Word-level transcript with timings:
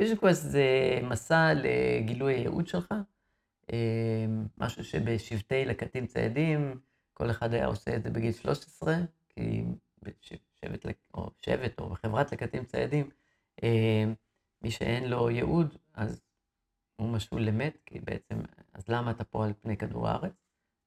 vision 0.00 0.16
quest 0.16 0.42
זה 0.42 0.68
מסע 1.02 1.52
לגילוי 1.54 2.34
הייעוד 2.34 2.66
שלך, 2.66 2.94
משהו 4.58 4.84
שבשבטי 4.84 5.64
לקטים 5.64 6.06
ציידים, 6.06 6.80
כל 7.14 7.30
אחד 7.30 7.54
היה 7.54 7.66
עושה 7.66 7.96
את 7.96 8.02
זה 8.02 8.10
בגיל 8.10 8.32
13, 8.32 8.94
כי 9.28 9.64
שבט, 10.20 10.86
או 11.14 11.30
שבט 11.36 11.80
או 11.80 11.94
חברת 11.94 12.32
לקטים 12.32 12.64
ציידים, 12.64 13.10
מי 14.62 14.70
שאין 14.70 15.08
לו 15.08 15.30
ייעוד, 15.30 15.76
אז 15.94 16.22
הוא 16.96 17.08
משול 17.08 17.42
למת, 17.42 17.78
כי 17.86 18.00
בעצם, 18.00 18.34
אז 18.72 18.88
למה 18.88 19.10
אתה 19.10 19.24
פה 19.24 19.44
על 19.46 19.52
פני 19.60 19.76
כדור 19.76 20.08
הארץ? 20.08 20.32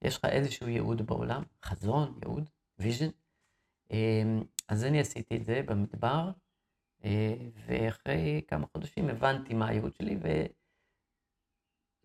יש 0.04 0.16
לך 0.16 0.24
איזשהו 0.24 0.68
ייעוד 0.68 1.06
בעולם, 1.06 1.42
חזון, 1.64 2.18
ייעוד, 2.22 2.48
vision. 2.78 3.08
אז 4.68 4.84
אני 4.84 5.00
עשיתי 5.00 5.36
את 5.36 5.44
זה 5.44 5.62
במדבר, 5.66 6.30
ואחרי 7.66 8.42
כמה 8.48 8.66
חודשים 8.72 9.08
הבנתי 9.08 9.54
מה 9.54 9.68
הייעוד 9.68 9.94
שלי, 9.94 10.18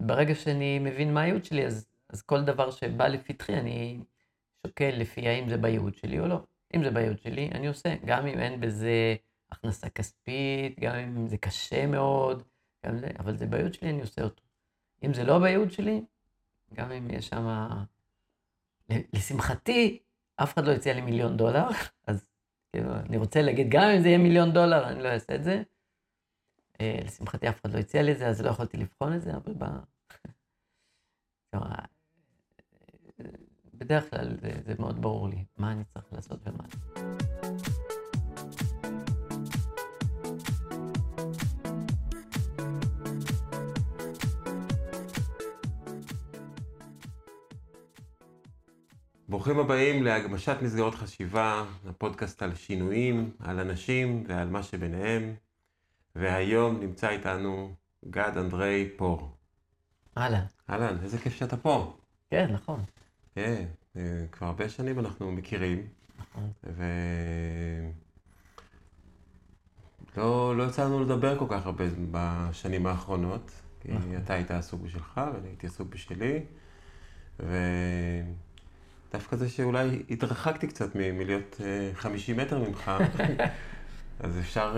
וברגע 0.02 0.35
שאני 0.35 0.80
מבין 0.80 1.13
מה 1.13 1.21
הייעוד 1.21 1.45
שלי, 1.45 1.66
אז, 1.66 1.88
אז 2.09 2.21
כל 2.21 2.44
דבר 2.44 2.71
שבא 2.71 3.08
לפתחי, 3.08 3.54
אני 3.54 3.99
שוקל 4.66 4.90
לפי 4.98 5.27
האם 5.27 5.49
זה 5.49 5.58
בייעוד 5.58 5.95
שלי 5.95 6.20
או 6.20 6.27
לא. 6.27 6.44
אם 6.76 6.84
זה 6.84 6.91
בייעוד 6.91 7.20
שלי, 7.20 7.49
אני 7.52 7.68
עושה, 7.68 7.95
גם 8.05 8.27
אם 8.27 8.40
אין 8.40 8.62
בזה 8.62 9.16
הכנסה 9.52 9.90
כספית, 9.90 10.80
גם 10.80 10.96
אם 10.96 11.27
זה 11.27 11.38
קשה 11.38 11.88
מאוד, 11.88 12.43
גם 12.85 12.98
זה, 12.98 13.07
אבל 13.20 13.38
זה 13.38 13.46
בייעוד 13.46 13.73
שלי, 13.73 13.90
אני 13.90 14.02
עושה 14.02 14.23
אותו. 14.23 14.43
אם 15.04 15.13
זה 15.13 15.23
לא 15.23 15.40
בייעוד 15.40 15.71
שלי, 15.71 16.02
גם 16.73 16.91
אם 16.91 17.12
יש 17.12 17.27
שם... 17.27 17.68
לשמחתי, 18.90 19.99
אף 20.35 20.54
אחד 20.54 20.66
לא 20.66 20.71
הציע 20.71 20.93
לי 20.93 21.02
מיליון 21.02 21.38
דולר, 21.38 21.68
אז 22.07 22.26
כאילו, 22.75 22.95
אני 22.95 23.17
רוצה 23.17 23.41
להגיד, 23.41 23.67
גם 23.70 23.89
אם 23.89 24.02
זה 24.02 24.07
יהיה 24.07 24.17
מיליון 24.17 24.53
דולר, 24.53 24.89
אני 24.89 25.03
לא 25.03 25.07
אעשה 25.07 25.35
את 25.35 25.43
זה. 25.43 25.63
אה, 26.81 26.99
לשמחתי, 27.05 27.49
אף 27.49 27.61
אחד 27.61 27.73
לא 27.73 27.79
הציע 27.79 28.01
לי 28.01 28.11
את 28.11 28.17
זה, 28.17 28.27
אז 28.27 28.41
לא 28.41 28.49
יכולתי 28.49 28.77
לבחון 28.77 29.15
את 29.15 29.21
זה, 29.21 29.31
אבל 29.35 29.53
ב... 29.57 29.65
בדרך 33.73 34.09
כלל 34.09 34.37
זה, 34.41 34.51
זה 34.65 34.73
מאוד 34.79 35.01
ברור 35.01 35.29
לי 35.29 35.45
מה 35.57 35.71
אני 35.71 35.84
צריך 35.84 36.13
לעשות 36.13 36.40
ומה. 36.45 36.63
ברוכים 49.29 49.59
הבאים 49.59 50.04
להגמשת 50.04 50.57
מסגרות 50.62 50.95
חשיבה, 50.95 51.65
הפודקאסט 51.90 52.43
על 52.43 52.55
שינויים, 52.55 53.32
על 53.40 53.59
אנשים 53.59 54.23
ועל 54.27 54.49
מה 54.49 54.63
שביניהם. 54.63 55.34
והיום 56.15 56.79
נמצא 56.79 57.09
איתנו 57.09 57.76
גד 58.09 58.37
אנדרי 58.37 58.90
פור. 58.98 59.37
אהלן. 60.17 60.45
אהלן, 60.70 60.98
איזה 61.04 61.17
כיף 61.17 61.35
שאתה 61.35 61.57
פה. 61.57 61.98
כן, 62.29 62.51
נכון. 62.51 62.84
כן, 63.35 63.65
כבר 64.31 64.47
הרבה 64.47 64.69
שנים 64.69 65.00
אנחנו 65.00 65.31
מכירים. 65.31 65.88
נכון. 66.19 66.51
ולא 70.16 70.57
לא 70.57 70.63
יצא 70.63 70.85
לנו 70.85 71.03
לדבר 71.03 71.39
כל 71.39 71.45
כך 71.50 71.66
הרבה 71.66 71.85
בשנים 72.12 72.88
האחרונות, 72.88 73.51
כי 73.79 73.91
נכון. 73.91 74.17
אתה 74.17 74.34
היית 74.34 74.51
עסוק 74.51 74.81
בשלך 74.81 75.22
ואני 75.34 75.47
הייתי 75.47 75.67
עסוק 75.67 75.88
בשלי. 75.89 76.45
ו... 77.39 77.56
דווקא 79.16 79.35
זה 79.35 79.50
שאולי 79.50 80.03
התרחקתי 80.09 80.68
קצת 80.68 80.96
מלהיות 80.96 81.62
50 81.94 82.38
מטר 82.38 82.59
ממך, 82.59 82.91
אז 84.19 84.40
אפשר 84.40 84.78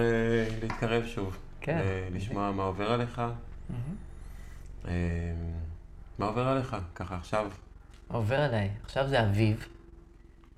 להתקרב 0.62 1.06
שוב. 1.06 1.38
כן. 1.62 1.82
לשמוע 2.12 2.52
מה 2.52 2.64
עובר 2.64 2.92
עליך. 2.92 3.22
מה 6.18 6.26
עובר 6.26 6.48
עליך, 6.48 6.78
ככה 6.96 7.16
עכשיו? 7.16 7.52
עובר 8.08 8.40
עליי? 8.40 8.70
עכשיו 8.84 9.08
זה 9.08 9.24
אביב, 9.24 9.68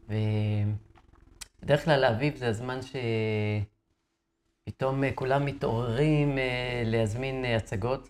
ובדרך 0.06 1.86
כלל 1.86 2.04
האביב 2.04 2.36
זה 2.36 2.48
הזמן 2.48 2.80
שפתאום 4.68 5.04
כולם 5.16 5.46
מתעוררים 5.46 6.38
להזמין 6.86 7.46
הצגות, 7.46 8.10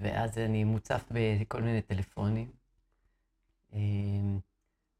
ואז 0.00 0.38
אני 0.38 0.64
מוצף 0.64 1.04
בכל 1.10 1.62
מיני 1.62 1.82
טלפונים. 1.82 2.63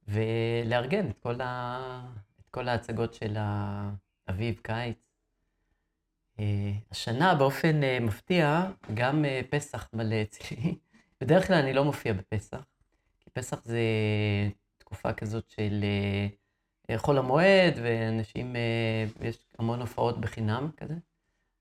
ולארגן 0.08 1.10
את 1.10 1.18
כל, 1.18 1.40
ה... 1.40 2.06
את 2.40 2.48
כל 2.48 2.68
ההצגות 2.68 3.14
של 3.14 3.36
האביב, 4.28 4.60
קיץ. 4.62 4.96
השנה 6.90 7.34
באופן 7.34 7.80
מפתיע, 8.00 8.70
גם 8.94 9.24
פסח 9.50 9.88
מלא 9.92 10.22
אצלי. 10.22 10.78
בדרך 11.20 11.46
כלל 11.46 11.56
אני 11.56 11.72
לא 11.72 11.84
מופיע 11.84 12.12
בפסח, 12.12 12.64
כי 13.20 13.30
פסח 13.30 13.64
זה 13.64 13.80
תקופה 14.78 15.12
כזאת 15.12 15.48
של 15.48 15.84
חול 16.96 17.18
המועד, 17.18 17.74
ואנשים, 17.82 18.56
יש 19.20 19.46
המון 19.58 19.80
הופעות 19.80 20.20
בחינם 20.20 20.70
כזה. 20.76 20.94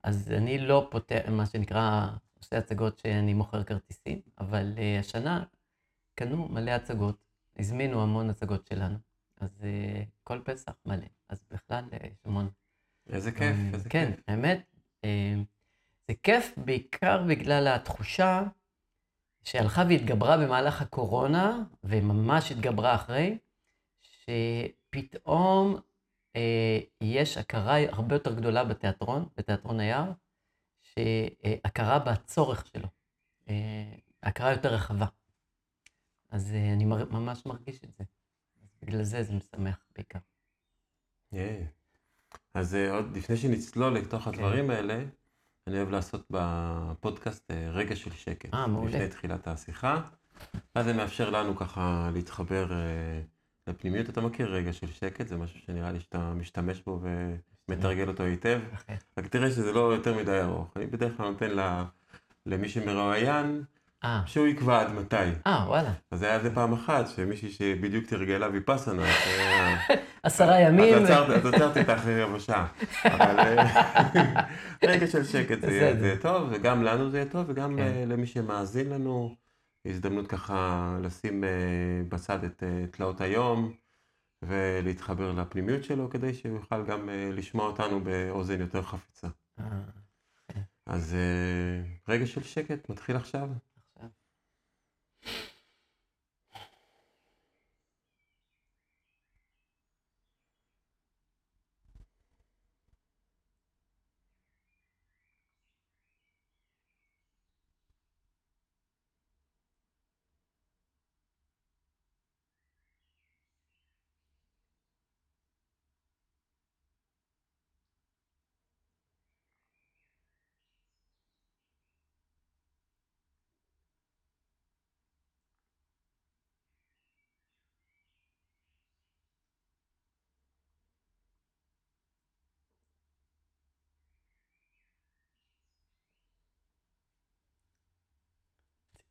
אז 0.04 0.32
אני 0.32 0.58
לא 0.58 0.88
פותח, 0.92 1.22
מה 1.30 1.46
שנקרא, 1.46 2.08
עושה 2.40 2.58
הצגות 2.58 3.00
שאני 3.00 3.34
מוכר 3.34 3.64
כרטיסים, 3.64 4.22
אבל 4.40 4.74
השנה 5.00 5.44
קנו 6.16 6.48
מלא 6.50 6.72
הצגות, 6.72 7.16
הזמינו 7.60 8.04
המון 8.04 8.30
הצגות 8.30 8.68
שלנו. 8.68 8.98
אז 9.40 9.50
uh, 9.62 10.06
כל 10.24 10.40
פסח 10.44 10.74
מלא, 10.86 11.06
אז 11.30 11.46
בכלל 11.52 11.84
uh, 11.92 12.06
יש 12.06 12.18
המון. 12.26 12.50
איזה 13.10 13.32
כיף, 13.32 13.56
um, 13.56 13.74
איזה 13.76 13.90
כן, 13.90 14.12
כיף. 14.12 14.20
כן, 14.26 14.32
האמת, 14.32 14.66
uh, 15.02 15.06
זה 16.08 16.14
כיף 16.24 16.54
בעיקר 16.58 17.24
בגלל 17.28 17.68
התחושה 17.68 18.44
שהלכה 19.44 19.84
והתגברה 19.90 20.38
במהלך 20.38 20.82
הקורונה, 20.82 21.64
וממש 21.84 22.52
התגברה 22.52 22.96
אחרי, 22.96 23.38
שפתאום 24.02 25.76
uh, 25.76 26.40
יש 27.02 27.38
הכרה 27.38 27.78
הרבה 27.90 28.16
יותר 28.16 28.34
גדולה 28.36 28.64
בתיאטרון, 28.64 29.28
בתיאטרון 29.38 29.80
היער, 29.80 30.12
שהכרה 30.82 32.00
בצורך 32.00 32.66
שלו, 32.68 32.88
uh, 33.46 33.50
הכרה 34.24 34.52
יותר 34.52 34.74
רחבה. 34.74 35.06
אז 36.34 36.52
uh, 36.52 36.74
אני. 36.74 36.86
ממש 36.86 37.46
מרגיש 37.46 37.80
את 37.84 37.94
זה. 37.98 38.04
בגלל 38.82 39.04
זה 39.04 39.24
זה 39.24 39.34
משמח 39.34 39.86
בעיקר. 39.96 40.20
אז 42.54 42.74
uh, 42.74 42.94
עוד 42.94 43.18
לפני 43.18 43.38
שנצלול 43.38 43.94
לתוך. 43.94 44.24
כן. 44.24 44.30
הדברים 44.30 44.70
האלה, 44.70 45.04
אני 45.68 45.78
אוהב 45.78 45.90
לעשות 45.90 46.28
בפודקאסט 46.30 47.52
uh, 47.52 47.54
רגע 47.54 47.96
של 47.96 48.12
שקט. 48.12 48.54
אה, 48.54 48.68
מעולה. 48.68 48.90
לפני 48.92 49.08
תחילת 49.08 49.48
השיחה. 49.48 50.02
אז 50.76 50.86
זה 50.86 50.94
מאפשר 50.94 51.30
לנו 51.30 51.56
ככה 51.56 52.10
להתחבר 52.14 52.72
לפנימיות. 53.68 54.10
אתה 54.10 54.22
מכיר 54.22 54.54
רגע 54.54 54.74
של 54.74 54.88
שקט? 54.88 55.28
זה 55.28 55.38
משהו 55.38 55.60
שנראה 55.60 55.92
לי 55.92 56.00
שאתה 56.00 56.34
משתמש 56.34 56.82
בו 56.82 57.02
ומתרגל 57.70 58.08
אותו 58.08 58.24
היטב. 58.24 58.62
רק 59.18 59.28
תראה 59.28 59.52
שזה 59.52 59.72
לא 59.72 59.94
יותר 59.94 60.18
מדי 60.18 60.42
ארוך. 60.42 60.78
אני 60.78 60.86
בדרך 60.86 61.18
כלל 61.18 61.30
נותן 61.30 61.52
למי 62.46 62.70
שמרואיין, 62.70 63.64
אה, 64.04 64.22
שהוא 64.26 64.48
יקבע 64.48 64.82
עד 64.82 64.92
מתי. 64.94 65.16
אה, 65.48 65.66
וואלה. 65.68 65.94
אז 66.12 66.24
היה 66.24 66.40
זה 66.40 66.56
פעם 66.56 66.74
אחת, 66.74 67.08
שמישהי 67.08 67.50
שבדיוק 67.52 68.06
תרגלה 68.06 68.48
ויפאסנה, 68.54 69.04
עשרה 70.24 70.60
ימים. 70.60 70.94
אז 70.96 71.04
עצרתי- 71.10 71.34
אז 71.34 71.46
עצרתי 71.46 71.80
אותה 71.82 71.96
אחרי 71.96 72.24
רבע 72.24 72.40
שעה. 72.40 72.68
אבל 73.06 73.40
אה, 73.40 74.44
רגע 74.90 75.08
של 75.08 75.24
שקט 75.24 75.62
זה 75.62 75.72
יהיה- 75.72 76.18
טוב, 76.22 76.50
וגם 76.52 76.84
לנו 76.84 77.10
זה 77.10 77.18
יהיה 77.18 77.30
טוב, 77.30 77.46
וגם 77.50 77.76
כן. 77.76 77.82
אה, 77.82 78.04
למי 78.08 78.28
שמאזין 78.28 78.90
לנו, 78.90 79.36
הזדמנות 79.88 80.28
ככה 80.28 80.58
לשים 81.02 81.44
בצד 82.10 82.44
את 82.44 82.64
תלאות 82.92 83.22
היום, 83.22 83.72
ולהתחבר 84.42 85.32
לפנימיות 85.32 85.84
שלו, 85.84 86.10
כדי 86.10 86.34
שהוא 86.34 86.56
יוכל 86.56 86.86
גם 86.86 87.10
לשמוע 87.32 87.66
אותנו 87.66 88.00
באוזן 88.04 88.60
יותר 88.62 88.82
חפיצה. 88.82 89.28
אה, 89.60 89.66
אז 90.88 91.16
רגע 92.10 92.26
של 92.26 92.44
שקט 92.44 92.90
מתחיל 92.90 93.16
עכשיו. 93.16 93.50
you 95.26 95.53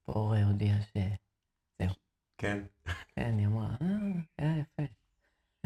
אה, 0.08 0.44
הודיעה 0.44 0.82
ש... 0.82 0.96
כן. 2.42 2.62
כן, 3.16 3.38
היא 3.38 3.46
אמרה, 3.46 3.68
אה, 3.82 3.86
היה 4.38 4.58
יפה. 4.58 4.82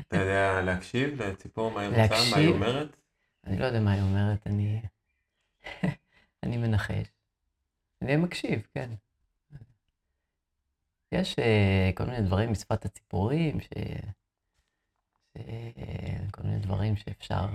אתה 0.00 0.16
יודע 0.16 0.60
להקשיב 0.62 1.22
לציפור, 1.22 1.70
מה 1.70 1.80
היא 1.80 1.88
רוצה, 1.88 2.14
מה 2.30 2.36
היא? 2.36 2.48
אומרת? 2.48 2.96
אני 3.44 3.58
לא 3.58 3.64
יודע 3.64 3.80
מה 3.80 3.92
היא 3.92 4.02
אומרת, 4.02 4.46
אני... 4.46 4.82
אני 6.42 6.56
מנחש. 6.56 7.06
אני 8.02 8.16
מקשיב, 8.16 8.66
כן. 8.74 8.90
יש 11.12 11.38
אה, 11.38 11.90
כל 11.94 12.04
מיני 12.04 12.22
דברים 12.26 12.52
משפת 12.52 12.84
הציפורים, 12.84 13.60
ש... 13.60 13.68
ש... 15.32 15.38
כל 16.30 16.42
מיני 16.42 16.58
דברים 16.58 16.96
שאפשר... 16.96 17.46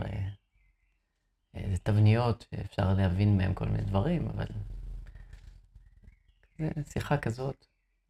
אה, 1.56 1.62
זה 1.72 1.77
תבניות 1.77 2.48
שאפשר 2.51 2.94
להבין 2.94 3.38
מהם 3.38 3.54
כל 3.54 3.66
מיני 3.66 3.84
דברים, 3.84 4.27
אבל... 4.27 4.48
שיחה 6.90 7.18
כזאת, 7.18 7.66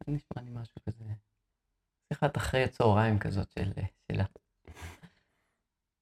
נשמע 0.08 0.42
לי 0.42 0.50
משהו 0.50 0.74
כזה. 0.86 1.04
שיחת 2.08 2.36
אחרי 2.36 2.64
הצהריים 2.64 3.18
כזאת 3.18 3.52
של, 3.52 3.72
שלה. 4.12 4.24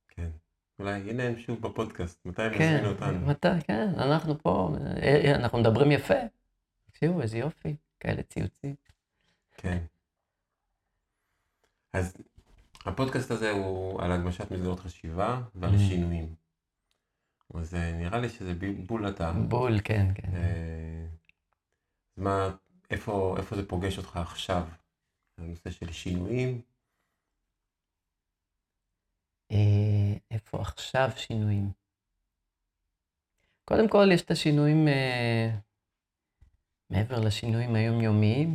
כן. 0.09 0.31
אולי, 0.79 1.11
הנה 1.11 1.23
הם 1.23 1.39
שוב 1.39 1.61
בפודקאסט, 1.61 2.27
מתי 2.27 2.43
הם 2.43 2.53
כן, 2.59 2.73
יזמינו 2.75 2.93
אותנו? 2.93 3.27
מתי, 3.27 3.49
כן, 3.67 3.89
אנחנו 3.97 4.39
פה, 4.39 4.77
אה, 5.03 5.35
אנחנו 5.35 5.59
מדברים 5.59 5.93
יפה. 5.93 6.15
תקשיבו, 6.91 7.23
איזה 7.23 7.39
יופי, 7.39 7.77
כאלה 8.01 8.23
ציוצים. 8.23 8.75
כן. 9.57 9.79
אז 11.93 12.17
הפודקאסט 12.87 13.31
הזה 13.31 13.51
הוא 13.51 14.03
על 14.03 14.13
הגמשת 14.13 14.51
מסגרות 14.51 14.81
חשיבה 14.81 15.41
ועל 15.55 15.75
Mm. 15.75 15.79
שינויים. 15.79 16.35
אז 17.55 17.75
אה, 17.75 17.93
נראה 17.93 18.19
לי 18.19 18.29
שזה 18.29 18.53
בול 18.87 19.09
אתה. 19.09 19.33
בול, 19.33 19.79
כן, 19.85 20.07
כן. 20.15 20.31
מה, 22.21 22.57
איפה, 22.91 23.35
איפה 23.39 23.57
זה 23.57 23.69
פוגש 23.69 23.99
אותך 23.99 24.17
עכשיו? 24.17 24.69
הנושא 25.39 25.71
של 25.71 25.93
שינויים? 25.93 26.63
אה, 29.53 30.17
איפה 30.31 30.61
עכשיו 30.61 31.09
שינויים? 31.17 31.73
קודם 33.65 33.89
כל, 33.89 34.07
יש 34.15 34.23
את 34.23 34.31
השינויים, 34.31 34.89
אה, 34.89 35.51
מעבר 36.91 37.21
לשינויים 37.21 37.75
היומיומיים 37.75 38.55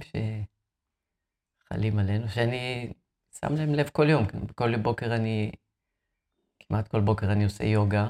שחלים 1.62 2.00
עלינו, 2.00 2.30
שאני 2.30 2.94
שם 3.40 3.56
להם 3.58 3.74
לב 3.74 3.90
כל 3.90 4.10
יום. 4.10 4.28
כן, 4.28 4.48
כל 4.56 4.78
בוקר 4.84 5.16
אני, 5.16 5.52
כמעט 6.60 6.88
כל 6.88 7.02
בוקר 7.02 7.32
אני 7.32 7.44
עושה 7.44 7.64
יוגה, 7.64 8.08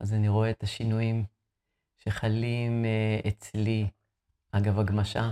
אז 0.00 0.12
אני 0.14 0.28
רואה 0.28 0.50
את 0.50 0.62
השינויים 0.62 1.24
שחלים 1.98 2.84
אה, 2.84 3.20
אצלי, 3.28 3.90
אגב 4.52 4.78
הגמשה. 4.78 5.30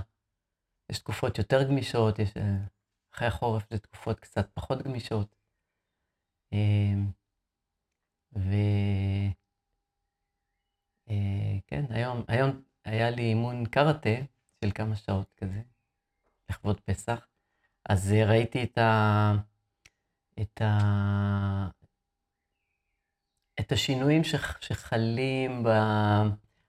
יש 0.90 0.98
תקופות 0.98 1.38
יותר 1.38 1.62
גמישות, 1.68 2.18
יש, 2.18 2.36
אה, 2.36 2.56
אחרי 3.14 3.28
החורף 3.28 3.70
זה 3.70 3.78
תקופות 3.78 4.20
קצת 4.20 4.48
פחות 4.54 4.82
גמישות. 4.82 5.36
אמ, 6.52 7.10
ו... 8.36 8.52
אה, 11.10 11.58
היום, 11.90 12.24
היום 12.28 12.62
היה 12.84 13.10
לי 13.10 13.22
אימון 13.22 13.66
קראטה 13.66 14.10
של 14.64 14.70
כמה 14.74 14.96
שעות 14.96 15.32
כזה, 15.36 15.62
לכבוד 16.50 16.80
פסח, 16.80 17.26
אז 17.88 18.12
אה, 18.12 18.24
ראיתי 18.28 18.62
את 18.64 18.78
ה... 18.78 19.32
את 20.40 20.60
ה... 20.60 20.68
את 23.60 23.72
השינויים 23.72 24.24
שח- 24.24 24.60
שחלים 24.60 25.62
ב... 25.64 25.68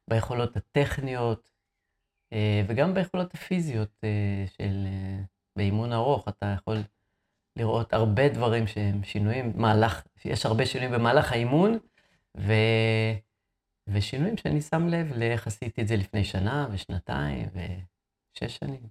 ביכולות 0.08 0.58
הטכניות 0.58 1.49
וגם 2.68 2.94
ביכולות 2.94 3.34
הפיזיות 3.34 3.92
אה, 4.04 4.46
של... 4.48 4.86
אה, 4.86 5.24
באימון 5.56 5.94
ארוך 5.94 6.28
אתה 6.28 6.46
יכול 6.46 6.78
לראות 7.56 7.94
הרבה 7.94 8.30
דברים 8.30 8.68
שהם 8.68 9.04
שינויים, 9.04 9.54
מהלך, 9.56 10.04
יש 10.26 10.46
הרבה 10.46 10.66
שינויים 10.66 10.94
במהלך 10.94 11.32
האימון, 11.32 11.78
ו... 12.38 12.54
ושינויים 13.88 14.38
שאני 14.38 14.62
שם 14.62 14.88
לב 14.88 15.14
לאיך 15.16 15.48
עשיתי 15.48 15.82
את 15.82 15.88
זה 15.88 15.96
לפני 15.96 16.24
שנה 16.24 16.68
ושנתיים 16.72 17.50
ושש 17.54 18.58
שנים. 18.58 18.90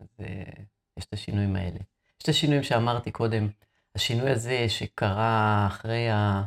אז 0.00 0.06
אה, 0.20 0.62
יש 0.98 1.04
את 1.04 1.12
השינויים 1.12 1.56
האלה. 1.56 1.78
יש 1.78 2.22
את 2.22 2.28
השינויים 2.28 2.62
שאמרתי 2.62 3.10
קודם, 3.10 3.48
השינוי 3.94 4.30
הזה 4.30 4.68
שקרה 4.68 5.66
אחרי 5.66 6.10
ה... 6.10 6.42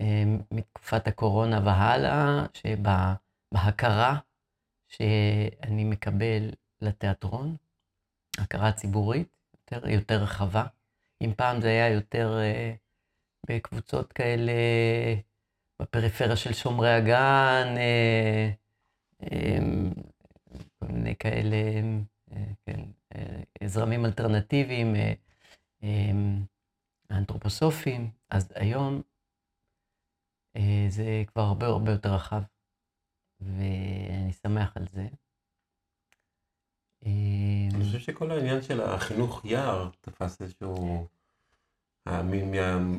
אה, 0.00 0.24
מתקופת 0.50 1.08
הקורונה 1.08 1.60
והלאה, 1.64 2.46
שבהכרה 2.54 4.18
שאני 4.96 5.84
מקבל 5.84 6.50
לתיאטרון, 6.80 7.56
הכרה 8.38 8.72
ציבורית 8.72 9.28
יותר, 9.54 9.88
יותר 9.88 10.22
רחבה. 10.22 10.64
אם 11.22 11.34
פעם 11.36 11.60
זה 11.60 11.68
היה 11.68 11.88
יותר 11.88 12.38
אה, 12.38 12.74
בקבוצות 13.48 14.12
כאלה 14.12 14.52
בפריפריה 15.82 16.36
של 16.36 16.52
שומרי 16.52 16.92
הגן, 16.92 17.74
אה, 17.76 18.50
אה, 19.22 19.58
כל 20.78 20.86
מיני 20.86 21.16
כאלה, 21.16 21.56
אה, 22.32 22.44
כן, 22.66 22.80
אה, 23.14 23.68
זרמים 23.68 24.04
אלטרנטיביים, 24.04 24.96
אה, 24.96 25.12
אה, 25.82 26.10
אנתרופוסופיים, 27.10 28.10
אז 28.30 28.52
היום 28.54 29.02
זה 30.88 31.22
כבר 31.26 31.42
הרבה 31.42 31.66
הרבה 31.66 31.92
יותר 31.92 32.14
רחב, 32.14 32.42
ואני 33.40 34.32
שמח 34.32 34.76
על 34.76 34.86
זה. 34.92 35.06
אני 37.02 37.84
חושב 37.84 37.98
שכל 37.98 38.30
העניין 38.30 38.62
של 38.62 38.80
החינוך 38.80 39.44
יער 39.44 39.90
תפס 40.00 40.42
איזשהו... 40.42 41.06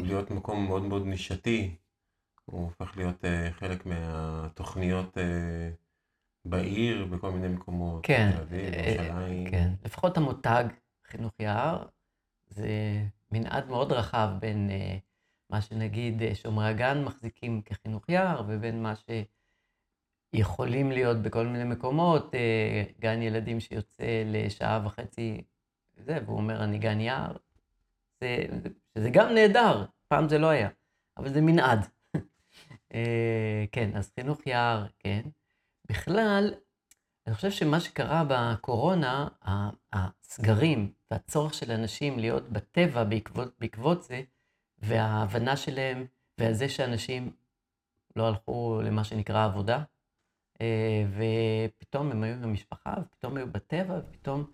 להיות 0.03 0.31
מקום 0.31 0.65
מאוד 0.65 0.83
מאוד 0.83 1.05
נישתי, 1.05 1.75
הוא 2.45 2.63
הופך 2.63 2.97
להיות 2.97 3.25
אה, 3.25 3.51
חלק 3.51 3.85
מהתוכניות 3.85 5.17
אה, 5.17 5.69
בעיר, 6.45 7.05
בכל 7.05 7.31
מיני 7.31 7.47
מקומות, 7.47 8.05
כן, 8.05 8.31
תל 8.31 8.41
אביב, 8.41 8.73
אה, 8.73 8.91
ירושלים. 8.91 9.51
כן, 9.51 9.73
לפחות 9.85 10.17
המותג 10.17 10.63
חינוך 11.07 11.33
יער 11.39 11.87
זה 12.47 12.67
מנעד 13.31 13.67
מאוד 13.67 13.91
רחב 13.91 14.29
בין 14.39 14.69
אה, 14.69 14.97
מה 15.49 15.61
שנגיד 15.61 16.21
שומרי 16.33 16.67
הגן 16.67 17.03
מחזיקים 17.03 17.61
כחינוך 17.61 18.09
יער 18.09 18.43
ובין 18.47 18.83
מה 18.83 18.93
שיכולים 20.35 20.91
להיות 20.91 21.17
בכל 21.17 21.47
מיני 21.47 21.63
מקומות, 21.63 22.35
אה, 22.35 22.83
גן 22.99 23.21
ילדים 23.21 23.59
שיוצא 23.59 24.23
לשעה 24.25 24.81
וחצי, 24.85 25.43
זה, 25.97 26.17
והוא 26.25 26.37
אומר 26.37 26.63
אני 26.63 26.77
גן 26.77 26.99
יער, 26.99 27.35
זה, 28.21 28.37
זה, 28.95 29.09
גם 29.09 29.33
נהדר, 29.33 29.85
פעם 30.07 30.29
זה 30.29 30.37
לא 30.37 30.47
היה, 30.47 30.69
אבל 31.17 31.29
זה 31.29 31.41
מנעד. 31.41 31.87
אה, 32.93 33.65
כן, 33.71 33.97
אז 33.97 34.11
חינוך 34.19 34.47
יער, 34.47 34.85
כן. 34.99 35.21
בכלל, 35.89 36.53
אני 37.27 37.35
חושב 37.35 37.51
שמה 37.51 37.79
שקרה 37.79 38.23
בקורונה, 38.29 39.27
הסגרים 39.93 40.91
והצורך 41.11 41.53
של 41.53 41.71
אנשים 41.71 42.19
להיות 42.19 42.49
בטבע 42.49 43.03
בעקבות, 43.03 43.53
בעקבות 43.59 44.03
זה, 44.03 44.21
וההבנה 44.77 45.57
שלהם, 45.57 46.05
וזה 46.39 46.69
שאנשים 46.69 47.31
לא 48.15 48.27
הלכו 48.27 48.81
למה 48.83 49.03
שנקרא 49.03 49.45
עבודה, 49.45 49.83
ופתאום 51.09 52.11
הם 52.11 52.23
היו 52.23 52.33
עם 52.35 52.43
המשפחה, 52.43 52.93
ופתאום 53.01 53.37
היו 53.37 53.47
בטבע, 53.47 53.99
ופתאום 54.09 54.45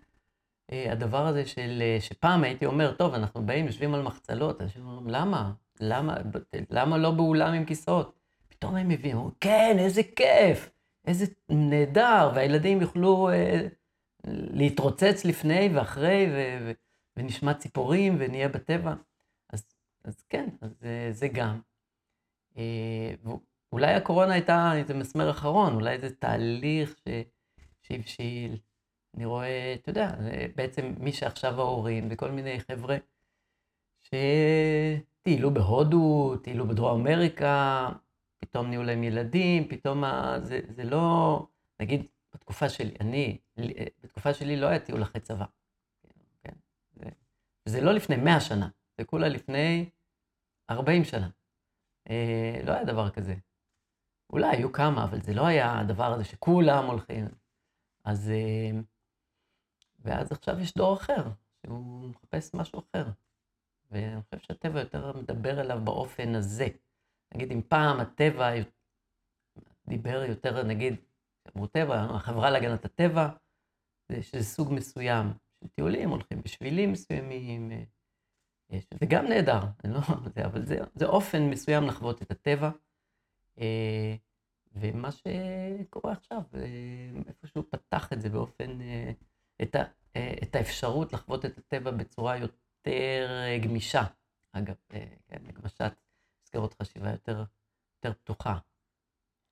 אה, 0.72 0.92
הדבר 0.92 1.28
הזה 1.28 1.46
של, 1.46 1.82
אה, 1.82 1.98
שפעם 2.00 2.44
הייתי 2.44 2.66
אומר, 2.66 2.94
טוב, 2.94 3.14
אנחנו 3.14 3.46
באים, 3.46 3.66
יושבים 3.66 3.94
על 3.94 4.02
מחצלות, 4.02 4.62
אנשים 4.62 4.86
אומרים, 4.86 5.10
למה? 5.10 5.54
למה, 5.80 6.18
למה 6.70 6.98
לא 6.98 7.12
באולם 7.12 7.54
עם 7.54 7.66
כיסאות? 7.66 8.20
פתאום 8.48 8.76
הם 8.76 8.88
מביאים, 8.88 9.18
אומרים, 9.18 9.34
כן, 9.40 9.76
איזה 9.80 10.02
כיף, 10.16 10.70
איזה 11.08 11.26
נהדר, 11.50 12.32
והילדים 12.36 12.82
יוכלו 12.82 13.30
אה, 13.30 13.68
להתרוצץ 14.28 15.26
לפני 15.26 15.70
ואחרי, 15.74 16.28
ו- 16.32 16.58
ו- 16.66 16.72
ונשמע 17.18 17.54
ציפורים, 17.54 18.16
ונהיה 18.20 18.50
בטבע. 18.50 18.94
אז, 19.50 19.66
אז 20.04 20.24
כן, 20.30 20.50
אז 20.62 20.72
זה, 20.80 21.10
זה 21.12 21.28
גם. 21.28 21.60
אה, 22.58 23.14
אולי 23.72 23.94
הקורונה 23.94 24.34
הייתה 24.34 24.72
איזה 24.76 24.94
מסמר 24.94 25.30
אחרון, 25.32 25.74
אולי 25.74 26.00
זה 26.00 26.16
תהליך 26.16 26.96
ש, 26.98 27.08
שהבשיל. 27.82 28.58
אני 29.16 29.26
רואה, 29.26 29.74
אתה 29.74 29.90
יודע, 29.90 30.16
בעצם 30.56 30.94
מי 31.00 31.12
שעכשיו 31.12 31.62
ההורים 31.62 32.08
וכל 32.12 32.32
מיני 32.32 32.60
חבר'ה 32.60 32.98
שטיילו 34.04 35.54
בהודו, 35.54 36.36
טיילו 36.44 36.68
בדרום 36.68 37.02
אמריקה, 37.02 37.90
פתאום 38.40 38.68
נהיו 38.68 38.84
להם 38.84 39.04
ילדים, 39.04 39.68
פתאום 39.68 40.04
ה... 40.04 40.36
זה, 40.44 40.60
זה 40.70 40.84
לא... 40.84 41.40
נגיד, 41.80 42.06
בתקופה 42.34 42.70
שלי, 42.70 42.96
אני, 43.00 43.38
בתקופה 44.04 44.34
שלי 44.34 44.58
לא 44.58 44.68
היה 44.68 44.80
טיול 44.80 45.04
אחרי 45.04 45.22
צבא. 45.22 45.46
כן? 46.44 46.54
זה, 46.96 47.10
זה 47.66 47.82
לא 47.82 47.94
לפני 47.94 48.16
100 48.16 48.40
שנה, 48.40 48.70
זה 48.98 49.04
כולה 49.04 49.28
לפני 49.28 49.90
40 50.70 51.04
שנה. 51.04 51.30
אה, 52.10 52.62
לא 52.66 52.72
היה 52.72 52.84
דבר 52.84 53.10
כזה. 53.10 53.36
אולי 54.32 54.58
היו 54.58 54.72
כמה, 54.72 55.04
אבל 55.04 55.22
זה 55.22 55.34
לא 55.34 55.46
היה 55.46 55.80
הדבר 55.80 56.14
הזה 56.14 56.24
שכולם 56.24 56.86
הולכים. 56.86 57.26
אז, 58.04 58.30
אה, 58.30 58.80
ואז 60.00 60.32
עכשיו 60.32 60.60
יש 60.60 60.74
דור 60.74 60.94
אחר, 60.94 61.24
שהוא 61.62 62.10
מחפש 62.10 62.54
משהו 62.54 62.80
אחר. 62.80 63.06
ואני 63.92 64.22
חושב 64.22 64.40
שהטבע 64.40 64.80
יותר 64.80 65.18
מדבר 65.18 65.62
אליו 65.62 65.80
באופן 65.84 66.36
הזה. 66.36 66.68
נגיד, 67.36 67.52
אם 67.52 67.62
פעם 67.68 68.00
הטבע 68.00 68.52
דיבר 69.88 70.24
יותר, 70.28 70.64
נגיד, 70.64 70.96
אמרו 71.56 71.68
טבע, 71.68 72.02
החברה 72.02 72.50
להגנת 72.50 72.86
הטבע, 72.86 73.30
זה 74.10 74.24
שזה 74.24 74.44
סוג 74.44 74.74
מסוים 74.74 75.34
של 75.60 75.68
טיולים, 75.68 76.10
הולכים 76.10 76.42
בשבילים 76.42 76.92
מסוימים, 76.92 77.72
אה, 77.72 78.80
זה 79.00 79.06
גם 79.10 79.26
נהדר, 79.26 79.62
לא, 79.84 80.00
אבל 80.46 80.66
זה, 80.66 80.78
זה 80.96 81.06
אופן 81.06 81.50
מסוים 81.50 81.84
לחוות 81.84 82.22
את 82.22 82.32
הטבע. 82.32 82.70
אה, 83.62 84.16
ומה 84.72 85.10
שקורה 85.12 86.14
עכשיו, 86.14 86.42
אה, 86.54 87.22
איפשהו 87.28 87.64
פתח 87.70 88.14
את 88.14 88.22
זה 88.22 88.30
באופן, 88.30 88.80
את, 89.62 89.76
ה, 89.76 89.84
את 90.44 90.56
האפשרות 90.56 91.14
לחוות 91.14 91.46
את 91.46 91.58
הטבע 91.58 91.92
בצורה 91.92 92.38
יותר 92.38 93.30
גמישה. 93.64 94.04
אגב, 94.52 94.76
כן, 94.90 95.08
הגמשת 95.30 95.94
מסגרות 96.44 96.74
חשיבה 96.82 97.12
יותר, 97.12 97.44
יותר 97.96 98.14
פתוחה. 98.14 98.60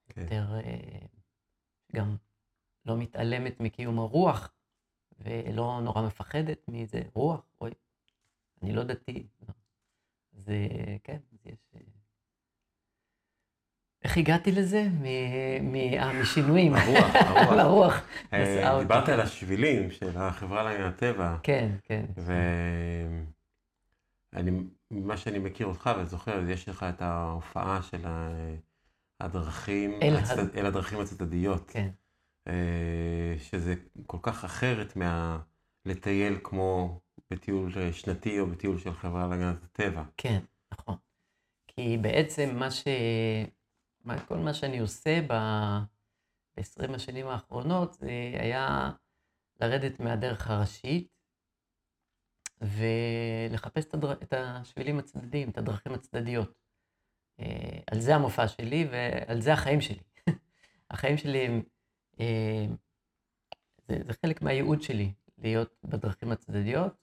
כן. 0.09 0.21
יותר, 0.21 0.45
גם 1.95 2.15
לא 2.85 2.97
מתעלמת 2.97 3.59
מקיום 3.59 3.99
הרוח, 3.99 4.53
ולא 5.19 5.81
נורא 5.83 6.01
מפחדת 6.01 6.67
מאיזה 6.67 7.01
רוח, 7.13 7.41
אוי, 7.61 7.71
אני 8.61 8.73
לא 8.73 8.83
דתי. 8.83 9.27
אז 10.33 10.51
כן, 11.03 11.19
יש... 11.45 11.73
אה, 14.05 14.09
איך 14.09 14.17
הגעתי 14.17 14.51
לזה? 14.51 14.87
אה, 15.05 16.13
משינויים. 16.21 16.73
הרוח, 16.73 17.15
הרוח. 17.15 17.51
לרוח. 17.59 18.01
אה, 18.33 18.79
דיברת 18.79 19.09
על 19.09 19.21
השבילים 19.21 19.91
של 19.91 20.17
החברה 20.17 20.63
להגנת 20.63 20.93
הטבע. 20.93 21.37
כן, 21.43 21.69
כן. 21.83 22.05
ומה 24.91 25.17
שאני 25.17 25.39
מכיר 25.39 25.67
אותך 25.67 25.89
וזוכר, 25.99 26.49
יש 26.49 26.69
לך 26.69 26.85
את 26.89 27.01
ההופעה 27.01 27.81
של 27.81 28.05
הדרכים, 29.19 29.99
אל 30.55 30.65
הדרכים 30.65 30.99
הצדדיות. 30.99 31.71
כן. 31.73 31.89
שזה 33.37 33.73
כל 34.05 34.17
כך 34.21 34.43
אחרת 34.43 34.93
מהלטייל 35.85 36.37
כמו 36.43 36.99
בטיול 37.31 37.71
שנתי 37.91 38.39
או 38.39 38.47
בטיול 38.47 38.77
של 38.77 38.93
חברה 38.93 39.27
להגנת 39.27 39.63
הטבע. 39.63 40.03
כן, 40.17 40.39
נכון. 40.73 40.95
כי 41.67 41.97
בעצם 42.01 42.55
מה 42.55 42.71
ש... 42.71 42.87
כל 44.27 44.37
מה 44.37 44.53
שאני 44.53 44.79
עושה 44.79 45.21
ב-20 45.27 46.95
השנים 46.95 47.27
האחרונות, 47.27 47.93
זה 47.93 48.11
היה 48.39 48.91
לרדת 49.61 49.99
מהדרך 49.99 50.49
הראשית 50.49 51.07
ולחפש 52.61 53.85
את, 53.85 53.93
הדר... 53.93 54.11
את 54.11 54.33
השבילים 54.33 54.99
הצדדיים, 54.99 55.49
את 55.49 55.57
הדרכים 55.57 55.93
הצדדיות. 55.93 56.53
אה, 57.39 57.79
על 57.91 57.99
זה 57.99 58.15
המופע 58.15 58.47
שלי 58.47 58.87
ועל 58.91 59.41
זה 59.41 59.53
החיים 59.53 59.81
שלי. 59.81 60.03
החיים 60.91 61.17
שלי 61.17 61.45
הם... 61.45 61.61
אה, 62.19 62.65
זה, 63.87 63.97
זה 64.07 64.13
חלק 64.21 64.41
מהייעוד 64.41 64.81
שלי, 64.81 65.13
להיות 65.37 65.75
בדרכים 65.83 66.31
הצדדיות, 66.31 66.93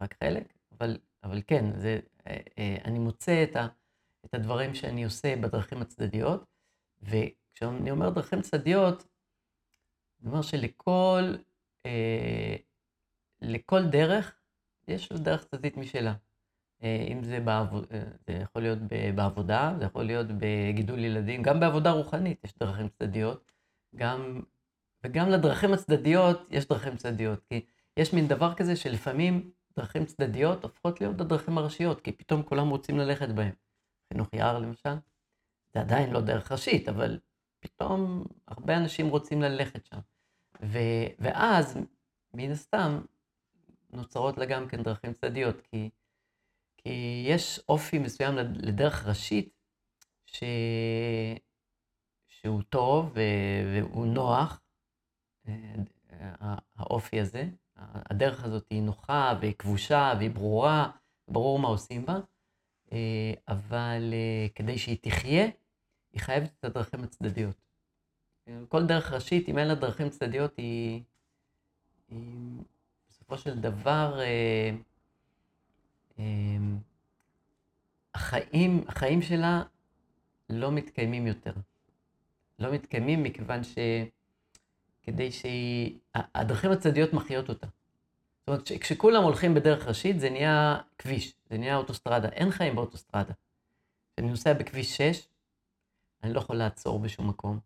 רק 0.00 0.14
חלק, 0.24 0.54
אבל, 0.72 0.98
אבל 1.24 1.42
כן, 1.46 1.80
זה, 1.80 2.00
אה, 2.26 2.76
אני 2.84 2.98
מוצא 2.98 3.44
את, 3.44 3.56
ה, 3.56 3.66
את 4.24 4.34
הדברים 4.34 4.74
שאני 4.74 5.04
עושה 5.04 5.36
בדרכים 5.36 5.82
הצדדיות, 5.82 6.44
וכשאני 7.02 7.90
אומר 7.90 8.10
דרכים 8.10 8.42
צדדיות, 8.42 9.08
אני 10.20 10.30
אומר 10.30 10.42
שלכל 10.42 11.34
אה, 11.86 12.56
לכל 13.40 13.86
דרך, 13.86 14.38
יש 14.88 15.12
לו 15.12 15.18
דרך 15.18 15.44
צדדית 15.44 15.76
משלה. 15.76 16.14
אם 16.82 17.24
זה, 17.24 17.40
בעבוד, 17.40 17.86
זה 18.26 18.32
יכול 18.32 18.62
להיות 18.62 18.78
בעבודה, 19.14 19.74
זה 19.78 19.84
יכול 19.84 20.04
להיות 20.04 20.26
בגידול 20.38 20.98
ילדים, 20.98 21.42
גם 21.42 21.60
בעבודה 21.60 21.90
רוחנית 21.90 22.44
יש 22.44 22.58
דרכים 22.58 22.88
צדדיות, 22.88 23.52
גם, 23.96 24.40
וגם 25.04 25.28
לדרכים 25.28 25.72
הצדדיות 25.72 26.46
יש 26.50 26.68
דרכים 26.68 26.96
צדדיות, 26.96 27.40
כי 27.48 27.60
יש 27.96 28.12
מין 28.12 28.28
דבר 28.28 28.54
כזה 28.54 28.76
שלפעמים 28.76 29.50
דרכים 29.76 30.04
צדדיות 30.04 30.62
הופכות 30.62 31.00
להיות 31.00 31.20
הדרכים 31.20 31.58
הראשיות, 31.58 32.00
כי 32.00 32.12
פתאום 32.12 32.42
כולם 32.42 32.68
רוצים 32.68 32.98
ללכת 32.98 33.28
בהם. 33.28 33.52
חינוך 34.12 34.32
יער 34.32 34.58
למשל, 34.58 34.94
זה 35.74 35.80
עדיין 35.80 36.10
לא 36.10 36.20
דרך 36.20 36.52
ראשית, 36.52 36.88
אבל 36.88 37.18
פתאום 37.60 38.24
הרבה 38.48 38.76
אנשים 38.76 39.08
רוצים 39.08 39.42
ללכת 39.42 39.86
שם. 39.86 39.98
ו, 40.62 40.78
ואז, 41.18 41.78
מן 42.34 42.50
הסתם, 42.50 43.00
נוצרות 43.90 44.38
לה 44.38 44.44
גם 44.44 44.68
כן 44.68 44.82
דרכים 44.82 45.12
צדדיות, 45.12 45.60
כי, 45.60 45.90
כי 46.76 47.24
יש 47.28 47.60
אופי 47.68 47.98
מסוים 47.98 48.36
לדרך 48.54 49.06
ראשית, 49.06 49.54
ש... 50.26 50.44
שהוא 52.28 52.62
טוב 52.62 53.16
והוא 53.74 54.06
נוח, 54.06 54.60
אה, 55.48 55.74
האופי 56.76 57.20
הזה, 57.20 57.48
הדרך 57.76 58.44
הזאת 58.44 58.66
היא 58.70 58.82
נוחה 58.82 59.34
והיא 59.40 59.54
כבושה 59.58 60.12
והיא 60.18 60.30
ברורה, 60.30 60.90
ברור 61.28 61.58
מה 61.58 61.68
עושים 61.68 62.06
בה, 62.06 62.20
אבל 63.48 64.10
אה, 64.12 64.46
כדי 64.54 64.78
שהיא 64.78 64.98
תחיה, 65.00 65.44
היא 66.12 66.20
חייבת 66.20 66.50
את 66.60 66.64
הדרכים 66.64 67.04
הצדדיות. 67.04 67.56
כל 68.68 68.86
דרך 68.86 69.12
ראשית, 69.12 69.48
אם 69.48 69.58
אין 69.58 69.68
לה 69.68 69.74
דרכים 69.74 70.10
צדדיות, 70.10 70.56
היא, 70.56 71.02
היא 72.08 72.62
בסופו 73.10 73.38
של 73.38 73.60
דבר, 73.60 74.20
אה, 74.20 74.70
החיים, 78.14 78.84
החיים 78.88 79.22
שלה 79.22 79.62
לא 80.50 80.72
מתקיימים 80.72 81.26
יותר. 81.26 81.52
לא 82.58 82.72
מתקיימים 82.72 83.22
מכיוון 83.22 83.64
ש... 83.64 83.78
כדי 85.02 85.32
שהיא... 85.32 85.98
הדרכים 86.14 86.70
הצדדיות 86.70 87.12
מחיות 87.12 87.48
אותה. 87.48 87.66
זאת 88.42 88.48
אומרת, 88.48 88.82
כשכולם 88.82 89.22
הולכים 89.22 89.54
בדרך 89.54 89.86
ראשית, 89.86 90.20
זה 90.20 90.30
נהיה 90.30 90.78
כביש, 90.98 91.34
זה 91.50 91.58
נהיה 91.58 91.76
אוטוסטרדה. 91.76 92.28
אין 92.28 92.50
חיים 92.50 92.76
באוטוסטרדה. 92.76 93.32
כשאני 94.12 94.30
נוסע 94.30 94.52
בכביש 94.52 94.96
6, 94.96 95.28
אני 96.22 96.32
לא 96.32 96.38
יכול 96.38 96.56
לעצור 96.56 96.98
בשום 96.98 97.28
מקום, 97.28 97.58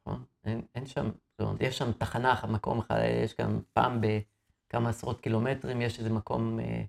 נכון? 0.00 0.24
אין, 0.44 0.62
אין 0.74 0.86
שם, 0.86 1.10
זאת 1.30 1.40
אומרת, 1.40 1.60
יש 1.60 1.78
שם 1.78 1.92
תחנה, 1.92 2.40
מקום 2.48 2.78
אחד, 2.78 2.96
יש 3.24 3.34
גם 3.40 3.60
פעם 3.72 4.00
בכמה 4.00 4.88
עשרות 4.88 5.20
קילומטרים, 5.20 5.82
יש 5.82 5.98
איזה 5.98 6.10
מקום 6.10 6.60
אה, 6.60 6.84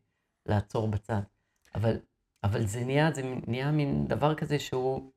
לעצור 0.46 0.88
בצד. 0.88 1.22
אבל, 1.76 1.98
אבל 2.44 2.66
זה 2.66 2.86
נהיה, 2.86 3.12
זה 3.12 3.22
נהיה 3.48 3.72
מין 3.72 4.08
דבר 4.08 4.36
כזה 4.36 4.60
שהוא 4.60 5.12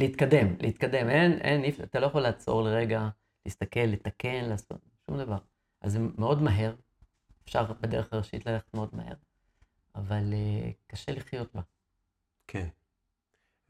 להתקדם, 0.00 0.46
להתקדם. 0.60 1.08
אין, 1.08 1.32
אין, 1.32 1.64
אתה 1.82 2.00
לא 2.00 2.06
יכול 2.06 2.20
לעצור 2.20 2.62
לרגע. 2.62 3.08
להסתכל, 3.46 3.80
לתקן, 3.80 4.44
לעשות, 4.44 4.80
שום 5.06 5.18
דבר. 5.18 5.38
אז 5.80 5.92
זה 5.92 5.98
מאוד 6.18 6.42
מהר, 6.42 6.74
אפשר 7.46 7.72
בדרך 7.72 8.12
הראשית 8.12 8.46
ללכת 8.46 8.74
מאוד 8.74 8.94
מהר, 8.94 9.14
אבל 9.94 10.32
uh, 10.32 10.72
קשה 10.86 11.12
לחיות 11.12 11.54
בה. 11.54 11.62
כן. 12.46 12.68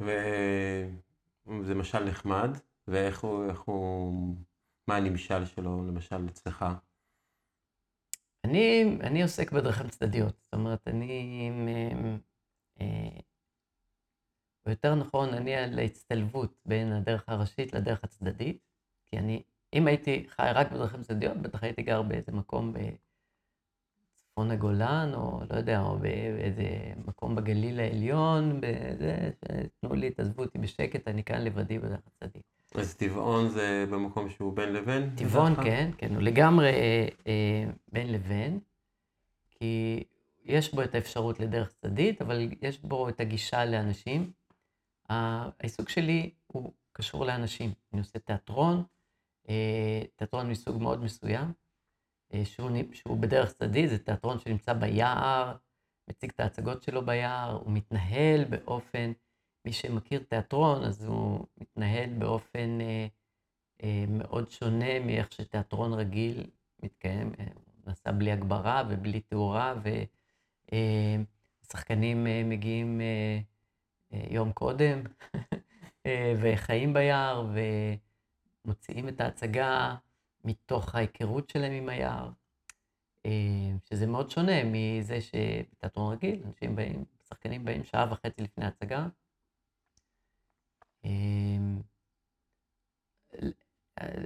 וזה 0.01 1.75
משל 1.75 2.05
נחמד, 2.05 2.51
ואיך 2.89 3.21
הוא, 3.21 3.51
איך 3.51 3.61
הוא, 3.61 4.35
מה 4.89 4.97
הנמשל 4.97 5.45
שלו, 5.45 5.87
למשל, 5.87 6.27
אצלך? 6.29 6.65
אני, 8.45 8.99
אני 9.01 9.23
עוסק 9.23 9.53
בדרכים 9.53 9.89
צדדיות, 9.89 10.37
זאת 10.45 10.55
אומרת, 10.55 10.89
אני, 10.89 11.51
אה, 12.81 13.21
או 14.67 14.71
יותר 14.71 14.95
נכון, 14.95 15.35
אני 15.35 15.55
על 15.55 15.79
ההצטלבות 15.79 16.59
בין 16.67 16.93
הדרך 16.93 17.25
הראשית 17.29 17.73
לדרך 17.73 18.05
הצדדית, 18.05 18.59
כי 19.07 19.19
אני 19.19 19.43
אם 19.73 19.87
הייתי 19.87 20.27
חי 20.29 20.51
רק 20.55 20.73
בדרכים 20.73 21.03
צדדיות, 21.03 21.37
בטח 21.37 21.63
הייתי 21.63 21.83
גר 21.83 22.03
באיזה 22.03 22.33
מקום 22.33 22.75
בצפון 24.37 24.51
הגולן, 24.51 25.11
או 25.15 25.41
לא 25.51 25.57
יודע, 25.57 25.81
או 25.81 25.99
באיזה 25.99 26.63
מקום 27.07 27.35
בגליל 27.35 27.81
העליון, 27.81 28.61
בזה, 28.61 29.31
שתנו 29.79 29.95
לי, 29.95 30.11
תעזבו 30.11 30.43
אותי 30.43 30.59
בשקט, 30.59 31.09
אני 31.09 31.25
כאן 31.25 31.43
לבדי 31.43 31.79
בדרך 31.79 32.01
הצדדית. 32.07 32.43
אז 32.75 32.95
טבעון 32.95 33.49
זה 33.49 33.87
במקום 33.91 34.31
שהוא 34.31 34.53
בין 34.53 34.73
לבין? 34.73 35.11
טבעון, 35.17 35.55
כן, 35.55 35.91
כן, 35.99 36.15
הוא 36.15 36.23
לגמרי 36.23 36.71
אה, 36.71 37.09
אה, 37.27 37.65
בין 37.93 38.13
לבין, 38.13 38.59
כי 39.51 40.05
יש 40.45 40.75
בו 40.75 40.83
את 40.83 40.95
האפשרות 40.95 41.41
לדרך 41.41 41.69
צדדית, 41.69 42.23
אבל 42.23 42.49
יש 42.63 42.81
בו 42.83 43.09
את 43.09 43.21
הגישה 43.21 43.65
לאנשים. 43.65 44.31
העיסוק 45.09 45.89
שלי 45.89 46.31
הוא 46.47 46.73
קשור 46.93 47.25
לאנשים. 47.25 47.73
אני 47.93 48.01
עושה 48.01 48.19
תיאטרון, 48.19 48.83
אה, 49.49 50.03
תיאטרון 50.17 50.51
מסוג 50.51 50.83
מאוד 50.83 51.05
מסוים, 51.05 51.53
שהוא, 52.45 52.71
שהוא 52.93 53.19
בדרך 53.19 53.53
צדדי, 53.53 53.89
זה 53.89 53.99
תיאטרון 53.99 54.39
שנמצא 54.39 54.73
ביער, 54.73 55.57
מציג 56.09 56.31
את 56.35 56.41
ההצגות 56.41 56.83
שלו 56.83 57.07
ביער, 57.07 57.61
הוא 57.65 57.73
מתנהל 57.73 58.45
באופן, 58.45 59.13
מי 59.65 59.73
שמכיר 59.73 60.25
תיאטרון, 60.29 60.85
אז 60.85 61.05
הוא 61.05 61.47
מתנהל 61.61 62.11
באופן 62.19 62.81
אה, 62.81 63.07
אה, 63.83 64.05
מאוד 64.09 64.51
שונה 64.51 65.01
מאיך 65.01 65.33
שתיאטרון 65.33 65.93
רגיל 65.93 66.51
מתקיים, 66.83 67.33
אה, 67.39 67.45
נעשה 67.87 68.13
בלי 68.13 68.33
הגברה 68.33 68.83
ובלי 68.89 69.21
תאורה, 69.21 69.75
ושחקנים 71.65 72.27
מגיעים 72.49 73.01
יום 74.31 74.53
קודם, 74.53 75.03
וחיים 76.41 76.95
ביער, 76.95 77.47
ומוציאים 78.65 79.09
את 79.09 79.21
ההצגה 79.21 79.95
מתוך 80.47 80.95
ההיכרות 80.95 81.51
שלהם 81.51 81.73
עם 81.73 81.89
היער, 81.89 82.31
שזה 83.85 84.07
מאוד 84.07 84.31
שונה 84.31 84.53
מזה 84.65 85.21
שבתיאטרון 85.21 86.13
רגיל, 86.13 86.43
אנשים 86.47 86.77
באים, 86.77 87.05
שחקנים 87.29 87.65
באים 87.65 87.85
שעה 87.85 88.07
וחצי 88.13 88.43
לפני 88.43 88.65
ההצגה. 88.65 89.07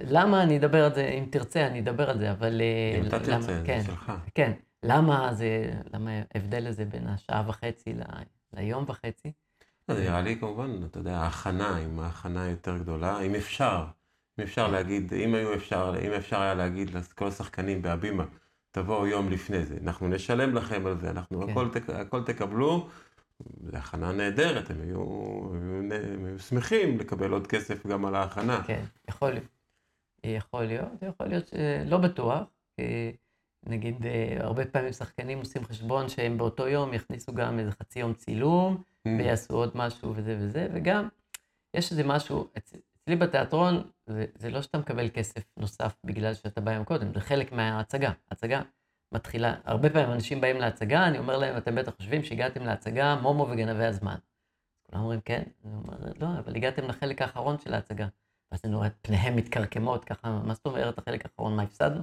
למה 0.04 0.42
אני 0.42 0.58
אדבר 0.58 0.84
על 0.84 0.94
זה, 0.94 1.08
אם 1.08 1.28
תרצה, 1.30 1.66
אני 1.66 1.80
אדבר 1.80 2.10
על 2.10 2.18
זה, 2.18 2.32
אבל... 2.32 2.62
אם 3.00 3.06
אתה 3.06 3.18
תרצה, 3.18 3.40
זה 3.40 3.62
כן, 3.66 3.82
שלך. 3.86 4.12
כן, 4.34 4.52
למה 4.82 5.34
זה, 5.34 5.72
למה 5.92 6.10
ההבדל 6.34 6.66
הזה 6.66 6.84
בין 6.84 7.06
השעה 7.08 7.48
וחצי 7.48 7.94
ליום 8.52 8.84
וחצי? 8.86 9.32
זה 9.88 10.00
נראה 10.00 10.20
לי 10.20 10.38
כמובן, 10.40 10.84
אתה 10.84 10.98
יודע, 10.98 11.18
ההכנה, 11.18 11.78
אם 11.84 11.98
ההכנה 11.98 12.48
יותר 12.48 12.78
גדולה, 12.78 13.20
אם 13.20 13.34
אפשר, 13.34 13.86
אם 14.38 14.44
אפשר 14.44 14.68
להגיד, 14.68 15.14
אם 15.14 15.34
היו 15.34 15.54
אפשר, 15.54 15.94
אם 16.06 16.12
אפשר 16.12 16.40
היה 16.40 16.54
להגיד 16.54 16.90
לכל 16.90 17.28
השחקנים 17.28 17.82
בהבימה, 17.82 18.24
תבואו 18.70 19.06
יום 19.06 19.30
לפני 19.30 19.64
זה, 19.64 19.76
אנחנו 19.82 20.08
נשלם 20.08 20.54
לכם 20.54 20.86
על 20.86 20.98
זה, 21.00 21.10
אנחנו 21.10 21.46
כן. 21.46 21.50
הכל, 21.50 21.68
הכל 21.94 22.22
תקבלו, 22.24 22.88
זו 23.60 23.76
הכנה 23.76 24.12
נהדרת, 24.12 24.70
הם 24.70 24.80
היו, 24.80 25.00
הם, 25.54 25.90
היו, 25.92 26.14
הם 26.14 26.24
היו 26.24 26.38
שמחים 26.38 26.98
לקבל 26.98 27.32
עוד 27.32 27.46
כסף 27.46 27.86
גם 27.86 28.04
על 28.04 28.14
ההכנה. 28.14 28.62
כן, 28.66 28.84
יכול 29.08 29.30
להיות. 29.30 29.60
יכול 30.24 30.64
להיות, 30.64 31.02
יכול 31.02 31.26
להיות 31.26 31.46
שלא 31.48 31.98
בטוח. 31.98 32.42
נגיד, 33.66 34.06
אה, 34.06 34.36
הרבה 34.40 34.64
פעמים 34.66 34.92
שחקנים 34.92 35.38
עושים 35.38 35.64
חשבון 35.64 36.08
שהם 36.08 36.38
באותו 36.38 36.68
יום 36.68 36.94
יכניסו 36.94 37.32
גם 37.34 37.58
איזה 37.58 37.70
חצי 37.70 38.00
יום 38.00 38.14
צילום, 38.14 38.76
mm. 38.76 39.10
ויעשו 39.18 39.54
עוד 39.54 39.70
משהו 39.74 40.12
וזה 40.16 40.36
וזה, 40.40 40.68
וגם 40.74 41.08
יש 41.74 41.90
איזה 41.90 42.04
משהו, 42.04 42.48
אצלי 43.10 43.18
בתיאטרון, 43.18 43.90
זה, 44.06 44.26
זה 44.34 44.50
לא 44.50 44.62
שאתה 44.62 44.78
מקבל 44.78 45.08
כסף 45.08 45.42
נוסף 45.56 45.96
בגלל 46.06 46.34
שאתה 46.34 46.60
בא 46.60 46.72
יום 46.72 46.84
קודם, 46.84 47.14
זה 47.14 47.20
חלק 47.20 47.52
מההצגה. 47.52 48.12
הצגה 48.30 48.62
מתחילה, 49.12 49.54
הרבה 49.64 49.90
פעמים 49.90 50.12
אנשים 50.12 50.40
באים 50.40 50.56
להצגה, 50.56 51.06
אני 51.06 51.18
אומר 51.18 51.38
להם, 51.38 51.56
אתם 51.56 51.74
בטח 51.74 51.92
חושבים 51.96 52.22
שהגעתם 52.22 52.64
להצגה 52.64 53.16
מומו 53.22 53.42
וגנבי 53.50 53.84
הזמן. 53.84 54.16
כולם 54.82 55.02
אומרים, 55.02 55.20
כן? 55.20 55.42
אני 55.64 55.74
אומר, 55.74 55.96
לא, 56.20 56.26
אבל 56.38 56.56
הגעתם 56.56 56.84
לחלק 56.84 57.22
האחרון 57.22 57.58
של 57.58 57.74
ההצגה. 57.74 58.08
ואז 58.52 58.60
אני 58.64 58.74
רואה 58.74 58.86
את 58.86 58.94
פניהם 59.02 59.36
מתקרקמות, 59.36 60.04
ככה, 60.04 60.40
מה 60.44 60.54
זאת 60.54 60.66
אומרת 60.66 60.98
החלק 60.98 61.24
האחרון, 61.24 61.56
מה 61.56 61.62
הפסדנו? 61.62 62.02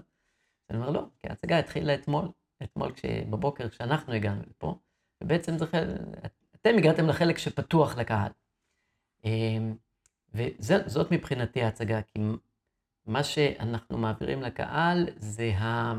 אני 0.70 0.78
אומר, 0.78 0.90
לא, 0.90 1.04
כי 1.20 1.30
ההצגה 1.30 1.60
התחילה 1.60 1.96
אתמול, 1.96 2.32
אתמול 2.64 2.92
בבוקר 3.30 3.70
כשאנחנו 3.70 4.14
הגענו 4.14 4.42
לפה, 4.50 4.80
ובעצם 5.24 5.58
זה 5.58 5.66
חלק, 5.66 6.00
אתם 6.56 6.78
הגעתם 6.78 7.08
לחלק 7.08 7.38
שפתוח 7.38 7.98
לקהל. 7.98 8.32
וזאת 10.34 11.12
מבחינתי 11.12 11.64
ההצגה, 11.64 12.02
כי 12.02 12.20
מה 13.06 13.24
שאנחנו 13.24 13.98
מעבירים 13.98 14.42
לקהל 14.42 15.10
זה, 15.18 15.52
ה, 15.58 15.94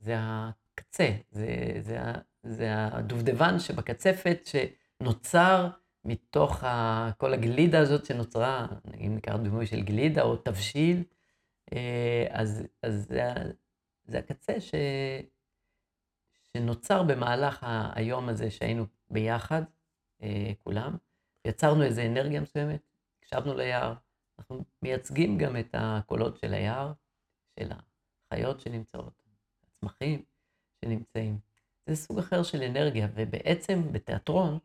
זה 0.00 0.14
הקצה, 0.18 1.10
זה, 1.30 1.46
זה, 1.80 1.98
זה 2.42 2.74
הדובדבן 2.74 3.58
שבקצפת 3.58 4.48
שנוצר 4.48 5.68
מתוך 6.04 6.64
ה, 6.64 7.10
כל 7.18 7.32
הגלידה 7.32 7.78
הזאת 7.78 8.06
שנוצרה, 8.06 8.66
אם 9.00 9.16
נקרא 9.16 9.36
דימוי 9.36 9.66
של 9.66 9.80
גלידה 9.80 10.22
או 10.22 10.36
תבשיל, 10.36 11.04
אה, 11.72 12.26
אז, 12.30 12.66
אז 12.82 13.06
זה, 13.08 13.32
זה 14.04 14.18
הקצה 14.18 14.60
ש, 14.60 14.74
שנוצר 16.56 17.02
במהלך 17.02 17.66
היום 17.94 18.28
הזה 18.28 18.50
שהיינו 18.50 18.86
ביחד, 19.10 19.62
אה, 20.22 20.52
כולם. 20.58 20.96
יצרנו 21.46 21.82
איזו 21.82 22.02
אנרגיה 22.02 22.40
מסוימת, 22.40 22.89
הקשבנו 23.32 23.54
ליער, 23.54 23.94
אנחנו 24.38 24.64
מייצגים 24.82 25.38
גם 25.38 25.56
את 25.56 25.74
הקולות 25.78 26.36
של 26.36 26.54
היער, 26.54 26.92
של 27.60 27.70
החיות 27.72 28.60
שנמצאות, 28.60 29.22
הצמחים 29.66 30.22
שנמצאים. 30.80 31.38
זה 31.86 31.96
סוג 31.96 32.18
אחר 32.18 32.42
של 32.42 32.62
אנרגיה, 32.62 33.08
ובעצם 33.14 33.92
בתיאטרון, 33.92 34.58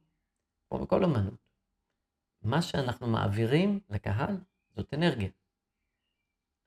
כמו 0.69 0.79
בכל 0.79 1.03
אמנות, 1.03 1.47
מה 2.41 2.61
שאנחנו 2.61 3.07
מעבירים 3.07 3.79
לקהל 3.89 4.35
זאת 4.75 4.93
אנרגיה. 4.93 5.29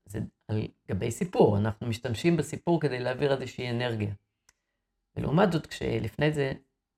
זה 0.05 0.19
על 0.49 0.69
גבי 0.89 1.11
סיפור, 1.11 1.59
אנחנו 1.59 1.87
משתמשים 1.87 2.37
בסיפור 2.37 2.81
כדי 2.81 2.99
להעביר 2.99 3.33
איזושהי 3.33 3.71
אנרגיה. 3.71 4.15
ולעומת 5.17 5.53
זאת, 5.53 5.67
כשלפני 5.67 6.33
זה, 6.33 6.53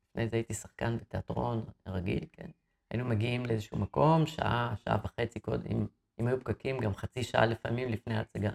לפני 0.08 0.28
זה 0.28 0.36
הייתי 0.36 0.54
שחקן 0.54 0.96
בתיאטרון 0.96 1.64
רגיל, 1.86 2.26
כן? 2.32 2.50
היינו 2.90 3.04
מגיעים 3.04 3.46
לאיזשהו 3.46 3.78
מקום, 3.78 4.26
שעה, 4.26 4.74
שעה 4.84 4.96
וחצי 5.04 5.40
קודם, 5.40 5.86
אם 6.20 6.26
היו 6.26 6.40
פקקים, 6.40 6.78
גם 6.78 6.94
חצי 6.94 7.22
שעה 7.22 7.46
לפעמים 7.46 7.88
לפני 7.88 8.16
ההצגה. 8.16 8.50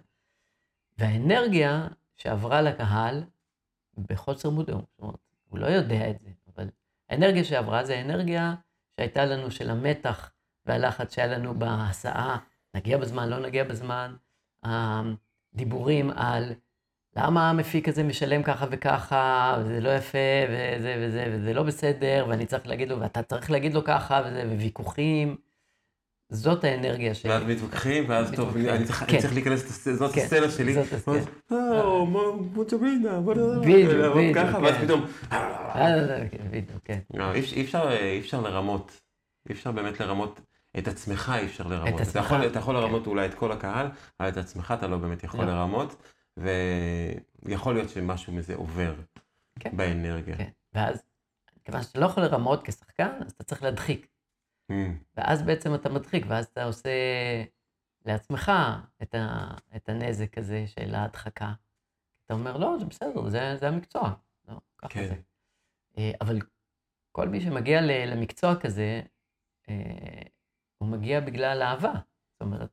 והאנרגיה 0.97 1.87
שעברה 2.15 2.61
לקהל, 2.61 3.23
בחוסר 3.97 4.49
מודעות, 4.49 4.85
זאת 4.91 4.99
אומרת, 4.99 5.19
הוא 5.49 5.59
לא 5.59 5.65
יודע 5.67 6.09
את 6.09 6.19
זה, 6.19 6.29
אבל 6.55 6.69
האנרגיה 7.09 7.43
שעברה 7.43 7.83
זה 7.83 7.97
האנרגיה 7.97 8.55
שהייתה 8.95 9.25
לנו 9.25 9.51
של 9.51 9.69
המתח 9.69 10.31
והלחץ 10.65 11.15
שהיה 11.15 11.27
לנו 11.27 11.59
בהסעה, 11.59 12.37
נגיע 12.73 12.97
בזמן, 12.97 13.29
לא 13.29 13.39
נגיע 13.39 13.63
בזמן, 13.63 14.15
הדיבורים 14.63 16.11
על 16.11 16.53
למה 17.17 17.49
המפיק 17.49 17.89
הזה 17.89 18.03
משלם 18.03 18.43
ככה 18.43 18.65
וככה, 18.71 19.55
וזה 19.59 19.79
לא 19.81 19.89
יפה, 19.89 20.17
וזה 20.49 20.95
וזה, 20.99 21.25
וזה 21.31 21.53
לא 21.53 21.63
בסדר, 21.63 22.25
ואני 22.29 22.45
צריך 22.45 22.67
להגיד 22.67 22.89
לו, 22.89 22.99
ואתה 22.99 23.23
צריך 23.23 23.51
להגיד 23.51 23.73
לו 23.73 23.83
ככה, 23.83 24.21
וזה, 24.25 24.43
וויכוחים. 24.55 25.35
זאת 26.29 26.63
האנרגיה 26.63 27.15
שלי. 27.15 27.31
ואז 27.31 27.43
מתווכחים, 27.43 28.03
ואז 28.07 28.31
טוב, 28.35 28.57
אני 28.57 28.85
צריך 28.85 29.03
כן. 29.07 29.17
להיכנס, 29.33 29.87
זאת 29.87 30.13
כן. 30.13 30.21
הסצנה 30.21 30.51
שלי. 30.51 30.73
זאת 30.73 30.93
הסצנה. 30.93 31.81
או, 31.81 32.05
מוצ'בינה, 32.53 33.19
בוא 33.19 33.33
נדבר. 33.33 33.59
בדיוק, 33.59 33.91
בדיוק. 34.15 34.37
ככה, 34.37 34.59
ואז 34.63 34.75
כן. 34.75 34.85
פתאום... 34.85 35.05
אה, 35.31 36.23
בדיוק, 36.51 36.79
כן. 36.83 36.99
לא, 37.13 37.33
אי 37.33 38.19
אפשר 38.19 38.41
לרמות, 38.41 39.01
אי 39.49 39.53
אפשר 39.53 39.71
באמת 39.71 39.99
לרמות. 39.99 40.39
את 40.77 40.87
עצמך 40.87 41.33
אי 41.39 41.45
אפשר 41.45 41.67
לרמות. 41.67 42.01
את 42.01 42.07
עצמך. 42.07 42.35
אתה 42.51 42.59
יכול 42.59 42.75
לרמות 42.75 43.07
אולי 43.07 43.25
את 43.25 43.33
כל 43.33 43.51
הקהל, 43.51 43.87
אבל 44.19 44.29
את 44.29 44.37
עצמך 44.37 44.73
אתה 44.77 44.87
לא 44.87 44.97
באמת 44.97 45.23
יכול 45.23 45.45
לא. 45.45 45.51
לרמות. 45.51 45.95
ויכול 46.37 47.73
להיות 47.73 47.89
שמשהו 47.89 48.33
מזה 48.33 48.55
עובר 48.55 48.95
כן. 49.59 49.77
באנרגיה. 49.77 50.37
כן, 50.37 50.49
ואז, 50.73 51.03
כיוון 51.63 51.83
שאתה 51.83 51.99
לא 51.99 52.05
יכול 52.05 52.23
לרמות 52.23 52.63
כשחקן, 52.63 53.19
אז 53.25 53.31
אתה 53.31 53.43
צריך 53.43 53.63
להדחיק. 53.63 54.07
Mm. 54.71 54.75
ואז 55.17 55.41
בעצם 55.41 55.75
אתה 55.75 55.89
מדחיק, 55.89 56.25
ואז 56.27 56.45
אתה 56.45 56.63
עושה 56.63 56.89
לעצמך 58.05 58.51
את, 59.01 59.15
ה, 59.15 59.51
את 59.75 59.89
הנזק 59.89 60.37
הזה 60.37 60.67
של 60.67 60.95
ההדחקה. 60.95 61.53
אתה 62.25 62.33
אומר, 62.33 62.57
לא, 62.57 62.75
זה 62.79 62.85
בסדר, 62.85 63.29
זה, 63.29 63.57
זה 63.59 63.67
המקצוע. 63.67 64.13
לא, 64.47 64.59
ככה 64.77 64.89
כן. 64.89 65.07
זה. 65.07 65.15
אה, 65.97 66.11
אבל 66.21 66.39
כל 67.11 67.27
מי 67.29 67.41
שמגיע 67.41 67.81
למקצוע 67.81 68.59
כזה, 68.59 69.01
אה, 69.69 70.21
הוא 70.77 70.89
מגיע 70.89 71.19
בגלל 71.19 71.61
אהבה. 71.61 71.93
זאת 72.31 72.41
אומרת, 72.41 72.69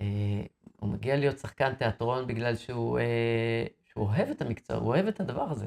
אה, 0.00 0.42
הוא 0.80 0.90
מגיע 0.90 1.16
להיות 1.16 1.38
שחקן 1.38 1.74
תיאטרון 1.74 2.26
בגלל 2.26 2.56
שהוא, 2.56 2.98
אה, 2.98 3.66
שהוא 3.84 4.06
אוהב 4.06 4.28
את 4.28 4.42
המקצוע, 4.42 4.76
הוא 4.76 4.88
אוהב 4.88 5.06
את 5.06 5.20
הדבר 5.20 5.50
הזה. 5.50 5.66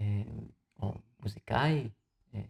אה, 0.00 0.22
או 0.82 0.94
מוזיקאי, 1.20 1.88
אה, 2.34 2.40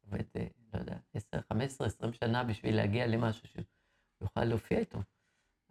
שעובד, 0.00 0.24
אה, 0.36 0.46
לא 0.74 0.78
יודע, 0.78 0.96
10, 1.14 1.40
15, 1.48 1.86
20 1.86 2.12
שנה 2.12 2.44
בשביל 2.44 2.76
להגיע 2.76 3.06
למשהו 3.06 3.48
שהוא 3.48 3.64
יוכל 4.20 4.44
להופיע 4.44 4.78
איתו. 4.78 4.98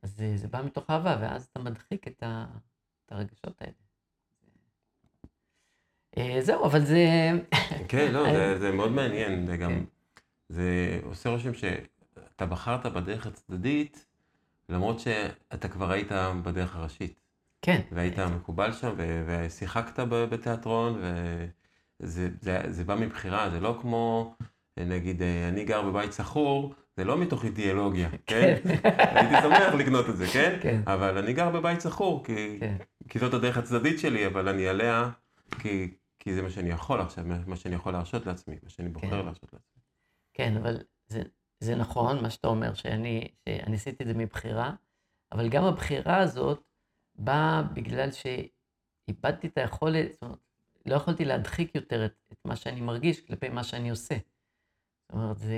אז 0.02 0.22
אה, 0.22 0.38
זה 0.38 0.48
בא 0.48 0.62
מתוך 0.66 0.90
אהבה, 0.90 1.18
ואז 1.22 1.46
אתה 1.52 1.60
מדחיק 1.60 2.08
את, 2.08 2.24
ה, 2.24 2.46
את 3.06 3.12
הרגשות 3.12 3.62
האלה. 3.62 3.74
אה, 6.18 6.42
זהו, 6.42 6.66
אבל 6.66 6.86
זה... 6.86 7.30
כן, 7.90 8.12
לא, 8.12 8.24
זה, 8.32 8.60
זה 8.60 8.72
מאוד 8.72 8.92
מעניין, 8.92 9.48
זה 9.48 9.58
גם, 9.58 9.72
כן. 9.72 9.84
זה 10.50 11.00
עושה 11.04 11.30
רושם 11.30 11.54
שאתה 11.54 12.46
בחרת 12.46 12.86
בדרך 12.86 13.28
הצדדית, 13.28 14.06
למרות 14.69 14.99
שאתה 14.99 15.67
כבר 15.67 15.91
היית 15.91 16.12
בדרך 16.43 16.75
הראשית. 16.75 17.19
כן. 17.62 17.82
והיית 17.91 18.19
מקובל 18.19 18.73
שם, 18.73 18.95
ושיחקת 19.28 19.99
בתיאטרון, 20.10 21.01
וזה 21.99 22.30
זה, 22.41 22.62
זה 22.67 22.84
בא 22.84 22.95
מבחירה, 22.95 23.49
זה 23.49 23.60
לא 23.60 23.78
כמו, 23.82 24.36
נגיד, 24.80 25.21
אני 25.21 25.65
גר 25.65 25.82
בבית 25.82 26.12
סחור, 26.12 26.73
זה 26.97 27.04
לא 27.04 27.17
מתוך 27.17 27.45
אידיאולוגיה, 27.45 28.10
כן? 28.28 28.56
כן? 28.63 28.69
הייתי 28.97 29.36
שמח 29.41 29.73
לקנות 29.73 30.10
את 30.10 30.17
זה, 30.17 30.25
כן? 30.34 30.60
כן. 30.62 30.82
אבל 30.88 31.17
אני 31.17 31.34
גר 31.34 31.49
בבית 31.49 31.80
סחור, 31.80 32.23
כי, 32.25 32.58
כן. 32.60 32.78
כי 33.10 33.19
זאת 33.19 33.34
הדרך 33.34 33.58
הצדדית 33.58 33.99
שלי, 33.99 34.28
אבל 34.28 34.47
אני 34.47 34.67
עליה, 34.67 35.10
כי, 35.60 35.93
כי 36.19 36.34
זה 36.34 36.41
מה 36.41 36.49
שאני 36.49 36.69
יכול 36.69 37.01
עכשיו, 37.01 37.25
מה 37.47 37.56
שאני 37.56 37.75
יכול 37.75 37.93
להרשות 37.93 38.25
לעצמי, 38.25 38.56
מה 38.63 38.69
שאני 38.69 38.89
בוחר 38.89 39.10
כן. 39.10 39.15
להרשות 39.25 39.54
לעצמי. 39.54 39.82
כן, 40.34 40.58
אבל 40.58 40.78
זה, 41.08 41.21
זה 41.65 41.75
נכון, 41.75 42.21
מה 42.21 42.30
שאתה 42.30 42.47
אומר, 42.47 42.73
שאני, 42.73 43.28
שאני 43.49 43.75
עשיתי 43.75 44.04
את 44.04 44.08
זה 44.08 44.13
מבחירה, 44.13 44.73
אבל 45.32 45.49
גם 45.49 45.63
הבחירה 45.63 46.17
הזאת 46.17 46.63
בא 47.15 47.62
בגלל 47.73 48.10
שאיבדתי 48.12 49.47
את 49.47 49.58
היכולת, 49.58 50.12
זאת 50.12 50.23
אומרת, 50.23 50.39
לא 50.86 50.95
יכולתי 50.95 51.25
להדחיק 51.25 51.75
יותר 51.75 52.06
את, 52.06 52.13
את 52.32 52.38
מה 52.45 52.56
שאני 52.56 52.82
מרגיש 52.82 53.21
כלפי 53.21 53.49
מה 53.49 53.63
שאני 53.63 53.89
עושה. 53.89 54.15
זאת 54.15 55.13
אומרת, 55.13 55.38
זה, 55.38 55.56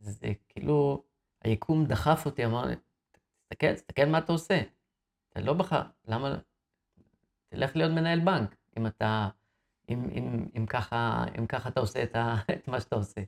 זה 0.00 0.32
כאילו, 0.48 1.04
היקום 1.42 1.86
דחף 1.86 2.26
אותי, 2.26 2.44
אמר 2.44 2.64
לי, 2.64 2.74
תסתכל, 3.42 3.74
תסתכל 3.74 4.04
מה 4.04 4.18
אתה 4.18 4.32
עושה. 4.32 4.60
אתה 5.30 5.40
לא 5.40 5.52
בחר, 5.52 5.82
למה, 6.08 6.36
תלך 7.48 7.76
להיות 7.76 7.92
מנהל 7.92 8.20
בנק, 8.20 8.56
אם 8.78 8.86
אתה, 8.86 9.28
אם, 9.88 10.08
אם, 10.10 10.48
אם, 10.56 10.66
ככה, 10.66 11.24
אם 11.38 11.46
ככה 11.46 11.68
אתה 11.68 11.80
עושה 11.80 12.02
את, 12.02 12.16
ה, 12.16 12.34
את 12.56 12.68
מה 12.68 12.80
שאתה 12.80 12.96
עושה. 12.96 13.20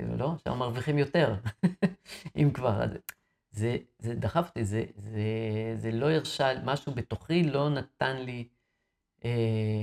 כאילו, 0.00 0.16
לא, 0.16 0.34
שם 0.44 0.58
מרוויחים 0.58 0.98
יותר, 0.98 1.34
אם 2.36 2.50
כבר. 2.54 2.82
אז 2.82 2.90
זה, 3.50 3.76
זה 3.98 4.14
דחף 4.14 4.48
אותי, 4.48 4.64
זה, 4.64 4.84
זה, 4.96 5.22
זה 5.76 5.90
לא 5.90 6.10
הרשה, 6.10 6.48
משהו 6.64 6.94
בתוכי 6.94 7.42
לא 7.42 7.68
נתן 7.68 8.16
לי, 8.16 8.48
אה, 9.24 9.82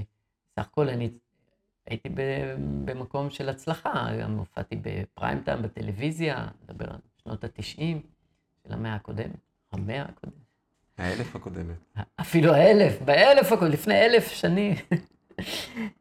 סך 0.56 0.68
הכל 0.68 0.90
אני 0.90 1.10
הייתי 1.88 2.10
במקום 2.86 3.30
של 3.30 3.50
הצלחה, 3.50 4.08
גם 4.22 4.38
הופעתי 4.38 4.76
בפריים 4.82 5.42
טיים 5.42 5.62
בטלוויזיה, 5.62 6.48
מדבר 6.64 6.86
על 6.90 7.00
שנות 7.24 7.44
התשעים 7.44 8.02
של 8.64 8.74
המאה 8.74 8.96
הקודמת, 8.96 9.40
המאה 9.72 10.02
הקודמת. 10.02 10.48
האלף 10.98 11.36
הקודמת. 11.36 11.78
אפילו 12.22 12.54
האלף, 12.54 13.02
באלף 13.02 13.52
הקודמת, 13.52 13.74
לפני 13.74 14.06
אלף 14.06 14.28
שנים. 14.28 14.76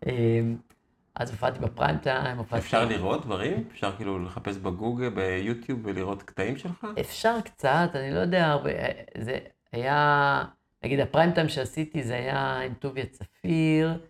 אמ, 1.16 1.22
אז 1.22 1.30
הופעתי 1.30 1.58
בפריים 1.58 1.98
טיים, 1.98 2.38
הופעתי... 2.38 2.62
אפשר 2.62 2.84
לראות 2.84 3.24
דברים? 3.24 3.68
אפשר 3.72 3.96
כאילו 3.96 4.24
לחפש 4.24 4.56
בגוגל, 4.56 5.08
ביוטיוב 5.08 5.80
ולראות 5.84 6.22
קטעים 6.22 6.56
שלך? 6.56 6.86
אפשר 7.00 7.40
קצת, 7.44 7.90
אני 7.94 8.14
לא 8.14 8.18
יודע 8.18 8.46
הרבה. 8.46 8.70
זה 9.18 9.38
היה, 9.72 10.44
נגיד 10.84 11.00
הפריים 11.00 11.32
טיים 11.32 11.48
שעשיתי 11.48 12.02
זה 12.02 12.14
היה 12.14 12.60
עם 12.60 12.74
טוביה 12.74 13.06
צפיר, 13.06 14.06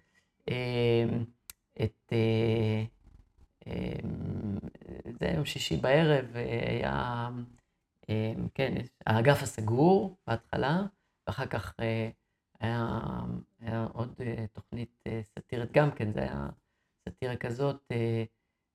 אמ, 0.48 0.54
את... 1.82 2.12
אה, 2.12 2.84
אמ, 3.66 4.58
זה 5.20 5.26
יום 5.34 5.44
שישי 5.44 5.76
בערב, 5.76 6.24
היה, 6.68 7.28
כן, 8.54 8.74
האגף 9.06 9.42
הסגור 9.42 10.16
בהתחלה, 10.26 10.82
ואחר 11.26 11.46
כך 11.46 11.74
אה, 11.80 12.08
היה, 12.60 13.00
היה 13.60 13.86
עוד 13.92 14.14
אה, 14.20 14.44
תוכנית 14.52 15.04
סאטירית 15.34 15.72
גם 15.72 15.90
כן, 15.90 16.12
זה 16.12 16.20
היה 16.20 16.48
סאטירה 17.08 17.36
כזאת 17.36 17.92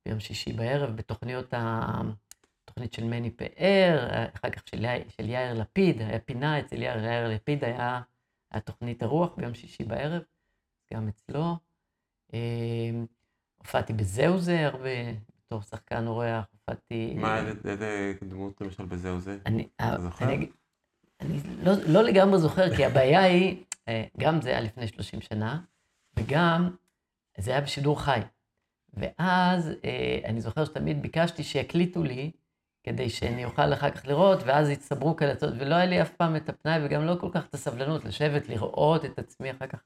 ביום 0.05 0.19
שישי 0.19 0.53
בערב, 0.53 0.95
בתוכניות, 0.95 1.53
התוכנית 1.53 2.93
של 2.93 3.03
מני 3.03 3.31
פאר, 3.31 4.07
אחר 4.35 4.49
כך 4.49 4.67
של, 4.67 4.85
של 5.09 5.29
יאיר 5.29 5.53
לפיד, 5.53 6.01
היה 6.01 6.19
פינה 6.19 6.59
אצל 6.59 6.81
יאיר, 6.81 7.05
יאיר 7.05 7.27
לפיד, 7.27 7.63
היה, 7.63 8.01
היה 8.51 8.61
תוכנית 8.61 9.03
הרוח 9.03 9.33
ביום 9.37 9.53
שישי 9.53 9.83
בערב, 9.83 10.21
גם 10.93 11.07
אצלו. 11.07 11.57
הופעתי 13.57 13.93
בזהו 13.93 14.39
זה 14.39 14.67
הרבה, 14.67 14.89
בתור 15.45 15.61
שחקן 15.61 16.07
אורח, 16.07 16.45
הופעתי... 16.51 17.13
מה, 17.13 17.39
איזה 17.65 18.13
דמות 18.23 18.61
למשל 18.61 18.85
בזהו 18.85 19.19
זה? 19.19 19.37
אני, 19.45 19.67
אתה 19.75 20.01
זוכר? 20.01 20.25
אני, 20.25 20.49
אני 21.21 21.39
לא, 21.63 21.71
לא 21.87 22.03
לגמרי 22.03 22.39
זוכר, 22.39 22.75
כי 22.75 22.85
הבעיה 22.85 23.23
היא, 23.23 23.63
אה, 23.87 24.03
גם 24.19 24.41
זה 24.41 24.49
היה 24.49 24.61
לפני 24.61 24.87
30 24.87 25.21
שנה, 25.21 25.61
וגם 26.15 26.75
זה 27.37 27.51
היה 27.51 27.61
בשידור 27.61 28.01
חי. 28.01 28.19
ואז 28.93 29.71
אה, 29.85 30.19
אני 30.25 30.41
זוכר 30.41 30.65
שתמיד 30.65 31.01
ביקשתי 31.01 31.43
שיקליטו 31.43 32.03
לי, 32.03 32.31
כדי 32.83 33.09
שאני 33.09 33.45
אוכל 33.45 33.73
אחר 33.73 33.91
כך 33.91 34.07
לראות, 34.07 34.39
ואז 34.45 34.69
הצטברו 34.69 35.15
כאלה, 35.15 35.33
ולא 35.57 35.75
היה 35.75 35.85
לי 35.85 36.01
אף 36.01 36.11
פעם 36.11 36.35
את 36.35 36.49
הפנאי 36.49 36.85
וגם 36.85 37.05
לא 37.05 37.15
כל 37.19 37.29
כך 37.33 37.45
את 37.45 37.53
הסבלנות 37.53 38.05
לשבת, 38.05 38.49
לראות 38.49 39.05
את 39.05 39.19
עצמי 39.19 39.51
אחר 39.51 39.67
כך 39.67 39.79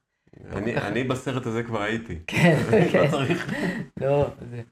אני, 0.44 0.76
אני 0.76 1.04
בסרט 1.04 1.46
הזה 1.46 1.62
כבר 1.62 1.82
הייתי. 1.82 2.18
כן, 2.26 2.58
לא 2.66 2.90
כן. 2.92 3.04
לא 3.04 3.10
צריך. 3.10 3.54
לא, 4.00 4.28
זה... 4.50 4.62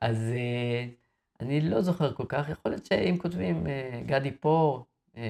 אז 0.00 0.16
אה, 0.16 0.86
אני 1.40 1.60
לא 1.60 1.82
זוכר 1.82 2.12
כל 2.14 2.24
כך, 2.28 2.48
יכול 2.48 2.72
להיות 2.72 2.86
שאם 2.86 3.16
כותבים 3.18 3.66
אה, 3.66 4.00
גדי 4.06 4.30
פור, 4.30 4.86
אה, 5.16 5.22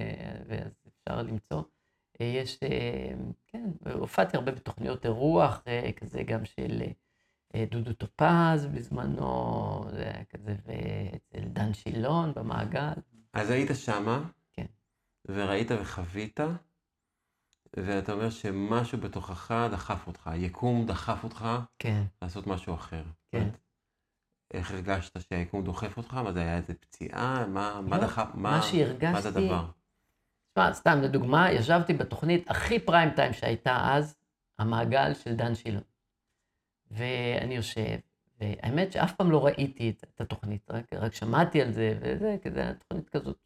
ואז 0.48 0.70
אפשר 0.88 1.22
למצוא. 1.22 1.62
יש, 2.22 2.58
כן, 3.46 3.70
הופעתי 3.94 4.36
הרבה 4.36 4.52
בתוכניות 4.52 5.04
אירוח, 5.06 5.62
כזה 5.96 6.22
גם 6.22 6.44
של 6.44 6.82
דודו 7.70 7.92
טופז 7.92 8.66
בזמנו, 8.74 9.84
זה 9.90 10.02
היה 10.02 10.24
כזה, 10.24 10.54
ואצל 10.66 11.48
דן 11.48 11.74
שילון 11.74 12.32
במעגל. 12.34 12.92
אז 13.32 13.50
היית 13.50 13.70
שמה, 13.74 14.22
כן. 14.52 14.66
וראית 15.28 15.68
וחווית, 15.80 16.40
ואתה 17.76 18.12
אומר 18.12 18.30
שמשהו 18.30 18.98
בתוכך 18.98 19.54
דחף 19.70 20.06
אותך, 20.06 20.26
היקום 20.26 20.86
דחף 20.86 21.24
אותך 21.24 21.48
כן. 21.78 22.02
לעשות 22.22 22.46
משהו 22.46 22.74
אחר. 22.74 23.04
כן. 23.30 23.48
איך 24.54 24.70
הרגשת 24.70 25.20
שהיקום 25.20 25.64
דוחף 25.64 25.96
אותך? 25.96 26.14
מה 26.14 26.32
זה 26.32 26.40
היה 26.40 26.56
איזה 26.56 26.74
פציעה? 26.74 27.46
מה, 27.46 27.72
לא, 27.74 27.88
מה 27.88 27.98
דחף? 27.98 28.26
מה, 28.34 28.50
מה 28.50 28.62
שהרגשתי... 28.62 29.12
מה 29.12 29.20
זה 29.20 29.28
הדבר? 29.28 29.66
תשמע, 30.52 30.72
סתם 30.72 31.00
לדוגמה, 31.02 31.52
ישבתי 31.52 31.92
בתוכנית 31.92 32.50
הכי 32.50 32.78
פריים 32.78 33.10
טיים 33.10 33.32
שהייתה 33.32 33.94
אז, 33.94 34.16
המעגל 34.58 35.14
של 35.14 35.36
דן 35.36 35.54
שילון. 35.54 35.82
ואני 36.90 37.54
יושב, 37.54 37.98
והאמת 38.40 38.92
שאף 38.92 39.12
פעם 39.14 39.30
לא 39.30 39.46
ראיתי 39.46 39.90
את, 39.90 40.04
את 40.14 40.20
התוכנית, 40.20 40.70
רק, 40.70 40.92
רק 40.92 41.14
שמעתי 41.14 41.62
על 41.62 41.72
זה, 41.72 41.98
וזה, 42.00 42.36
כי 42.42 42.50
זה 42.50 42.60
היה 42.60 42.74
תוכנית 42.74 43.08
כזאת. 43.08 43.36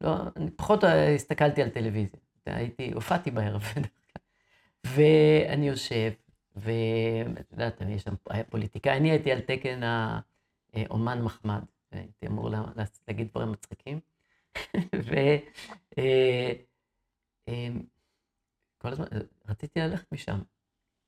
לא, 0.00 0.16
אני 0.36 0.50
פחות 0.50 0.84
הסתכלתי 1.14 1.62
על 1.62 1.68
טלוויזיה. 1.70 2.20
הייתי, 2.46 2.92
הופעתי 2.92 3.30
בערב, 3.30 3.62
ואני 4.86 5.68
יושב, 5.68 6.12
ואת 6.56 7.52
יודעת, 7.52 7.82
יש 7.88 8.02
שם, 8.02 8.14
פוליטיקאי, 8.50 8.96
אני 8.96 9.10
הייתי 9.10 9.32
על 9.32 9.40
תקן 9.40 9.80
האומן 10.74 11.22
מחמד, 11.22 11.62
הייתי 11.92 12.26
אמור 12.26 12.50
להגיד 13.08 13.28
דברים 13.28 13.52
מצחיקים, 13.52 14.00
וכל 14.94 15.18
אה, 15.98 16.52
אה, 17.48 17.68
הזמן, 18.84 19.06
רציתי 19.48 19.80
ללכת 19.80 20.12
משם, 20.12 20.38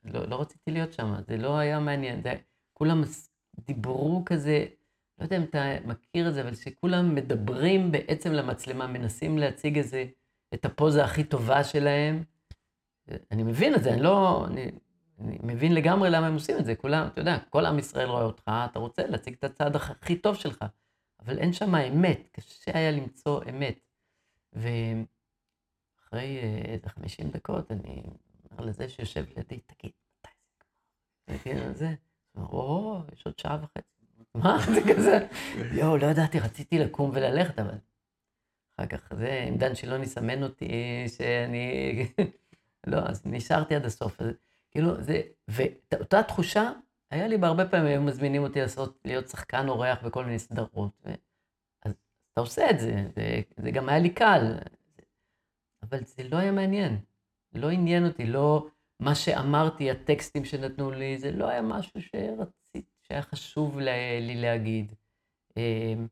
לא, 0.04 0.28
לא 0.28 0.40
רציתי 0.40 0.70
להיות 0.70 0.92
שם, 0.92 1.14
זה 1.26 1.36
לא 1.36 1.58
היה 1.58 1.80
מעניין, 1.80 2.22
זה, 2.22 2.34
כולם 2.72 3.02
דיברו 3.66 4.22
כזה, 4.26 4.66
לא 5.18 5.24
יודע 5.24 5.36
אם 5.36 5.42
אתה 5.42 5.76
מכיר 5.84 6.28
את 6.28 6.34
זה, 6.34 6.42
אבל 6.42 6.54
שכולם 6.54 7.14
מדברים 7.14 7.92
בעצם 7.92 8.32
למצלמה, 8.32 8.86
מנסים 8.86 9.38
להציג 9.38 9.78
איזה 9.78 10.04
את 10.54 10.64
הפוזה 10.64 11.04
הכי 11.04 11.24
טובה 11.24 11.64
שלהם. 11.64 12.24
אני 13.30 13.42
מבין 13.42 13.74
את 13.74 13.82
זה, 13.82 13.92
אני 13.92 14.02
לא... 14.02 14.46
אני, 14.46 14.70
אני 15.20 15.38
מבין 15.42 15.74
לגמרי 15.74 16.10
למה 16.10 16.26
הם 16.26 16.34
עושים 16.34 16.58
את 16.58 16.64
זה. 16.64 16.74
כולם, 16.74 17.06
אתה 17.06 17.20
יודע, 17.20 17.38
כל 17.50 17.66
עם 17.66 17.78
ישראל 17.78 18.08
רואה 18.08 18.22
אותך, 18.22 18.42
אתה 18.48 18.78
רוצה 18.78 19.06
להציג 19.06 19.34
את 19.38 19.44
הצד 19.44 19.76
הכי 19.76 20.16
טוב 20.16 20.34
שלך, 20.34 20.64
אבל 21.20 21.38
אין 21.38 21.52
שם 21.52 21.74
אמת, 21.74 22.28
קשה 22.32 22.70
היה 22.74 22.90
למצוא 22.90 23.40
אמת. 23.50 23.78
ואחרי 24.52 26.38
אה, 26.38 26.62
איזה 26.64 26.88
50 26.88 27.30
דקות, 27.30 27.70
אני 27.70 28.02
אומר 28.50 28.64
לזה 28.64 28.88
שיושב 28.88 29.24
לידי, 29.36 29.60
תגיד, 29.66 29.92
מתי 31.30 31.54
זה? 31.54 31.72
זה, 31.74 31.94
או, 32.36 33.00
יש 33.12 33.26
עוד 33.26 33.38
שעה 33.38 33.58
וחצי. 33.62 33.98
מה 34.34 34.58
זה 34.74 34.80
כזה? 34.94 35.26
יואו, 35.72 35.96
לא 35.96 36.06
ידעתי, 36.06 36.40
רציתי 36.40 36.78
לקום 36.78 37.10
וללכת, 37.14 37.58
אבל 37.58 37.78
אחר 38.76 38.86
כך 38.86 39.14
זה, 39.14 39.46
אם 39.48 39.56
דן 39.56 39.74
שילון 39.74 40.02
יסמן 40.02 40.42
אותי, 40.42 41.04
שאני... 41.16 41.92
לא, 42.86 42.98
אז 42.98 43.26
נשארתי 43.26 43.74
עד 43.74 43.84
הסוף. 43.84 44.20
אז, 44.20 44.26
כאילו, 44.70 45.02
זה... 45.02 45.22
ואותה 45.48 46.22
תחושה, 46.22 46.72
היה 47.10 47.28
לי 47.28 47.38
בהרבה 47.38 47.68
פעמים, 47.68 47.86
היו 47.86 48.02
מזמינים 48.02 48.42
אותי 48.42 48.60
לעשות, 48.60 48.98
להיות 49.04 49.28
שחקן 49.28 49.68
אורח 49.68 50.02
בכל 50.04 50.24
מיני 50.24 50.38
סדרות. 50.38 50.90
ו... 51.04 51.10
אז 51.84 51.92
אתה 52.32 52.40
עושה 52.40 52.70
את 52.70 52.80
זה, 52.80 53.04
זה, 53.14 53.40
זה 53.56 53.70
גם 53.70 53.88
היה 53.88 53.98
לי 53.98 54.14
קל. 54.14 54.58
אבל 55.82 56.04
זה 56.04 56.22
לא 56.22 56.36
היה 56.36 56.52
מעניין. 56.52 57.00
לא 57.54 57.70
עניין 57.70 58.06
אותי, 58.06 58.26
לא 58.26 58.66
מה 59.00 59.14
שאמרתי, 59.14 59.90
הטקסטים 59.90 60.44
שנתנו 60.44 60.90
לי, 60.90 61.18
זה 61.18 61.30
לא 61.32 61.48
היה 61.48 61.62
משהו 61.62 62.00
שרציתי, 62.00 62.90
שהיה 63.02 63.22
חשוב 63.22 63.78
לי 63.78 64.40
להגיד. 64.40 64.94
אמ, 65.56 66.06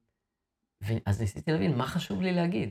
אז 1.07 1.21
ניסיתי 1.21 1.53
להבין 1.53 1.79
מה 1.79 1.87
חשוב 1.87 2.23
לי 2.23 2.33
להגיד. 2.33 2.71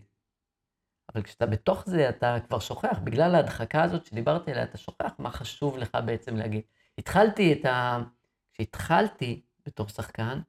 אבל 1.13 1.23
כשאתה 1.23 1.45
בתוך 1.45 1.83
זה, 1.85 2.09
אתה 2.09 2.37
כבר 2.47 2.59
שוכח, 2.59 2.99
בגלל 3.03 3.35
ההדחקה 3.35 3.83
הזאת 3.83 4.05
שדיברתי 4.05 4.51
עליה, 4.51 4.63
אתה 4.63 4.77
שוכח 4.77 5.15
מה 5.19 5.31
חשוב 5.31 5.77
לך 5.77 5.97
בעצם 6.05 6.35
להגיד. 6.35 6.61
התחלתי 6.97 7.53
את 7.53 7.65
ה... 7.65 8.03
כשהתחלתי 8.53 9.41
בתור 9.65 9.87
שחקן, 9.87 10.39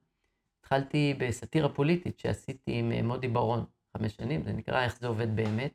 התחלתי 0.60 1.14
בסאטירה 1.18 1.68
פוליטית 1.68 2.18
שעשיתי 2.18 2.78
עם 2.78 2.92
אה, 2.92 3.02
מודי 3.02 3.28
ברון 3.28 3.64
חמש 3.96 4.16
שנים, 4.16 4.42
זה 4.42 4.52
נקרא 4.52 4.84
איך 4.84 4.98
זה 5.00 5.06
עובד 5.06 5.36
באמת. 5.36 5.72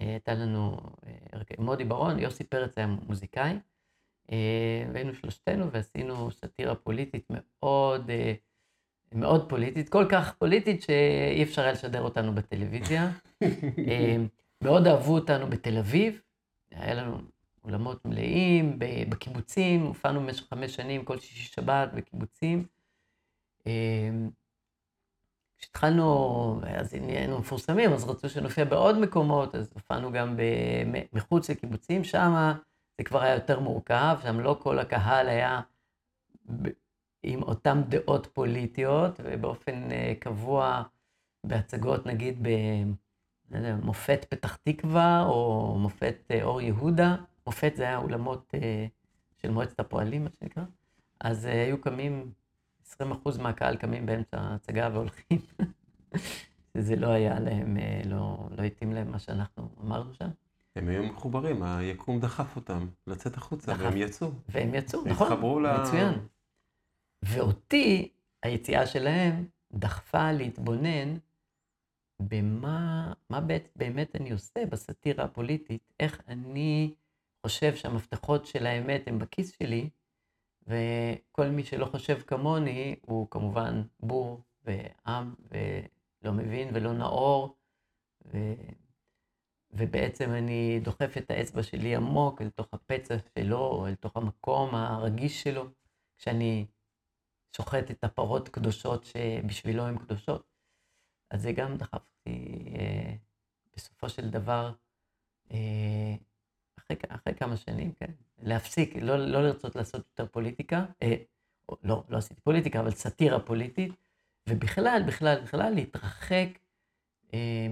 אה, 0.00 0.06
הייתה 0.06 0.34
לנו 0.34 0.76
אה, 1.06 1.40
מודי 1.58 1.84
ברון, 1.84 2.18
יוסי 2.18 2.44
פרץ 2.44 2.78
היה 2.78 2.86
מוזיקאי, 2.86 3.58
והיינו 4.92 5.14
שלושתנו 5.14 5.70
ועשינו 5.70 6.30
סאטירה 6.30 6.74
פוליטית 6.74 7.26
מאוד... 7.30 8.10
מאוד 9.14 9.48
פוליטית, 9.48 9.88
כל 9.88 10.06
כך 10.10 10.34
פוליטית 10.34 10.82
שאי 10.82 11.42
אפשר 11.42 11.62
היה 11.62 11.72
לשדר 11.72 12.02
אותנו 12.02 12.34
בטלוויזיה. 12.34 13.10
מאוד 14.64 14.86
אהבו 14.86 15.14
אותנו 15.14 15.46
בתל 15.50 15.78
אביב, 15.78 16.20
היה 16.70 16.94
לנו 16.94 17.18
אולמות 17.64 18.04
מלאים 18.04 18.78
בקיבוצים, 19.08 19.82
הופענו 19.82 20.20
במשך 20.20 20.48
חמש 20.48 20.74
שנים, 20.74 21.04
כל 21.04 21.18
שישי 21.18 21.52
שבת 21.52 21.88
בקיבוצים. 21.94 22.66
כשהתחלנו, 25.58 26.60
אז 26.78 26.94
נהיינו 26.94 27.38
מפורסמים, 27.38 27.92
אז 27.92 28.04
רצו 28.04 28.28
שנופיע 28.28 28.64
בעוד 28.64 28.98
מקומות, 28.98 29.54
אז 29.54 29.72
הופענו 29.74 30.12
גם 30.12 30.36
מחוץ 31.12 31.50
לקיבוצים, 31.50 32.04
שם 32.04 32.52
זה 32.98 33.04
כבר 33.04 33.22
היה 33.22 33.34
יותר 33.34 33.60
מורכב, 33.60 34.18
שם 34.22 34.40
לא 34.40 34.56
כל 34.62 34.78
הקהל 34.78 35.28
היה 35.28 35.60
עם 37.22 37.42
אותן 37.42 37.82
דעות 37.88 38.26
פוליטיות, 38.26 39.20
ובאופן 39.24 39.88
קבוע 40.18 40.82
בהצגות, 41.46 42.06
נגיד, 42.06 42.46
במופת 43.50 44.26
פתח 44.28 44.56
תקווה, 44.56 45.24
או 45.24 45.76
מופת 45.78 46.30
אור 46.42 46.60
יהודה, 46.60 47.16
מופת 47.46 47.72
זה 47.76 47.82
היה 47.82 47.98
אולמות 47.98 48.54
של 49.42 49.50
מועצת 49.50 49.80
הפועלים, 49.80 50.24
מה 50.24 50.30
שנקרא, 50.40 50.64
אז 51.20 51.44
היו 51.44 51.80
קמים 51.80 52.32
20% 53.00 53.02
מהקהל 53.38 53.76
קמים 53.76 54.06
באמצע 54.06 54.40
ההצגה 54.40 54.88
והולכים. 54.92 55.38
זה 56.78 56.96
לא 56.96 57.08
היה 57.08 57.40
להם, 57.40 57.76
לא, 58.04 58.48
לא 58.50 58.62
התאים 58.62 58.92
להם 58.92 59.10
מה 59.10 59.18
שאנחנו 59.18 59.68
אמרנו 59.84 60.14
שם. 60.14 60.28
הם 60.76 60.88
היו 60.88 61.02
מחוברים, 61.02 61.62
היקום 61.62 62.20
דחף 62.20 62.56
אותם 62.56 62.86
לצאת 63.06 63.36
החוצה, 63.36 63.72
דחף. 63.72 63.82
והם 63.82 63.96
יצאו. 63.96 64.30
והם 64.48 64.74
יצאו, 64.74 65.04
נכון, 65.06 65.26
התחברו 65.26 65.60
ל... 65.60 65.80
מצוין. 65.80 66.14
ואותי, 67.22 68.08
היציאה 68.42 68.86
שלהם 68.86 69.46
דחפה 69.72 70.32
להתבונן 70.32 71.16
במה 72.20 73.12
מה 73.30 73.40
באמת 73.76 74.16
אני 74.16 74.30
עושה 74.30 74.66
בסאטירה 74.66 75.24
הפוליטית, 75.24 75.92
איך 76.00 76.22
אני 76.28 76.94
חושב 77.46 77.74
שהמפתחות 77.76 78.46
של 78.46 78.66
האמת 78.66 79.08
הם 79.08 79.18
בכיס 79.18 79.56
שלי, 79.58 79.90
וכל 80.62 81.46
מי 81.48 81.64
שלא 81.64 81.86
חושב 81.86 82.20
כמוני 82.20 82.96
הוא 83.02 83.30
כמובן 83.30 83.82
בור 84.00 84.42
ועם 84.64 85.34
ולא 85.50 86.32
מבין 86.32 86.68
ולא 86.74 86.92
נאור, 86.92 87.56
ו... 88.24 88.38
ובעצם 89.70 90.30
אני 90.30 90.80
דוחף 90.80 91.16
את 91.16 91.30
האצבע 91.30 91.62
שלי 91.62 91.96
עמוק 91.96 92.42
אל 92.42 92.50
תוך 92.50 92.68
הפצע 92.72 93.14
שלו, 93.18 93.58
או 93.58 93.86
אל 93.86 93.94
תוך 93.94 94.16
המקום 94.16 94.74
הרגיש 94.74 95.42
שלו, 95.42 95.64
כשאני 96.18 96.66
שוחט 97.56 97.90
את 97.90 98.04
הפרות 98.04 98.48
קדושות 98.48 99.04
שבשבילו 99.04 99.82
הן 99.86 99.98
קדושות. 99.98 100.52
אז 101.30 101.42
זה 101.42 101.52
גם 101.52 101.76
דחף 101.76 101.94
אותי 101.94 102.64
אה, 102.74 103.14
בסופו 103.76 104.08
של 104.08 104.30
דבר, 104.30 104.72
אה, 105.52 106.14
אחרי, 106.92 107.16
אחרי 107.16 107.34
כמה 107.34 107.56
שנים, 107.56 107.92
כן, 107.92 108.10
להפסיק, 108.42 108.96
לא, 108.96 109.16
לא 109.16 109.42
לרצות 109.42 109.76
לעשות 109.76 110.06
יותר 110.10 110.32
פוליטיקה, 110.32 110.84
אה, 111.02 111.14
לא, 111.82 112.04
לא 112.08 112.16
עשיתי 112.16 112.40
פוליטיקה, 112.40 112.80
אבל 112.80 112.90
סאטירה 112.90 113.40
פוליטית, 113.40 113.92
ובכלל, 114.48 115.02
בכלל, 115.06 115.40
בכלל 115.42 115.74
להתרחק 115.74 116.48
אה, 117.34 117.66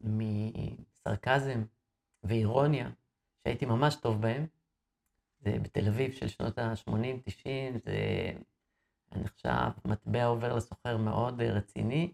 מסרקזם 0.00 1.62
ואירוניה, 2.24 2.90
שהייתי 3.44 3.66
ממש 3.66 3.94
טוב 3.94 4.22
בהם. 4.22 4.46
זה 5.40 5.58
בתל 5.62 5.88
אביב 5.88 6.12
של 6.12 6.28
שנות 6.28 6.58
ה-80-90, 6.58 7.78
זה 7.84 7.98
נחשב 9.16 9.70
מטבע 9.84 10.24
עובר 10.24 10.56
לסוחר 10.56 10.96
מאוד 10.96 11.42
רציני. 11.42 12.12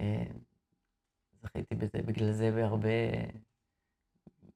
אה, 0.00 0.24
זכיתי 1.42 1.74
בזה, 1.74 2.02
בגלל 2.06 2.32
זה 2.32 2.50
בהרבה, 2.50 2.88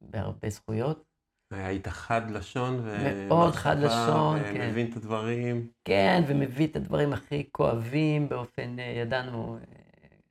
בהרבה 0.01 0.51
זכויות. 0.51 1.05
היית 1.51 1.89
חד 1.89 2.31
לשון, 2.31 2.85
מאוד 3.29 3.55
חד 3.55 3.77
לשון, 3.79 4.39
כן. 4.43 4.71
מבין 4.71 4.91
את 4.91 4.97
הדברים. 4.97 5.71
כן, 5.85 6.23
ומביא 6.29 6.67
את 6.67 6.77
הדברים 6.77 7.13
הכי 7.13 7.49
כואבים 7.53 8.29
באופן, 8.29 8.79
אה, 8.79 8.85
ידענו, 8.85 9.59
אה, 9.59 9.63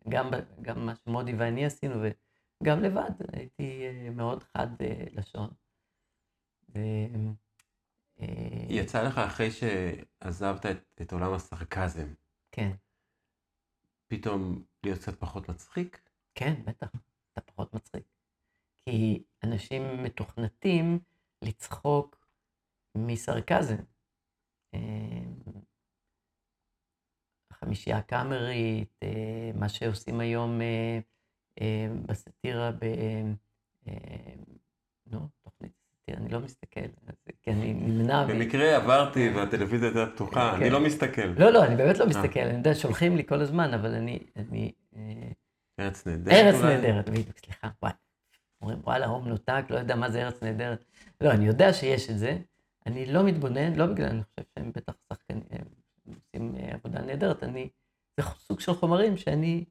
גם, 0.09 0.31
גם 0.61 0.85
מה 0.85 0.93
שמודי 0.95 1.33
ואני 1.33 1.65
עשינו, 1.65 1.95
וגם 2.63 2.83
לבד, 2.83 3.11
הייתי 3.33 3.85
אה, 3.85 4.09
מאוד 4.09 4.43
חד 4.43 4.67
לשון. 5.11 5.49
ו... 6.75 6.79
יצא 8.69 9.03
לך 9.03 9.17
אחרי 9.17 9.49
שעזבת 9.51 10.65
את, 10.65 11.01
את 11.01 11.13
עולם 11.13 11.33
הסרקזם. 11.33 12.07
כן. 12.51 12.71
פתאום 14.07 14.63
להיות 14.83 14.99
קצת 14.99 15.19
פחות 15.19 15.49
מצחיק? 15.49 16.01
כן, 16.35 16.53
בטח, 16.65 16.87
אתה 17.33 17.41
פחות 17.41 17.73
מצחיק. 17.73 18.16
כי 18.87 19.23
אנשים 19.43 20.03
מתוכנתים 20.03 20.99
לצחוק 21.41 22.27
מסרקזם. 22.97 23.75
החמישייה 27.51 27.97
הקאמרית, 27.97 28.99
אה, 29.03 29.51
מה 29.55 29.69
שעושים 29.69 30.19
היום 30.19 30.61
אה, 30.61 30.99
אה, 31.61 31.87
בסאטירה 32.05 32.71
ב... 32.71 32.85
נו, 35.07 35.19
תוכנית 35.43 35.71
סאטירה, 35.75 36.17
אני 36.17 36.29
לא 36.29 36.39
מסתכל, 36.39 36.79
כי 37.41 37.51
אני 37.51 37.73
נמנע. 37.73 38.25
במקרה 38.25 38.75
עברתי 38.75 39.29
והטלוויזיה 39.29 39.87
הייתה 39.87 40.11
פתוחה, 40.11 40.55
אני 40.55 40.65
כן. 40.65 40.71
לא 40.71 40.79
מסתכל. 40.79 41.25
לא, 41.37 41.49
לא, 41.49 41.65
אני 41.65 41.75
באמת 41.75 41.97
לא 41.97 42.07
מסתכל, 42.07 42.39
אני 42.39 42.57
יודע, 42.57 42.75
שולחים 42.75 43.17
לי 43.17 43.25
כל 43.25 43.41
הזמן, 43.41 43.73
אבל 43.73 43.93
אני... 43.93 44.19
ארץ 45.79 46.07
נהדרת. 46.07 46.33
ארץ 46.33 46.61
נהדרת, 46.63 47.09
בדיוק, 47.09 47.37
סליחה, 47.37 47.69
וואי. 47.81 47.93
אומרים, 48.61 48.79
וואלה, 48.83 49.05
הום 49.05 49.25
מנותק, 49.25 49.63
לא 49.69 49.79
יודע 49.79 49.95
מה 49.95 50.11
זה 50.11 50.25
ארץ 50.25 50.43
נהדרת. 50.43 50.85
לא, 51.21 51.31
אני 51.31 51.45
יודע 51.45 51.73
שיש 51.73 52.09
את 52.09 52.17
זה, 52.17 52.37
אני 52.85 53.05
לא 53.05 53.23
מתבונן, 53.23 53.73
לא 53.73 53.85
בגלל, 53.85 54.09
אני 54.09 54.23
חושב 54.23 54.47
שהם 54.55 54.71
בטח 54.75 54.93
שחקנים, 55.09 55.43
הם 55.51 55.65
עושים 56.15 56.55
אה, 56.55 56.73
עבודה 56.73 57.01
נהדרת, 57.01 57.43
אני, 57.43 57.69
זה 58.17 58.23
סוג 58.39 58.59
של 58.59 58.73
חומרים 58.73 59.17
שאני 59.17 59.65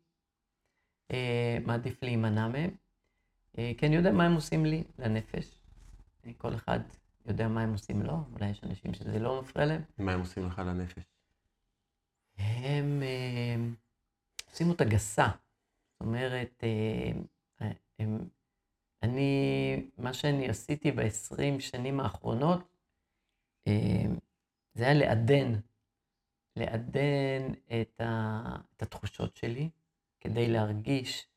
אה, 1.11 1.59
מעדיף 1.67 2.03
להימנע 2.03 2.49
מהם, 2.49 2.71
אה, 3.59 3.73
כי 3.79 3.87
אני 3.87 3.97
יודע 3.97 4.13
מה 4.13 4.25
הם 4.25 4.35
עושים 4.35 4.67
לי, 4.67 4.85
לנפש. 4.99 5.59
אה, 6.27 6.31
כל 6.39 6.55
אחד 6.55 6.81
יודע 7.27 7.49
מה 7.49 7.63
הם 7.63 7.73
עושים 7.73 8.03
לו, 8.03 8.19
אולי 8.33 8.51
יש 8.51 8.65
אנשים 8.65 8.95
שזה 8.95 9.19
לא 9.19 9.41
מפריע 9.41 9.67
להם. 9.67 9.83
מה 9.99 10.13
הם 10.13 10.21
עושים 10.21 10.47
לך 10.47 10.59
לנפש? 10.59 11.03
הם 12.39 13.03
אה, 13.03 13.57
עושים 14.51 14.69
אותה 14.69 14.85
גסה. 14.85 15.29
זאת 15.93 16.01
אומרת, 16.01 16.65
אה, 16.65 17.71
הם 17.99 18.19
אני, 19.07 19.91
מה 19.99 20.15
שאני 20.15 20.49
עשיתי 20.49 20.93
ב-20 20.93 21.61
שנים 21.61 22.01
האחרונות, 22.01 22.61
אה, 23.67 24.05
זה 24.75 24.85
היה 24.85 24.95
לעדן, 24.95 25.53
לעדן 26.57 27.53
את, 27.81 28.01
ה, 28.01 28.43
את 28.77 28.83
התחושות 28.83 29.37
שלי, 29.37 29.71
כדי 30.21 30.49
להרגיש 30.49 31.29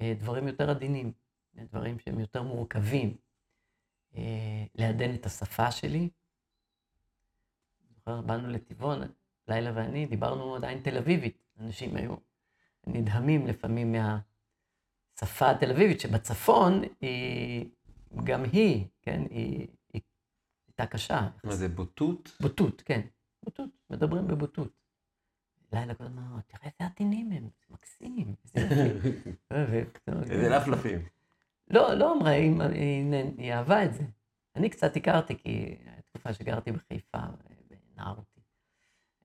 אה, 0.00 0.14
דברים 0.18 0.46
יותר 0.46 0.70
עדינים, 0.70 1.12
דברים 1.54 1.98
שהם 1.98 2.20
יותר 2.20 2.42
מורכבים, 2.42 3.16
אה, 4.16 4.64
לעדן 4.74 5.14
את 5.14 5.26
השפה 5.26 5.70
שלי. 5.70 6.10
זוכר, 7.94 8.20
באנו 8.20 8.48
לטבעון, 8.48 9.00
לילה 9.48 9.72
ואני, 9.74 10.06
דיברנו 10.06 10.56
עדיין 10.56 10.82
תל 10.82 10.98
אביבית, 10.98 11.42
אנשים 11.60 11.96
היו 11.96 12.14
נדהמים 12.86 13.46
לפעמים 13.46 13.92
מה... 13.92 14.18
השפה 15.16 15.50
התל 15.50 15.70
אביבית, 15.70 16.00
שבצפון 16.00 16.82
היא, 17.00 17.70
גם 18.24 18.44
היא, 18.44 18.86
כן, 19.02 19.22
היא, 19.30 19.66
היא 19.92 20.02
הייתה 20.66 20.86
קשה. 20.86 21.28
מה 21.44 21.54
זה, 21.54 21.68
בוטות? 21.68 22.36
בוטות, 22.40 22.82
כן. 22.82 23.00
בוטות, 23.44 23.70
מדברים 23.90 24.26
בבוטות. 24.26 24.82
לילה 25.72 25.94
כל 25.94 26.04
הזמן, 26.04 26.22
תראה 26.46 26.64
איזה 26.64 26.90
עדינים 26.92 27.32
הם, 27.32 27.42
זה 27.42 27.66
מקסים. 27.70 28.34
איזה 30.30 30.48
לפלפים. 30.48 30.98
לא, 31.70 31.94
לא 31.94 32.12
אמרה, 32.12 32.30
היא, 32.30 33.52
אהבה 33.52 33.84
את 33.84 33.94
זה. 33.94 34.02
אני 34.56 34.70
קצת 34.70 34.96
הכרתי, 34.96 35.38
כי 35.38 35.76
התקופה 35.98 36.32
שגרתי 36.32 36.72
בחיפה, 36.72 37.18
בנערותי. 37.70 38.40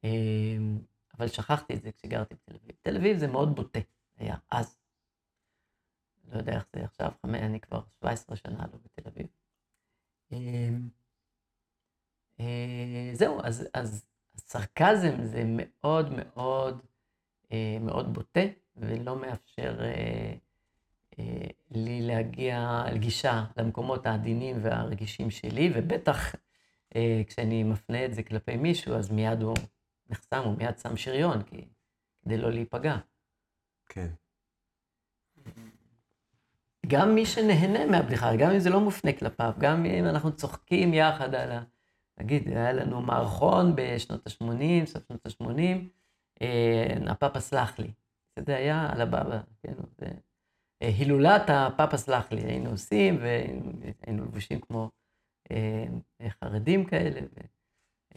אמ, 0.03 0.79
אבל 1.17 1.27
שכחתי 1.27 1.73
את 1.73 1.81
זה 1.81 1.91
כשגרתי 1.91 2.35
בתל 2.35 2.55
אביב. 2.55 2.71
תל 2.81 2.95
אביב 2.97 3.17
זה 3.17 3.27
מאוד 3.27 3.55
בוטה, 3.55 3.79
היה 4.17 4.35
אז. 4.51 4.77
לא 6.27 6.37
יודע 6.37 6.53
איך 6.53 6.65
זה 6.75 6.83
עכשיו, 6.83 7.11
אני 7.25 7.59
כבר 7.59 7.81
17 7.99 8.35
שנה 8.35 8.65
לא 8.73 8.79
בתל 8.83 9.09
אביב. 9.09 9.27
אמ, 10.31 10.89
אה, 12.39 13.09
זהו, 13.13 13.41
אז, 13.43 13.67
אז 13.73 14.05
סרקזם 14.37 15.23
זה 15.23 15.43
מאוד 15.45 16.09
מאוד 16.11 16.81
אה, 17.51 17.77
מאוד 17.81 18.13
בוטה, 18.13 18.41
ולא 18.75 19.21
מאפשר 19.21 19.79
אה, 19.81 20.33
לי 21.71 22.01
להגיע 22.01 22.83
לגישה 22.93 23.45
למקומות 23.57 24.05
העדינים 24.05 24.57
והרגישים 24.61 25.31
שלי, 25.31 25.71
ובטח 25.75 26.35
כשאני 27.27 27.63
מפנה 27.63 28.05
את 28.05 28.13
זה 28.13 28.23
כלפי 28.23 28.57
מישהו, 28.57 28.95
אז 28.95 29.11
מיד 29.11 29.41
הוא 29.41 29.55
נחסם, 30.09 30.43
הוא 30.43 30.57
מיד 30.57 30.77
שם 30.77 30.97
שריון, 30.97 31.43
כי, 31.43 31.67
כדי 32.21 32.37
לא 32.37 32.51
להיפגע. 32.51 32.97
כן. 33.85 34.07
גם 36.87 37.15
מי 37.15 37.25
שנהנה 37.25 37.85
מהבדיחה, 37.85 38.35
גם 38.35 38.51
אם 38.51 38.59
זה 38.59 38.69
לא 38.69 38.79
מופנה 38.79 39.13
כלפיו, 39.13 39.53
גם 39.57 39.85
אם 39.85 40.05
אנחנו 40.05 40.35
צוחקים 40.35 40.93
יחד 40.93 41.35
על 41.35 41.51
ה... 41.51 41.63
נגיד, 42.19 42.47
היה 42.47 42.73
לנו 42.73 43.01
מערכון 43.01 43.73
בשנות 43.75 44.27
ה-80, 44.27 44.85
סוף 44.85 45.03
שנות 45.07 45.25
ה-80, 45.25 45.59
אה, 46.41 47.11
הפאפה 47.11 47.39
סלח 47.39 47.79
לי. 47.79 47.91
זה 48.39 48.55
היה 48.55 48.89
על 48.91 49.01
הבבא, 49.01 49.39
כן, 49.63 49.73
זה... 49.97 50.05
אה, 50.81 50.87
הילולת 50.87 51.49
הפאפה 51.49 51.97
סלח 51.97 52.31
לי, 52.31 52.41
היינו 52.41 52.69
עושים, 52.69 53.17
והיינו 53.21 54.25
לבושים 54.25 54.59
כמו 54.61 54.89
אה, 55.51 55.85
חרדים 56.29 56.85
כאלה, 56.85 57.19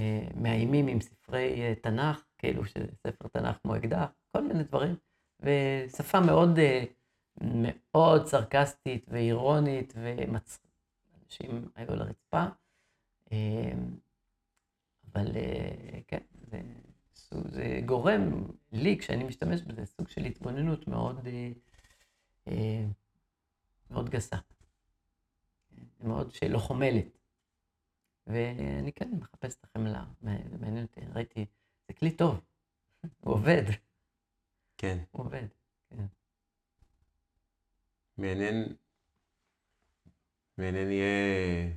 ומאיימים 0.00 0.86
עם 0.86 1.00
ספרי 1.00 1.74
תנ"ך, 1.82 2.24
כאילו 2.38 2.64
שספר 2.64 3.28
תנ"ך 3.32 3.56
כמו 3.62 3.76
אקדח, 3.76 4.08
כל 4.36 4.42
מיני 4.42 4.62
דברים, 4.62 4.96
ושפה 5.40 6.20
מאוד, 6.20 6.58
מאוד 7.40 8.26
סרקסטית 8.26 9.06
ואירונית, 9.08 9.94
ואנשים 9.96 11.68
היו 11.74 11.92
על 11.92 12.02
הרצפה. 12.02 12.44
אבל 15.12 15.26
כן, 16.06 16.20
זה... 16.50 16.60
זה 17.30 17.80
גורם 17.86 18.44
לי, 18.72 18.98
כשאני 18.98 19.24
משתמש 19.24 19.62
בזה, 19.62 19.86
סוג 19.86 20.08
של 20.08 20.24
התבוננות 20.24 20.88
מאוד, 20.88 21.26
אה, 21.26 21.50
אה, 22.48 22.86
מאוד 23.90 24.10
גסה. 24.10 24.36
מאוד 26.00 26.32
שלא 26.32 26.58
חומלת. 26.58 27.18
ואני 28.26 28.92
כן 28.92 29.10
מחפש 29.10 29.56
את 29.56 29.64
החמלה, 29.64 30.04
זה 30.22 30.56
מעניין 30.60 30.82
אותי, 30.82 31.00
ראיתי, 31.14 31.46
זה 31.88 31.94
כלי 31.94 32.10
טוב, 32.10 32.40
הוא 33.20 33.34
עובד. 33.34 33.62
כן. 34.76 34.98
הוא 35.10 35.24
עובד, 35.24 35.46
כן. 35.90 36.06
מעניין, 38.20 38.72
מעניין 40.58 40.90
יהיה 40.90 41.68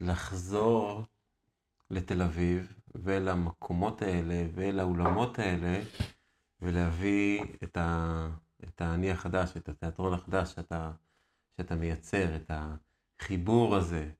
לחזור 0.00 1.02
לתל 1.90 2.22
אביב 2.22 2.74
ולמקומות 2.94 4.02
האלה 4.02 4.46
ולאולמות 4.54 5.38
האלה, 5.38 5.80
ולהביא 6.60 7.42
את, 7.62 7.76
ה, 7.76 8.28
את 8.64 8.80
האני 8.80 9.10
החדש, 9.10 9.56
את 9.56 9.68
התיאטרון 9.68 10.14
החדש 10.14 10.52
שאתה, 10.52 10.92
שאתה 11.56 11.74
מייצר, 11.74 12.36
את 12.36 12.50
החיבור 13.20 13.76
הזה. 13.76 14.10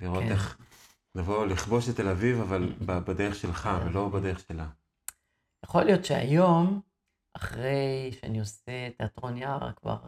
לראות 0.00 0.22
כן. 0.22 0.30
איך, 0.30 0.58
לבוא, 1.14 1.46
לכבוש 1.46 1.88
את 1.88 1.96
תל 1.96 2.08
אביב, 2.08 2.40
אבל 2.40 2.72
בדרך 2.86 3.34
שלך. 3.34 3.68
ולא 3.86 4.08
בדרך 4.08 4.40
שלה. 4.40 4.68
יכול 5.64 5.82
להיות 5.82 6.04
שהיום, 6.04 6.80
אחרי 7.32 8.10
שאני 8.12 8.40
עושה 8.40 8.90
תיאטרון 8.96 9.36
יער 9.36 9.72
כבר 9.72 9.98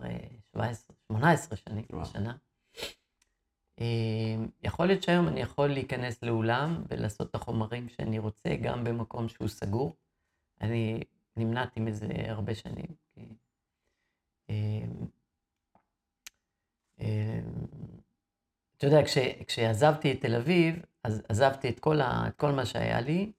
17, 0.53 0.85
אה, 0.91 0.97
18 1.09 1.57
שנים, 1.57 1.85
שנה, 2.05 2.37
אמ, 3.81 4.49
יכול 4.63 4.87
להיות 4.87 5.03
שהיום 5.03 5.29
אני 5.29 5.41
יכול 5.41 5.69
להיכנס 5.69 6.23
לאולם 6.23 6.85
ולעשות 6.89 7.31
את 7.31 7.35
החומרים 7.35 7.89
שאני 7.89 8.19
רוצה, 8.19 8.57
גם 8.63 8.85
במקום 8.85 9.29
שהוא 9.29 9.49
סגור. 9.49 9.97
אני 10.61 11.01
נמנעתי 11.37 11.81
מזה 11.81 12.07
הרבה 12.29 12.55
שנים. 12.55 12.87
אמ, 14.49 15.07
אתה 18.77 18.87
יודע, 18.87 19.05
כש, 19.05 19.19
כשעזבתי 19.47 20.13
את 20.13 20.21
תל 20.21 20.35
אביב, 20.35 20.77
אז 21.05 21.23
עזבתי 21.29 21.69
את 21.69 21.81
כל, 21.81 22.01
ה, 22.01 22.29
את 22.29 22.37
כל 22.37 22.51
מה 22.53 22.67
שהיה 22.67 23.01
לי, 23.01 23.33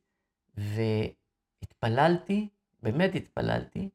והתפללתי, 1.61 2.49
באמת 2.83 3.15
התפללתי, 3.15 3.89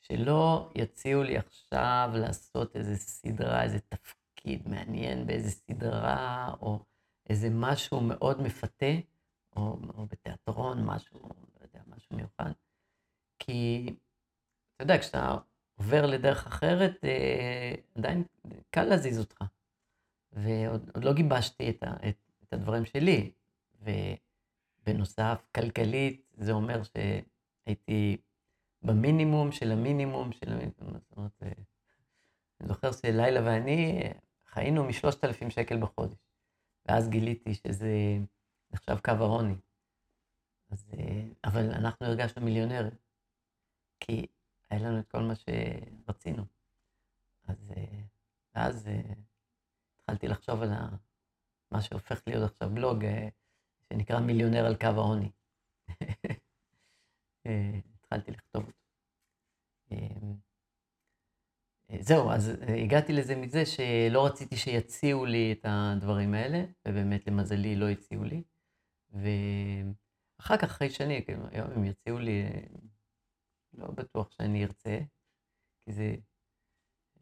שלא 0.00 0.70
יציעו 0.74 1.22
לי 1.22 1.38
עכשיו 1.38 2.10
לעשות 2.14 2.76
איזה 2.76 2.96
סדרה, 2.96 3.62
איזה 3.62 3.78
תפקיד. 3.78 4.26
מעניין 4.68 5.26
באיזה 5.26 5.50
סדרה, 5.50 6.54
או 6.60 6.78
איזה 7.28 7.48
משהו 7.50 8.00
מאוד 8.00 8.42
מפתה, 8.42 8.92
או, 9.56 9.78
או 9.94 10.06
בתיאטרון, 10.06 10.84
משהו, 10.84 11.20
לא 11.22 11.62
יודע, 11.62 11.80
משהו 11.86 12.16
מיוחד. 12.16 12.50
כי, 13.38 13.86
אתה 14.74 14.84
יודע, 14.84 14.98
כשאתה 14.98 15.36
עובר 15.74 16.06
לדרך 16.06 16.46
אחרת, 16.46 17.04
אה, 17.04 17.74
עדיין 17.94 18.24
קל 18.70 18.84
להזיז 18.84 19.18
אותך. 19.18 19.44
ועוד 20.32 21.04
לא 21.04 21.12
גיבשתי 21.12 21.70
את, 21.70 21.82
ה, 21.82 22.08
את, 22.08 22.16
את 22.44 22.52
הדברים 22.52 22.84
שלי. 22.84 23.30
ובנוסף, 23.82 25.46
כלכלית, 25.54 26.22
זה 26.36 26.52
אומר 26.52 26.82
שהייתי 27.66 28.16
במינימום 28.82 29.52
של 29.52 29.72
המינימום 29.72 30.32
של 30.32 30.52
המינימום. 30.52 30.98
זאת 30.98 31.12
אומרת, 31.16 31.42
אני 32.60 32.68
זוכר 32.68 32.92
שלילה 32.92 33.40
ואני 33.44 34.02
חיינו 34.46 34.84
משלושת 34.84 35.24
אלפים 35.24 35.50
שקל 35.50 35.80
בחודש. 35.80 36.16
ואז 36.86 37.08
גיליתי 37.08 37.54
שזה 37.54 38.18
נחשב 38.70 38.98
קו 39.04 39.10
העוני. 39.10 39.54
אז, 40.70 40.90
אבל 41.44 41.70
אנחנו 41.70 42.06
הרגשנו 42.06 42.44
מיליונרים, 42.44 42.94
כי 44.00 44.26
היה 44.70 44.80
לנו 44.80 44.98
את 45.00 45.08
כל 45.08 45.20
מה 45.20 45.34
שרצינו. 45.34 46.44
אז 47.44 47.72
ואז 48.54 48.88
התחלתי 49.94 50.28
לחשוב 50.28 50.62
על 50.62 50.70
מה 51.70 51.82
שהופך 51.82 52.22
להיות 52.26 52.50
עכשיו 52.50 52.70
בלוג, 52.74 53.04
שנקרא 53.88 54.20
מיליונר 54.20 54.66
על 54.66 54.76
קו 54.76 54.86
העוני. 54.86 55.30
התחלתי 58.02 58.30
לכתוב 58.30 58.64
אותו. 58.64 58.86
זהו, 62.00 62.30
אז 62.30 62.50
אה, 62.68 62.74
הגעתי 62.74 63.12
לזה 63.12 63.36
מזה 63.36 63.66
שלא 63.66 64.26
רציתי 64.26 64.56
שיציעו 64.56 65.24
לי 65.24 65.52
את 65.52 65.66
הדברים 65.68 66.34
האלה, 66.34 66.64
ובאמת 66.88 67.26
למזלי 67.26 67.76
לא 67.76 67.88
הציעו 67.88 68.24
לי. 68.24 68.42
ואחר 69.10 70.56
כך, 70.56 70.64
אחרי 70.64 70.90
שנים, 70.90 71.22
כאילו, 71.24 71.42
היום 71.50 71.70
הם 71.70 71.84
יציעו 71.84 72.18
לי, 72.18 72.42
אה, 72.42 72.60
לא 73.74 73.86
בטוח 73.86 74.30
שאני 74.30 74.64
ארצה, 74.64 74.98
כי 75.84 75.92
זה 75.92 76.14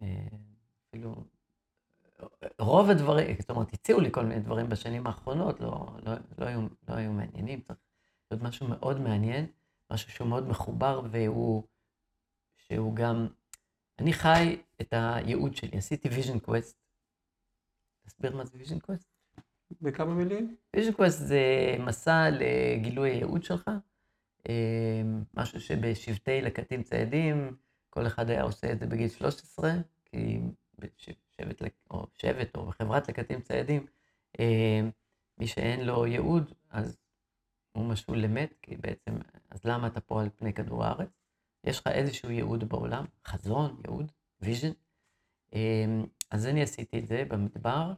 אה, 0.02 0.26
אפילו... 0.88 1.24
רוב 2.58 2.90
הדברים, 2.90 3.36
זאת 3.40 3.50
אומרת, 3.50 3.72
הציעו 3.72 4.00
לי 4.00 4.12
כל 4.12 4.24
מיני 4.24 4.40
דברים 4.40 4.68
בשנים 4.68 5.06
האחרונות, 5.06 5.60
לא, 5.60 5.86
לא, 6.02 6.12
לא, 6.38 6.46
היו, 6.46 6.60
לא 6.88 6.94
היו 6.94 7.12
מעניינים, 7.12 7.60
צריך 7.60 7.78
להיות 8.30 8.42
משהו 8.42 8.68
מאוד 8.68 9.00
מעניין, 9.00 9.46
משהו 9.90 10.10
שהוא 10.10 10.28
מאוד 10.28 10.48
מחובר 10.48 11.00
והוא, 11.10 11.62
שהוא 12.56 12.96
גם 12.96 13.28
אני 13.98 14.12
חי 14.12 14.62
את 14.80 14.92
הייעוד 14.92 15.56
שלי, 15.56 15.78
עשיתי 15.78 16.08
vision 16.08 16.38
quest. 16.38 16.78
תסביר 18.06 18.36
מה 18.36 18.44
זה 18.44 18.58
vision 18.58 18.78
quest? 18.78 19.08
בכמה 19.80 20.14
מילים? 20.14 20.56
vision 20.76 20.92
quest 20.92 21.18
זה 21.18 21.42
מסע 21.78 22.30
לגילוי 22.30 23.10
הייעוד 23.10 23.44
שלך, 23.44 23.70
אה, 24.48 25.02
משהו 25.34 25.60
שבשבטי 25.60 26.40
לקטים 26.40 26.82
ציידים, 26.82 27.56
כל 27.90 28.06
אחד 28.06 28.30
היה 28.30 28.42
עושה 28.42 28.72
את 28.72 28.78
זה 28.78 28.86
בגיל 28.86 29.08
13, 29.08 29.72
כי 30.04 30.40
בשבט 30.78 31.62
או 31.90 32.06
שבט 32.14 32.56
או 32.56 32.70
חברת 32.70 33.08
לקטים 33.08 33.40
ציידים, 33.40 33.86
אה, 34.40 34.80
מי 35.38 35.46
שאין 35.46 35.86
לו 35.86 36.06
ייעוד, 36.06 36.52
אז 36.70 36.98
הוא 37.72 37.84
משול 37.84 38.18
למת, 38.18 38.54
כי 38.62 38.76
בעצם, 38.76 39.12
למה 39.64 39.86
אתה 39.86 40.00
פה 40.00 40.22
על 40.22 40.28
פני 40.36 40.52
כדור 40.52 40.84
הארץ? 40.84 41.08
יש 41.64 41.80
לך 41.80 41.86
איזשהו 41.86 42.30
ייעוד 42.30 42.64
בעולם, 42.68 43.04
חזון, 43.26 43.80
ייעוד, 43.84 44.12
vision. 44.40 44.72
אמ, 45.52 46.06
אז 46.30 46.46
אני 46.46 46.62
עשיתי 46.62 46.98
את 46.98 47.06
זה 47.06 47.24
במדבר, 47.28 47.92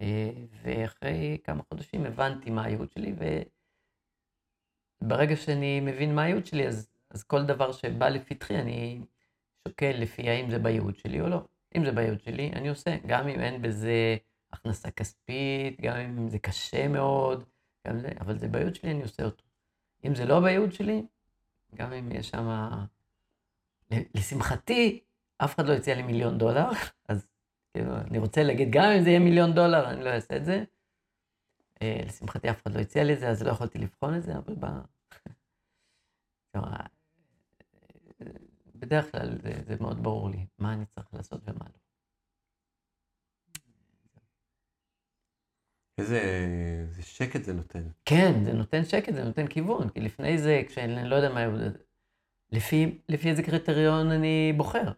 אה, 0.00 0.30
ואחרי 0.62 1.38
כמה 1.44 1.62
חודשים 1.68 2.06
הבנתי 2.06 2.50
מה 2.50 2.64
הייעוד 2.64 2.92
שלי, 2.92 3.14
וברגע 5.02 5.36
שאני 5.36 5.80
מבין 5.80 6.14
מה 6.14 6.22
הייעוד 6.22 6.46
שלי, 6.46 6.68
אז, 6.68 6.90
אז 7.10 7.24
כל 7.24 7.46
דבר 7.46 7.72
שבא 7.72 8.08
לפתחי, 8.08 8.56
אני 8.56 9.00
שוקל 9.68 9.92
לפי 9.98 10.30
האם 10.30 10.50
זה 10.50 10.58
בייעוד 10.58 10.96
שלי 10.96 11.20
או 11.20 11.28
לא. 11.28 11.44
אם 11.76 11.84
זה 11.84 11.92
בייעוד 11.92 12.20
שלי, 12.20 12.52
אני 12.52 12.68
עושה, 12.68 12.96
גם 13.06 13.28
אם 13.28 13.40
אין 13.40 13.62
בזה 13.62 14.16
הכנסה 14.52 14.90
כספית, 14.90 15.80
גם 15.80 15.96
אם 15.96 16.28
זה 16.28 16.38
קשה 16.38 16.88
מאוד, 16.88 17.44
גם 17.86 18.00
זה, 18.00 18.08
אבל 18.20 18.38
זה 18.38 18.48
בייעוד 18.48 18.74
שלי, 18.74 18.90
אני 18.90 19.02
עושה 19.02 19.24
אותו. 19.24 19.47
אם 20.04 20.14
זה 20.14 20.24
לא 20.24 20.40
בייעוד 20.40 20.72
שלי, 20.72 21.06
גם 21.74 21.92
אם 21.92 22.12
יש 22.12 22.28
שם... 22.28 22.68
לשמחתי, 23.90 25.04
אף 25.38 25.54
אחד 25.54 25.66
לא 25.66 25.72
הציע 25.72 25.94
לי 25.94 26.02
מיליון 26.02 26.38
דולר, 26.38 26.70
אז 27.08 27.26
כאילו, 27.74 27.96
אני 27.96 28.18
רוצה 28.18 28.42
להגיד, 28.42 28.68
גם 28.70 28.84
אם 28.84 29.02
זה 29.02 29.08
יהיה 29.08 29.18
מיליון 29.18 29.54
דולר, 29.54 29.90
אני 29.90 30.04
לא 30.04 30.10
אעשה 30.10 30.36
את 30.36 30.44
זה. 30.44 30.64
אה, 31.82 32.00
לשמחתי, 32.06 32.50
אף 32.50 32.62
אחד 32.62 32.74
לא 32.74 32.80
הציע 32.80 33.04
לי 33.04 33.14
את 33.14 33.20
זה, 33.20 33.28
אז 33.28 33.42
לא 33.42 33.50
יכולתי 33.50 33.78
לבחון 33.78 34.14
את 34.16 34.22
זה, 34.22 34.32
אבל 34.36 34.54
ב... 34.60 34.66
בדרך 38.74 39.12
כלל 39.12 39.38
זה, 39.42 39.52
זה 39.66 39.76
מאוד 39.80 40.02
ברור 40.02 40.30
לי 40.30 40.46
מה 40.58 40.72
אני 40.72 40.86
צריך 40.86 41.14
לעשות 41.14 41.40
ומה 41.44 41.64
לא. 41.64 41.87
איזה, 45.98 46.20
איזה 46.88 47.02
שקט 47.02 47.44
זה 47.44 47.54
נותן. 47.54 47.82
כן, 48.04 48.44
זה 48.44 48.52
נותן 48.52 48.84
שקט, 48.84 49.14
זה 49.14 49.24
נותן 49.24 49.46
כיוון, 49.46 49.88
כי 49.88 50.00
לפני 50.00 50.38
זה, 50.38 50.62
כשאני 50.66 51.08
לא 51.08 51.16
יודע 51.16 51.28
מה... 51.28 51.46
לפי, 52.52 52.98
לפי 53.08 53.30
איזה 53.30 53.42
קריטריון 53.42 54.10
אני 54.10 54.52
בוחר. 54.56 54.92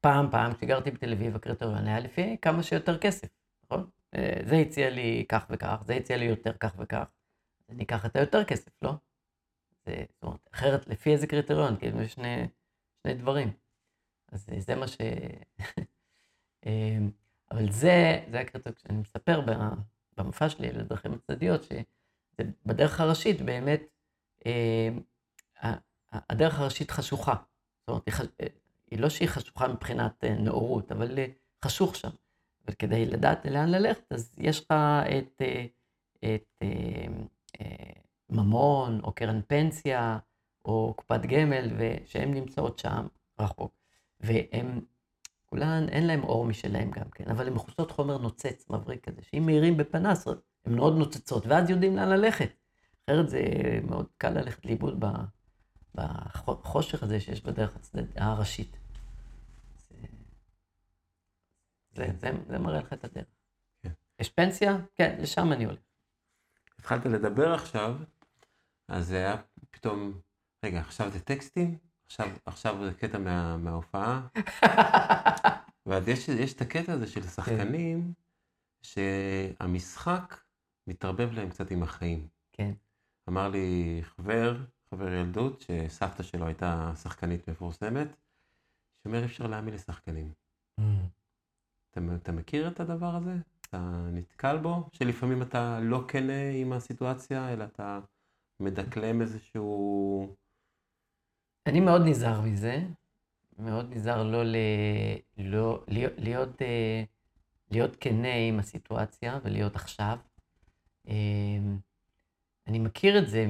פעם, 0.00 0.30
פעם, 0.30 0.54
כשגרתי 0.54 0.90
בתל 0.90 1.12
אביב, 1.12 1.36
הקריטריון 1.36 1.86
היה 1.86 2.00
לפי 2.00 2.36
כמה 2.42 2.62
שיותר 2.62 2.98
כסף, 2.98 3.28
נכון? 3.64 3.90
אה, 4.14 4.40
זה 4.44 4.56
הציע 4.56 4.90
לי 4.90 5.24
כך 5.28 5.46
וכך, 5.50 5.82
זה 5.86 5.94
הציע 5.94 6.16
לי 6.16 6.24
יותר 6.24 6.52
כך 6.52 6.74
וכך. 6.78 7.04
אני 7.68 7.84
אקח 7.84 8.06
את 8.06 8.16
היותר 8.16 8.44
כסף, 8.44 8.82
לא? 8.82 8.92
זה, 9.86 10.04
זאת 10.08 10.22
אומרת, 10.22 10.48
אחרת, 10.54 10.86
לפי 10.86 11.12
איזה 11.12 11.26
קריטריון? 11.26 11.76
כאילו, 11.76 12.02
יש 12.02 12.12
שני, 12.12 12.46
שני 13.02 13.14
דברים. 13.14 13.52
אז 14.32 14.46
אה, 14.52 14.60
זה 14.60 14.74
מה 14.74 14.86
ש... 14.88 14.96
אבל 17.50 17.70
זה, 17.70 18.24
זה 18.30 18.40
הקריטריון, 18.40 18.74
כשאני 18.74 18.98
מספר 18.98 19.40
במופע 20.16 20.48
שלי 20.48 20.72
לדרכים 20.72 21.12
הצדדיות, 21.12 21.66
שבדרך 22.36 23.00
הראשית 23.00 23.42
באמת, 23.42 23.82
הדרך 26.12 26.60
הראשית 26.60 26.90
חשוכה. 26.90 27.34
זאת 27.80 27.88
אומרת, 27.88 28.30
היא 28.90 29.00
לא 29.00 29.08
שהיא 29.08 29.28
חשוכה 29.28 29.68
מבחינת 29.68 30.24
אה, 30.24 30.34
נאורות, 30.34 30.92
אבל 30.92 31.18
אה, 31.18 31.26
חשוך 31.64 31.96
שם. 31.96 32.08
וכדי 32.68 33.06
לדעת 33.06 33.46
לאן 33.46 33.68
ללכת, 33.68 34.12
אז 34.12 34.34
יש 34.38 34.60
לך 34.60 34.70
את, 35.18 35.42
אה, 35.42 35.66
את 36.34 36.62
ממון, 38.30 39.00
או 39.02 39.12
קרן 39.12 39.40
פנסיה, 39.46 40.18
או 40.64 40.94
קופת 40.96 41.20
גמל, 41.26 41.70
שהן 42.04 42.34
נמצאות 42.34 42.78
שם 42.78 43.06
רחוק. 43.38 43.74
והן, 44.20 44.80
כולן, 45.52 45.88
אין 45.88 46.06
להן 46.06 46.20
אור 46.20 46.44
משלהם 46.44 46.90
גם 46.90 47.10
כן, 47.10 47.30
אבל 47.30 47.46
הן 47.46 47.52
מכוסות 47.52 47.90
חומר 47.90 48.18
נוצץ, 48.18 48.70
מבריק 48.70 49.08
כזה, 49.08 49.22
שאם 49.22 49.46
מאירים 49.46 49.76
בפנס, 49.76 50.26
הן 50.64 50.74
מאוד 50.74 50.96
נוצצות, 50.96 51.46
ואז 51.46 51.70
יודעים 51.70 51.96
לאן 51.96 52.08
ללכת. 52.08 52.50
אחרת 53.04 53.28
זה 53.28 53.40
מאוד 53.88 54.06
קל 54.18 54.30
ללכת 54.30 54.64
לאיבוד 54.64 55.04
בחושך 55.94 57.02
הזה 57.02 57.20
שיש 57.20 57.42
בדרך 57.42 57.76
הצדד, 57.76 58.04
הראשית. 58.16 58.76
זה, 61.94 62.06
זה, 62.18 62.30
זה 62.48 62.58
מראה 62.58 62.80
לך 62.80 62.92
את 62.92 63.04
הדרך. 63.04 63.26
כן. 63.82 63.92
יש 64.18 64.28
פנסיה? 64.28 64.76
כן, 64.94 65.16
לשם 65.20 65.52
אני 65.52 65.64
הולך. 65.64 65.80
התחלת 66.78 67.06
לדבר 67.06 67.54
עכשיו, 67.54 67.96
אז 68.88 69.06
זה 69.06 69.16
היה 69.16 69.36
פתאום, 69.70 70.20
רגע, 70.64 70.80
עכשיו 70.80 71.10
זה 71.10 71.20
טקסטים? 71.20 71.91
עכשיו, 72.12 72.30
עכשיו 72.46 72.84
זה 72.84 72.94
קטע 72.94 73.18
מה, 73.18 73.56
מההופעה? 73.56 74.26
ואז 75.86 76.08
יש, 76.08 76.28
יש 76.28 76.54
את 76.54 76.60
הקטע 76.60 76.92
הזה 76.92 77.06
של 77.06 77.22
שחקנים, 77.22 78.12
כן. 78.12 78.92
שהמשחק 79.58 80.40
מתערבב 80.86 81.32
להם 81.32 81.50
קצת 81.50 81.70
עם 81.70 81.82
החיים. 81.82 82.26
כן. 82.52 82.72
אמר 83.28 83.48
לי 83.48 84.00
חבר, 84.02 84.64
חבר 84.90 85.12
ילדות, 85.12 85.60
שסבתא 85.60 86.22
שלו 86.22 86.46
הייתה 86.46 86.92
שחקנית 87.02 87.48
מפורסמת, 87.48 88.08
שאומר 89.02 89.24
אפשר 89.24 89.46
להאמין 89.46 89.74
לשחקנים. 89.74 90.32
Mm. 90.80 90.82
אתה, 91.90 92.00
אתה 92.14 92.32
מכיר 92.32 92.68
את 92.68 92.80
הדבר 92.80 93.16
הזה? 93.16 93.36
אתה 93.60 94.08
נתקל 94.12 94.58
בו? 94.58 94.88
שלפעמים 94.92 95.42
אתה 95.42 95.80
לא 95.80 96.04
כנה 96.08 96.50
עם 96.54 96.72
הסיטואציה, 96.72 97.52
אלא 97.52 97.64
אתה 97.64 98.00
מדקלם 98.60 99.20
איזשהו... 99.20 100.41
אני 101.66 101.80
מאוד 101.80 102.02
נזהר 102.04 102.40
מזה, 102.40 102.82
מאוד 103.58 103.94
נזהר 103.94 104.22
לא, 104.22 104.44
ל... 104.44 104.56
לא... 105.38 105.84
להיות, 105.88 106.12
להיות, 106.18 106.62
אה, 106.62 107.02
להיות 107.70 107.96
כנה 108.00 108.34
עם 108.34 108.58
הסיטואציה 108.58 109.38
ולהיות 109.44 109.76
עכשיו. 109.76 110.18
אה, 111.08 111.14
אני 112.66 112.78
מכיר 112.78 113.18
את 113.18 113.28
זה 113.28 113.46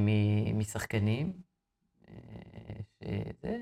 משחקנים, 0.55 1.33
אה, 2.09 2.15
שזה, 3.01 3.59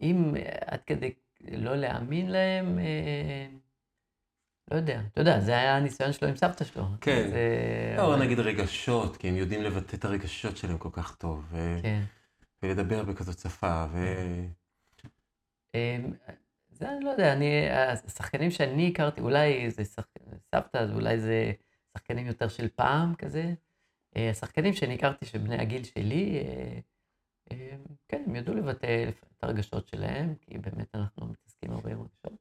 אם 0.00 0.34
עד 0.66 0.80
כדי 0.86 1.12
לא 1.40 1.76
להאמין 1.76 2.30
להם, 2.30 2.78
לא 4.70 4.76
יודע, 4.76 5.00
אתה 5.12 5.20
יודע, 5.20 5.40
זה 5.40 5.52
היה 5.52 5.76
הניסיון 5.76 6.12
שלו 6.12 6.28
עם 6.28 6.36
סבתא 6.36 6.64
שלו. 6.64 6.84
כן. 7.00 7.30
זה... 7.30 7.94
לא, 7.96 8.16
נגיד 8.16 8.38
רגשות, 8.38 9.16
כי 9.16 9.28
הם 9.28 9.36
יודעים 9.36 9.62
לבטא 9.62 9.96
את 9.96 10.04
הרגשות 10.04 10.56
שלהם 10.56 10.78
כל 10.78 10.88
כך 10.92 11.16
טוב. 11.16 11.52
כן. 11.82 12.02
ולדבר 12.62 13.04
בכזאת 13.04 13.38
שפה, 13.38 13.86
ו... 13.92 13.98
אמ, 15.74 16.12
זה 16.70 16.92
אני 16.92 17.04
לא 17.04 17.10
יודע, 17.10 17.32
אני, 17.32 17.70
השחקנים 17.70 18.50
שאני 18.50 18.88
הכרתי, 18.88 19.20
אולי 19.20 19.70
זה 19.70 19.84
שחק... 19.84 20.06
סבתא, 20.54 20.78
אז 20.78 20.90
אולי 20.92 21.20
זה 21.20 21.52
שחקנים 21.96 22.26
יותר 22.26 22.48
של 22.48 22.68
פעם 22.68 23.14
כזה. 23.14 23.54
אה, 24.16 24.30
השחקנים 24.30 24.72
שאני 24.72 24.94
הכרתי, 24.94 25.26
שבני 25.26 25.58
הגיל 25.58 25.84
שלי, 25.84 26.38
אה, 26.38 26.78
אה, 27.52 27.76
כן, 28.08 28.24
הם 28.26 28.36
ידעו 28.36 28.54
לבטא 28.54 29.08
את 29.08 29.44
הרגשות 29.44 29.88
שלהם, 29.88 30.34
כי 30.34 30.58
באמת 30.58 30.94
אנחנו 30.94 31.26
מתעסקים 31.26 31.72
הרבה 31.72 31.90
עם 31.92 32.00
רגשות. 32.00 32.38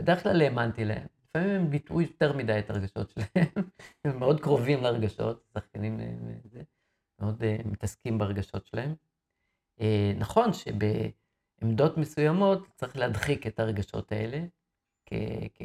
בדרך 0.00 0.22
כלל 0.22 0.42
האמנתי 0.42 0.84
להם. 0.84 1.06
לפעמים 1.24 1.50
הם 1.50 1.70
ביטאו 1.70 2.00
יותר 2.00 2.36
מדי 2.36 2.58
את 2.58 2.70
הרגשות 2.70 3.10
שלהם, 3.10 3.48
הם 4.04 4.18
מאוד 4.18 4.40
קרובים 4.40 4.82
לרגשות, 4.82 5.44
שחקנים 5.54 6.00
זה, 6.44 6.62
מאוד 7.20 7.42
מתעסקים 7.64 8.18
ברגשות 8.18 8.66
שלהם. 8.66 8.94
Uh, 9.78 9.84
נכון 10.18 10.50
שבעמדות 10.52 11.98
מסוימות 11.98 12.68
צריך 12.74 12.96
להדחיק 12.96 13.46
את 13.46 13.60
הרגשות 13.60 14.12
האלה, 14.12 14.44
כ, 15.06 15.12
כ, 15.54 15.62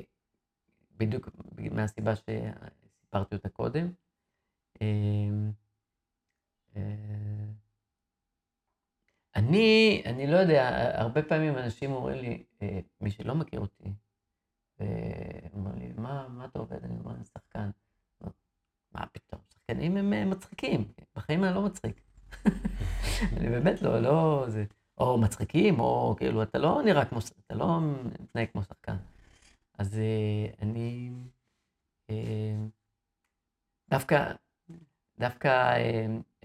בדיוק 0.97 1.29
מהסיבה 1.71 2.13
שסיפרתי 2.15 3.35
אותה 3.35 3.49
קודם. 3.49 3.91
Uh, 4.77 4.81
uh, 6.73 6.77
אני, 9.35 10.03
אני 10.05 10.27
לא 10.27 10.37
יודע, 10.37 10.69
הרבה 10.99 11.23
פעמים 11.23 11.57
אנשים 11.57 11.91
אומרים 11.91 12.17
לי, 12.17 12.43
מי 13.01 13.11
שלא 13.11 13.35
מכיר 13.35 13.59
אותי, 13.59 13.93
ואומר 14.79 15.75
לי, 15.75 15.91
מה, 15.97 16.27
מה 16.27 16.45
אתה 16.45 16.59
עובד? 16.59 16.83
אני 16.83 16.99
אומר, 16.99 17.15
אני 17.15 17.25
שחקן. 17.25 17.69
מה 18.91 19.05
פתאום? 19.05 19.41
שחקנים 19.53 19.97
הם 19.97 20.13
אה, 20.13 20.25
מצחיקים, 20.25 20.93
בחיים 21.15 21.43
אני 21.43 21.55
לא 21.55 21.61
מצחיק. 21.61 22.06
אני 23.37 23.49
באמת 23.49 23.81
לא, 23.81 23.99
לא, 23.99 24.45
זה, 24.47 24.65
או 24.97 25.17
מצחיקים, 25.17 25.79
או 25.79 26.15
כאילו, 26.17 26.43
אתה 26.43 26.57
לא 26.57 26.81
נראה 26.85 27.05
כמו, 27.05 27.19
אתה 27.45 27.55
לא 27.55 27.79
מתנהג 28.21 28.47
כמו 28.51 28.63
שחקן. 28.63 28.95
אז 29.77 29.99
אה, 29.99 30.45
אני, 30.61 31.11
אה, 32.09 32.55
דווקא, 33.89 34.33
דווקא, 35.19 35.75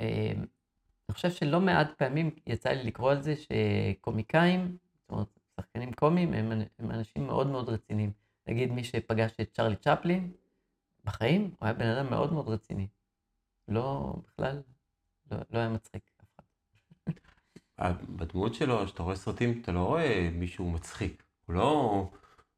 אני 0.01 1.15
חושב 1.15 1.31
שלא 1.31 1.61
מעט 1.61 1.93
פעמים 1.97 2.31
יצא 2.47 2.71
לי 2.71 2.85
לקרוא 2.85 3.11
על 3.11 3.23
זה 3.23 3.35
שקומיקאים, 3.37 4.77
זאת 4.95 5.11
אומרת, 5.11 5.39
שחקנים 5.61 5.93
קומיים 5.93 6.33
הם, 6.33 6.53
הם 6.79 6.91
אנשים 6.91 7.27
מאוד 7.27 7.47
מאוד 7.47 7.69
רציניים. 7.69 8.13
נגיד 8.47 8.73
מי 8.73 8.85
שפגש 8.85 9.33
את 9.41 9.51
צ'רלי 9.53 9.77
צ'פלין 9.77 10.33
בחיים, 11.05 11.43
הוא 11.43 11.67
היה 11.67 11.73
בן 11.73 11.87
אדם 11.87 12.11
מאוד 12.11 12.33
מאוד 12.33 12.49
רציני. 12.49 12.87
לא, 13.69 14.15
בכלל, 14.27 14.63
לא, 15.33 15.39
לא 15.51 15.59
היה 15.59 15.69
מצחיק 15.69 16.03
בדמות 18.09 18.55
שלו, 18.55 18.87
כשאתה 18.87 19.03
רואה 19.03 19.17
סרטים, 19.17 19.61
אתה 19.63 19.73
לא 19.73 19.81
רואה 19.81 20.31
מישהו 20.33 20.71
מצחיק. 20.71 21.23
הוא 21.47 21.55
לא, 21.55 22.09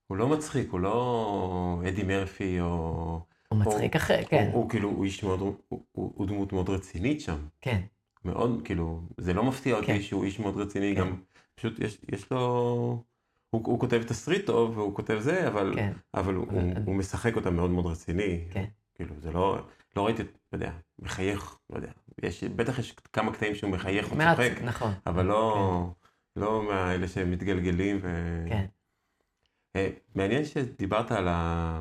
הוא 0.06 0.16
לא 0.16 0.28
מצחיק, 0.28 0.70
הוא 0.70 0.80
לא 0.80 1.82
אדי 1.88 2.02
מרפי 2.02 2.60
או... 2.60 3.20
הוא 3.48 3.58
מצחיק 3.58 3.96
אחר, 3.96 4.24
כן. 4.28 4.50
הוא, 4.52 4.62
הוא 4.62 4.70
כאילו, 4.70 4.88
הוא 4.88 5.04
איש 5.04 5.22
מאוד, 5.22 5.40
הוא, 5.40 5.54
הוא, 5.68 6.12
הוא 6.14 6.26
דמות 6.26 6.52
מאוד 6.52 6.68
רצינית 6.68 7.20
שם. 7.20 7.38
כן. 7.60 7.80
מאוד, 8.24 8.60
כאילו, 8.64 9.02
זה 9.18 9.32
לא 9.32 9.44
מפתיע 9.44 9.74
אותי 9.74 9.86
כן. 9.86 10.02
שהוא 10.02 10.24
איש 10.24 10.40
מאוד 10.40 10.56
רציני, 10.56 10.94
כן. 10.94 11.00
גם 11.00 11.16
פשוט 11.54 11.78
יש, 11.78 11.98
יש 12.12 12.30
לו... 12.30 12.38
הוא, 13.50 13.62
הוא 13.64 13.80
כותב 13.80 14.02
תסריט 14.02 14.46
טוב 14.46 14.78
והוא 14.78 14.94
כותב 14.94 15.18
זה, 15.20 15.48
אבל, 15.48 15.72
כן. 15.76 15.92
אבל 16.14 16.34
הוא, 16.34 16.46
הוא, 16.50 16.62
הוא 16.84 16.94
משחק 16.94 17.36
אותה 17.36 17.50
מאוד 17.50 17.70
מאוד 17.70 17.86
רציני. 17.86 18.44
כן. 18.50 18.64
כאילו, 18.94 19.14
זה 19.20 19.32
לא, 19.32 19.66
לא 19.96 20.06
ראיתי, 20.06 20.22
לא 20.22 20.28
יודע, 20.52 20.72
מחייך, 20.98 21.58
לא 21.70 21.76
יודע. 21.76 21.92
יש, 22.22 22.44
בטח 22.44 22.78
יש 22.78 22.92
כמה 22.92 23.32
קטעים 23.32 23.54
שהוא 23.54 23.70
מחייך 23.70 24.12
או 24.12 24.16
צוחק. 24.16 24.62
נכון. 24.64 24.92
אבל 25.06 25.26
לא, 25.26 25.86
כן. 26.34 26.40
לא 26.40 26.62
מאלה 26.62 27.08
שמתגלגלים. 27.08 27.98
ו... 28.02 28.08
כן. 28.48 28.66
אה, 29.76 29.90
מעניין 30.14 30.44
שדיברת 30.44 31.12
על 31.12 31.28
ה... 31.28 31.80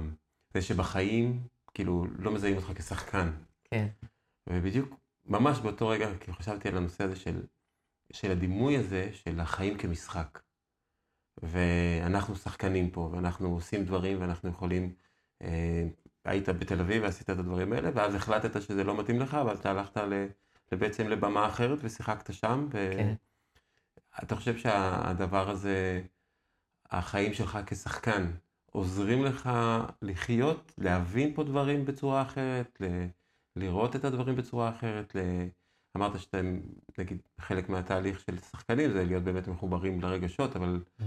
זה 0.54 0.62
שבחיים, 0.62 1.48
כאילו, 1.74 2.06
לא 2.20 2.32
מזהים 2.32 2.58
אותך 2.58 2.72
כשחקן. 2.76 3.32
כן. 3.64 3.88
ובדיוק, 4.50 4.96
ממש 5.26 5.60
באותו 5.60 5.88
רגע, 5.88 6.18
כאילו, 6.18 6.34
חשבתי 6.38 6.68
על 6.68 6.78
הנושא 6.78 7.04
הזה 7.04 7.16
של, 7.16 7.44
של 8.12 8.32
הדימוי 8.32 8.78
הזה, 8.78 9.10
של 9.14 9.40
החיים 9.40 9.78
כמשחק. 9.78 10.40
ואנחנו 11.44 12.36
שחקנים 12.36 12.90
פה, 12.90 13.10
ואנחנו 13.12 13.54
עושים 13.54 13.86
דברים, 13.86 14.22
ואנחנו 14.22 14.50
יכולים... 14.50 14.94
אה, 15.42 15.88
היית 16.26 16.50
בתל 16.50 16.80
אביב 16.80 17.04
ועשית 17.04 17.30
את 17.30 17.40
הדברים 17.40 17.74
האלה, 17.74 17.90
ואז 17.96 18.16
החלטת 18.16 18.62
שזה 18.62 18.84
לא 18.84 19.00
מתאים 19.00 19.20
לך, 19.20 19.38
ואז 19.46 19.60
אתה 19.60 19.72
הלכת 19.72 20.02
בעצם 20.72 21.08
לבמה 21.08 21.48
אחרת 21.48 21.80
ושיחקת 21.82 22.34
שם. 22.34 22.68
ו... 22.74 22.92
כן. 22.98 23.14
אתה 24.24 24.36
חושב 24.36 24.58
שהדבר 24.58 25.50
הזה, 25.50 26.02
החיים 26.90 27.34
שלך 27.34 27.60
כשחקן, 27.66 28.32
עוזרים 28.72 29.26
לך 29.26 29.50
לחיות, 30.02 30.74
להבין 30.78 31.34
פה 31.36 31.44
דברים 31.44 31.86
בצורה 31.86 32.22
אחרת, 32.22 32.78
ל... 32.82 32.86
לראות 33.56 33.96
את 33.96 34.06
הדברים 34.06 34.36
בצורה 34.36 34.70
אחרת? 34.70 35.16
ל... 35.16 35.20
אמרת 35.98 36.20
שאתם, 36.20 36.60
נגיד, 36.98 37.22
חלק 37.42 37.70
מהתהליך 37.70 38.20
של 38.20 38.40
שחקנים 38.40 38.92
זה 38.92 39.06
להיות 39.06 39.24
באמת 39.24 39.48
מחוברים 39.48 40.02
לרגשות, 40.02 40.56
אבל 40.56 40.84
mm. 41.00 41.04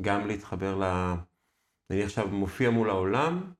גם 0.00 0.26
להתחבר 0.26 0.78
ל... 0.78 1.14
אני 1.90 2.02
עכשיו 2.02 2.28
מופיע 2.28 2.70
מול 2.70 2.90
העולם, 2.90 3.52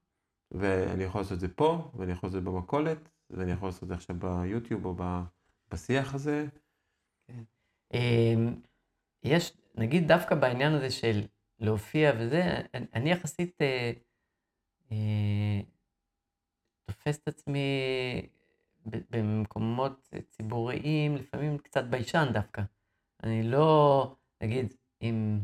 ואני 0.50 1.04
יכול 1.04 1.20
לעשות 1.20 1.32
את 1.32 1.40
זה 1.40 1.48
פה, 1.48 1.90
ואני 1.94 2.12
יכול 2.12 2.26
לעשות 2.26 2.38
את 2.38 2.44
זה 2.44 2.50
במכולת, 2.50 3.08
ואני 3.30 3.52
יכול 3.52 3.68
לעשות 3.68 3.82
את 3.82 3.88
זה 3.88 3.94
עכשיו 3.94 4.16
ביוטיוב 4.18 4.84
או 4.84 4.94
בשיח 5.72 6.14
הזה. 6.14 6.46
כן. 7.26 7.42
אמ, 7.94 8.54
יש, 9.22 9.52
נגיד 9.74 10.08
דווקא 10.08 10.34
בעניין 10.34 10.72
הזה 10.72 10.90
של 10.90 11.26
להופיע 11.58 12.12
וזה, 12.18 12.42
אני 12.94 13.10
יחסית 13.10 13.62
אה, 13.62 13.92
אה, 14.92 15.60
תופס 16.86 17.18
את 17.18 17.28
עצמי 17.28 17.68
במקומות 18.86 20.08
ציבוריים, 20.28 21.16
לפעמים 21.16 21.58
קצת 21.58 21.84
ביישן 21.84 22.26
דווקא. 22.32 22.62
אני 23.22 23.42
לא, 23.42 24.14
נגיד, 24.42 24.74
אם 25.02 25.40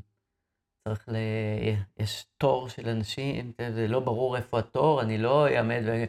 צריך 0.87 1.09
ל... 1.09 1.17
יש 1.99 2.27
תור 2.39 2.69
של 2.69 2.89
אנשים, 2.89 3.53
זה 3.75 3.89
לא 3.89 4.01
ברור 4.01 4.37
איפה 4.37 4.59
התור, 4.59 5.03
אני 5.03 5.19
לא 5.19 5.49
אעמד 5.49 5.83
ו... 5.87 6.05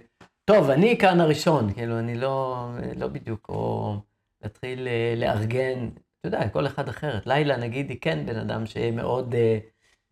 טוב, 0.45 0.69
אני 0.69 0.97
כאן 0.97 1.19
הראשון, 1.19 1.73
כאילו, 1.73 1.99
אני 1.99 2.15
לא, 2.15 2.67
לא 2.95 3.07
בדיוק, 3.07 3.49
או 3.49 3.95
להתחיל 4.41 4.87
אה, 4.87 5.13
לארגן, 5.17 5.89
אתה 6.19 6.27
יודע, 6.27 6.49
כל 6.49 6.67
אחד 6.67 6.89
אחרת. 6.89 7.27
לילה, 7.27 7.57
נגיד, 7.57 7.89
היא 7.89 7.97
כן 8.01 8.25
בן 8.25 8.35
אדם 8.35 8.65
שמאוד 8.65 9.35
אה, 9.35 9.59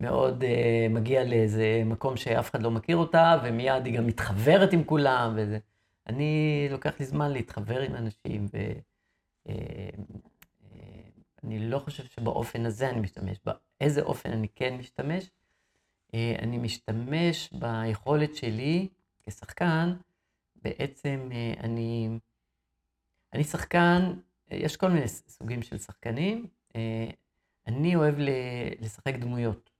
מאוד 0.00 0.44
אה, 0.44 0.86
מגיע 0.90 1.24
לאיזה 1.24 1.82
מקום 1.84 2.16
שאף 2.16 2.50
אחד 2.50 2.62
לא 2.62 2.70
מכיר 2.70 2.96
אותה, 2.96 3.38
ומיד 3.44 3.86
היא 3.86 3.96
גם 3.98 4.06
מתחברת 4.06 4.72
עם 4.72 4.84
כולם, 4.84 5.32
וזה. 5.36 5.58
אני, 6.06 6.68
לוקח 6.70 7.00
לי 7.00 7.06
זמן 7.06 7.32
להתחבר 7.32 7.80
עם 7.80 7.94
אנשים, 7.94 8.48
ואני 11.46 11.58
לא 11.58 11.78
חושב 11.78 12.04
שבאופן 12.04 12.66
הזה 12.66 12.90
אני 12.90 13.00
משתמש. 13.00 13.38
באיזה 13.44 14.02
אופן 14.02 14.30
אני 14.30 14.48
כן 14.54 14.76
משתמש? 14.76 15.30
אני 16.14 16.58
משתמש 16.58 17.50
ביכולת 17.52 18.36
שלי 18.36 18.88
כשחקן, 19.26 19.94
בעצם 20.62 21.28
אה, 21.32 21.54
אני, 21.60 22.18
אני 23.32 23.44
שחקן, 23.44 24.12
יש 24.50 24.76
כל 24.76 24.90
מיני 24.90 25.08
סוגים 25.08 25.62
של 25.62 25.78
שחקנים, 25.78 26.46
אה, 26.76 27.10
אני 27.66 27.96
אוהב 27.96 28.14
לשחק 28.80 29.14
דמויות. 29.14 29.70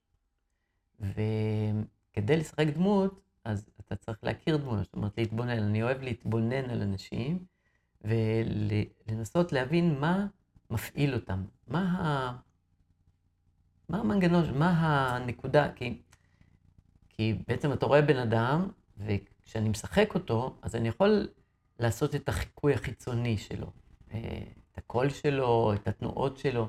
וכדי 0.99 2.37
לשחק 2.37 2.67
דמות, 2.67 3.21
אז 3.43 3.69
אתה 3.79 3.95
צריך 3.95 4.23
להכיר 4.23 4.57
דמויות, 4.57 4.83
זאת 4.83 4.95
אומרת 4.95 5.17
להתבונן. 5.17 5.63
אני 5.63 5.83
אוהב 5.83 6.01
להתבונן 6.01 6.69
על 6.69 6.81
אנשים 6.81 7.45
ולנסות 8.01 9.51
להבין 9.51 9.99
מה 9.99 10.27
מפעיל 10.69 11.13
אותם, 11.13 11.43
מה, 11.67 11.79
ה... 11.79 12.35
מה 13.89 13.99
המנגנון, 13.99 14.57
מה 14.57 14.69
הנקודה, 15.15 15.71
כי, 15.75 15.97
כי 17.09 17.37
בעצם 17.47 17.73
אתה 17.73 17.85
רואה 17.85 18.01
בן 18.01 18.17
אדם, 18.17 18.69
כשאני 19.45 19.69
משחק 19.69 20.15
אותו, 20.15 20.55
אז 20.61 20.75
אני 20.75 20.87
יכול 20.87 21.27
לעשות 21.79 22.15
את 22.15 22.29
החיקוי 22.29 22.73
החיצוני 22.73 23.37
שלו, 23.37 23.67
אה, 24.13 24.19
את 24.71 24.77
הקול 24.77 25.09
שלו, 25.09 25.73
את 25.73 25.87
התנועות 25.87 26.37
שלו, 26.37 26.67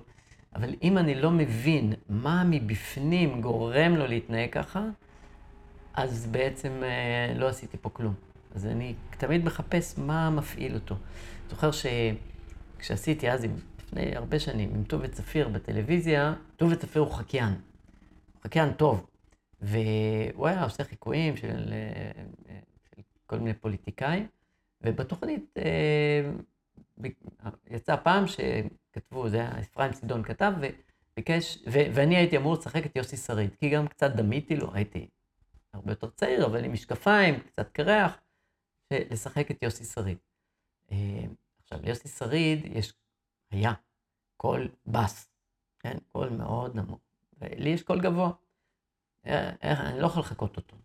אבל 0.54 0.74
אם 0.82 0.98
אני 0.98 1.14
לא 1.14 1.30
מבין 1.30 1.92
מה 2.08 2.44
מבפנים 2.44 3.40
גורם 3.40 3.96
לו 3.96 4.06
להתנהג 4.06 4.52
ככה, 4.52 4.84
אז 5.94 6.26
בעצם 6.26 6.82
אה, 6.82 7.34
לא 7.38 7.48
עשיתי 7.48 7.76
פה 7.80 7.90
כלום. 7.90 8.14
אז 8.54 8.66
אני 8.66 8.94
תמיד 9.10 9.44
מחפש 9.44 9.98
מה 9.98 10.30
מפעיל 10.30 10.74
אותו. 10.74 10.96
זוכר 11.50 11.70
שכשעשיתי 11.70 13.30
אז, 13.30 13.46
לפני 13.88 14.16
הרבה 14.16 14.38
שנים, 14.38 14.74
עם 14.74 14.84
טובי 14.84 15.08
צפיר 15.08 15.48
בטלוויזיה, 15.48 16.34
טובי 16.56 16.76
צפיר 16.76 17.02
הוא 17.02 17.12
חקיין. 17.12 17.54
חקיין 18.44 18.72
טוב. 18.72 19.06
והוא 19.60 20.46
היה 20.46 20.64
עושה 20.64 20.84
חיקויים 20.84 21.36
של, 21.36 21.72
אה, 21.72 22.22
של 22.90 23.02
כל 23.26 23.38
מיני 23.38 23.54
פוליטיקאים, 23.54 24.26
ובתוכנית 24.82 25.54
אה, 25.58 26.30
יצא 27.70 27.96
פעם 27.96 28.24
שכתבו, 28.26 29.28
זה 29.28 29.36
היה 29.36 29.60
אפרים 29.60 29.92
צידון 29.92 30.22
כתב, 30.22 30.52
וביקש, 30.58 31.58
ו, 31.66 31.78
ואני 31.94 32.16
הייתי 32.16 32.36
אמור 32.36 32.54
לשחק 32.54 32.86
את 32.86 32.96
יוסי 32.96 33.16
שריד, 33.16 33.54
כי 33.54 33.70
גם 33.70 33.88
קצת 33.88 34.10
דמיתי 34.10 34.56
לו, 34.56 34.74
הייתי 34.74 35.08
הרבה 35.72 35.92
יותר 35.92 36.10
צעיר, 36.10 36.46
אבל 36.46 36.64
עם 36.64 36.72
משקפיים, 36.72 37.40
קצת 37.40 37.68
קרח, 37.72 38.20
לשחק 38.90 39.50
את 39.50 39.62
יוסי 39.62 39.84
שריד. 39.84 40.18
אה, 40.92 41.24
עכשיו, 41.62 41.78
ליוסי 41.82 42.08
שריד 42.08 42.66
יש, 42.72 42.92
היה 43.50 43.72
קול 44.36 44.68
בס, 44.86 45.30
כן? 45.78 45.98
קול 46.08 46.28
מאוד 46.28 46.76
נמוך, 46.76 47.00
ולי 47.40 47.70
יש 47.70 47.82
קול 47.82 48.00
גבוה. 48.00 48.30
איך, 49.24 49.80
אני 49.80 50.00
לא 50.00 50.06
יכול 50.06 50.20
לחקות 50.20 50.56
אותו. 50.56 50.76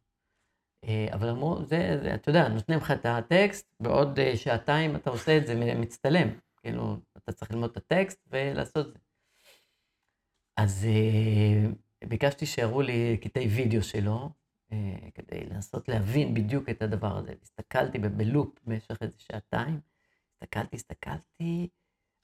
אה, 0.83 1.07
אבל 1.13 1.29
אמרו, 1.29 1.65
זה, 1.65 1.99
זה, 2.01 2.15
אתה 2.15 2.29
יודע, 2.29 2.47
נותנים 2.47 2.79
לך 2.79 2.91
את 2.91 3.05
הטקסט, 3.05 3.75
בעוד 3.79 4.19
אה, 4.19 4.37
שעתיים 4.37 4.95
אתה 4.95 5.09
עושה 5.09 5.37
את 5.37 5.47
זה, 5.47 5.75
מצטלם. 5.75 6.27
כאילו, 6.61 6.97
אתה 7.17 7.31
צריך 7.31 7.51
ללמוד 7.51 7.69
את 7.69 7.77
הטקסט 7.77 8.27
ולעשות 8.31 8.87
את 8.87 8.93
זה. 8.93 8.99
אז 10.57 10.85
אה, 10.85 11.69
ביקשתי 12.07 12.45
שיראו 12.45 12.81
לי 12.81 13.17
קטעי 13.21 13.47
וידאו 13.47 13.83
שלו, 13.83 14.29
כדי 15.13 15.45
לנסות 15.45 15.89
להבין 15.89 16.33
בדיוק 16.33 16.69
את 16.69 16.81
הדבר 16.81 17.17
הזה. 17.17 17.33
הסתכלתי 17.41 17.99
בלופ 17.99 18.59
במשך 18.63 18.97
איזה 19.01 19.15
שעתיים, 19.19 19.79
הסתכלתי, 20.33 20.75
הסתכלתי, 20.75 21.67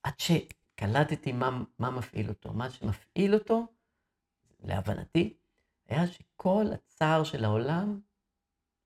עד 0.03 0.13
שקלטתי 0.17 1.31
מה, 1.31 1.63
מה 1.79 1.89
מפעיל 1.89 2.29
אותו. 2.29 2.53
מה 2.53 2.69
שמפעיל 2.69 3.33
אותו, 3.33 3.67
להבנתי, 4.63 5.33
היה 5.89 6.07
שכל 6.07 6.65
הצער 6.73 7.23
של 7.23 7.45
העולם 7.45 7.99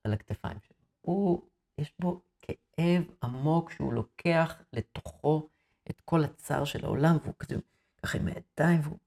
על 0.03 0.14
הכתפיים 0.14 0.57
שלו. 0.59 0.78
הוא, 1.01 1.41
יש 1.78 1.93
בו 1.99 2.22
כאב 2.41 3.03
עמוק 3.24 3.72
שהוא 3.72 3.93
לוקח 3.93 4.61
לתוכו 4.74 5.49
את 5.89 6.01
כל 6.01 6.24
הצער 6.24 6.66
של 6.66 6.86
העולם, 6.86 7.18
והוא 7.24 7.34
כזה, 7.39 7.55
ככה 8.03 8.18
עם 8.18 8.28
הידיים, 8.28 8.80
והוא... 8.84 8.97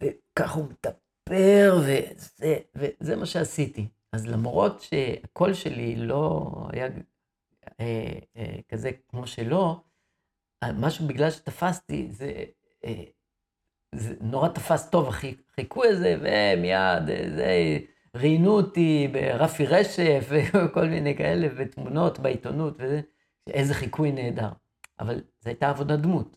וככה 0.00 0.54
הוא 0.54 0.64
מדבר, 0.64 1.78
וזה, 1.86 2.58
וזה 2.74 3.16
מה 3.16 3.26
שעשיתי. 3.26 3.88
אז 4.12 4.26
למרות 4.26 4.80
שהקול 4.80 5.54
שלי 5.54 5.96
לא 5.96 6.50
היה 6.72 6.86
אה, 7.80 8.18
אה, 8.36 8.56
כזה 8.68 8.90
כמו 9.08 9.26
שלו, 9.26 9.82
משהו 10.64 11.06
בגלל 11.06 11.30
שתפסתי, 11.30 12.08
זה 12.10 12.44
אה, 12.84 13.04
זה 13.94 14.14
נורא 14.20 14.48
תפס 14.48 14.90
טוב, 14.90 15.08
החיקוי 15.08 15.88
הזה, 15.88 16.16
ומיד, 16.20 17.06
זה, 17.36 17.78
ראיינו 18.16 18.50
אותי 18.50 19.08
ברפי 19.12 19.66
רשף, 19.66 20.28
וכל 20.30 20.86
מיני 20.86 21.16
כאלה, 21.16 21.48
ותמונות 21.56 22.18
בעיתונות, 22.18 22.74
וזה, 22.78 23.00
איזה 23.46 23.74
חיקוי 23.74 24.12
נהדר. 24.12 24.50
אבל 25.00 25.14
זו 25.40 25.50
הייתה 25.50 25.70
עבודת 25.70 25.98
דמות. 25.98 26.36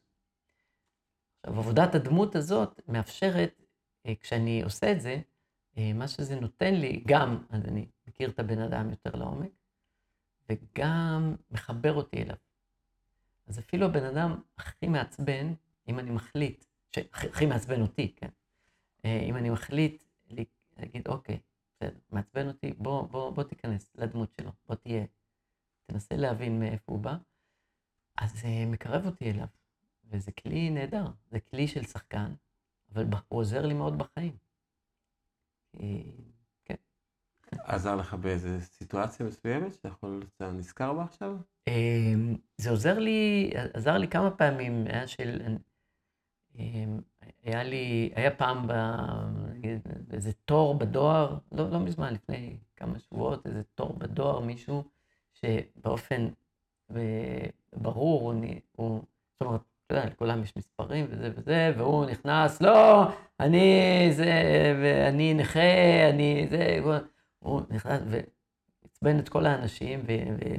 עכשיו, 1.39 1.59
עבודת 1.59 1.95
הדמות 1.95 2.35
הזאת 2.35 2.81
מאפשרת, 2.87 3.61
אה, 4.05 4.15
כשאני 4.15 4.63
עושה 4.63 4.91
את 4.91 5.01
זה, 5.01 5.21
אה, 5.77 5.93
מה 5.93 6.07
שזה 6.07 6.39
נותן 6.39 6.73
לי, 6.73 7.03
גם, 7.07 7.43
אז 7.49 7.65
אני 7.65 7.87
מכיר 8.07 8.29
את 8.29 8.39
הבן 8.39 8.59
אדם 8.59 8.89
יותר 8.89 9.15
לעומק, 9.15 9.51
וגם 10.49 11.35
מחבר 11.51 11.93
אותי 11.93 12.21
אליו. 12.21 12.35
אז 13.47 13.59
אפילו 13.59 13.85
הבן 13.85 14.03
אדם 14.03 14.41
הכי 14.57 14.87
מעצבן, 14.87 15.53
אם 15.87 15.99
אני 15.99 16.11
מחליט 16.11 16.65
שהכי 16.95 17.45
מעצבן 17.45 17.81
אותי, 17.81 18.13
כן? 18.15 18.29
אה, 19.05 19.19
אם 19.29 19.37
אני 19.37 19.49
מחליט 19.49 20.03
להגיד, 20.77 21.07
אוקיי, 21.07 21.39
בסדר, 21.75 21.99
מעצבן 22.09 22.47
אותי, 22.47 22.73
בוא, 22.73 23.07
בוא, 23.07 23.29
בוא 23.29 23.43
תיכנס 23.43 23.91
לדמות 23.95 24.33
שלו, 24.41 24.51
בוא 24.67 24.75
תהיה, 24.75 25.05
תנסה 25.85 26.15
להבין 26.15 26.59
מאיפה 26.59 26.91
הוא 26.91 26.99
בא, 26.99 27.17
אז 28.17 28.31
זה 28.41 28.47
אה, 28.47 28.65
מקרב 28.65 29.05
אותי 29.05 29.31
אליו, 29.31 29.47
וזה 30.03 30.31
כלי 30.31 30.69
נהדר, 30.69 31.05
זה 31.31 31.39
כלי 31.39 31.67
של 31.67 31.83
שחקן, 31.83 32.33
אבל 32.91 33.05
הוא 33.27 33.39
עוזר 33.39 33.65
לי 33.65 33.73
מאוד 33.73 33.97
בחיים. 33.97 34.37
עזר 37.63 37.95
לך 37.95 38.13
באיזה 38.13 38.61
סיטואציה 38.61 39.25
מסוימת 39.25 39.73
שאתה 39.73 39.87
יכול, 39.87 40.23
אתה 40.37 40.51
נזכר 40.51 40.93
בה 40.93 41.03
עכשיו? 41.03 41.37
אה, 41.67 42.13
זה 42.57 42.69
עוזר 42.69 42.99
לי, 42.99 43.51
עזר 43.73 43.97
לי 43.97 44.07
כמה 44.07 44.31
פעמים, 44.31 44.85
היה 44.87 45.07
של... 45.07 45.41
אמ, 46.55 46.99
היה 47.43 47.63
לי, 47.63 48.11
היה 48.15 48.31
פעם 48.31 48.67
באיזה 50.07 50.31
תור 50.45 50.75
בדואר, 50.75 51.37
לא, 51.51 51.69
לא 51.69 51.79
מזמן, 51.79 52.13
לפני 52.13 52.57
כמה 52.75 52.99
שבועות, 52.99 53.47
איזה 53.47 53.63
תור 53.75 53.93
בדואר, 53.97 54.39
מישהו 54.39 54.83
שבאופן 55.33 56.27
ברור, 57.73 58.31
הוא, 58.31 58.43
הוא 58.71 59.01
זאת 59.33 59.41
אומרת, 59.41 59.61
אתה 59.85 59.95
יודע, 59.95 60.05
לכולם 60.05 60.43
יש 60.43 60.57
מספרים 60.57 61.05
וזה 61.09 61.29
וזה, 61.35 61.73
והוא 61.77 62.05
נכנס, 62.05 62.61
לא, 62.61 63.07
אני 63.39 64.07
זה, 64.11 64.31
ואני 64.81 65.33
נכה, 65.33 66.09
אני 66.09 66.47
זה, 66.49 66.79
הוא 67.43 67.61
נכנס 67.69 68.01
ועצבן 68.09 69.19
את 69.19 69.29
כל 69.29 69.45
האנשים 69.45 70.03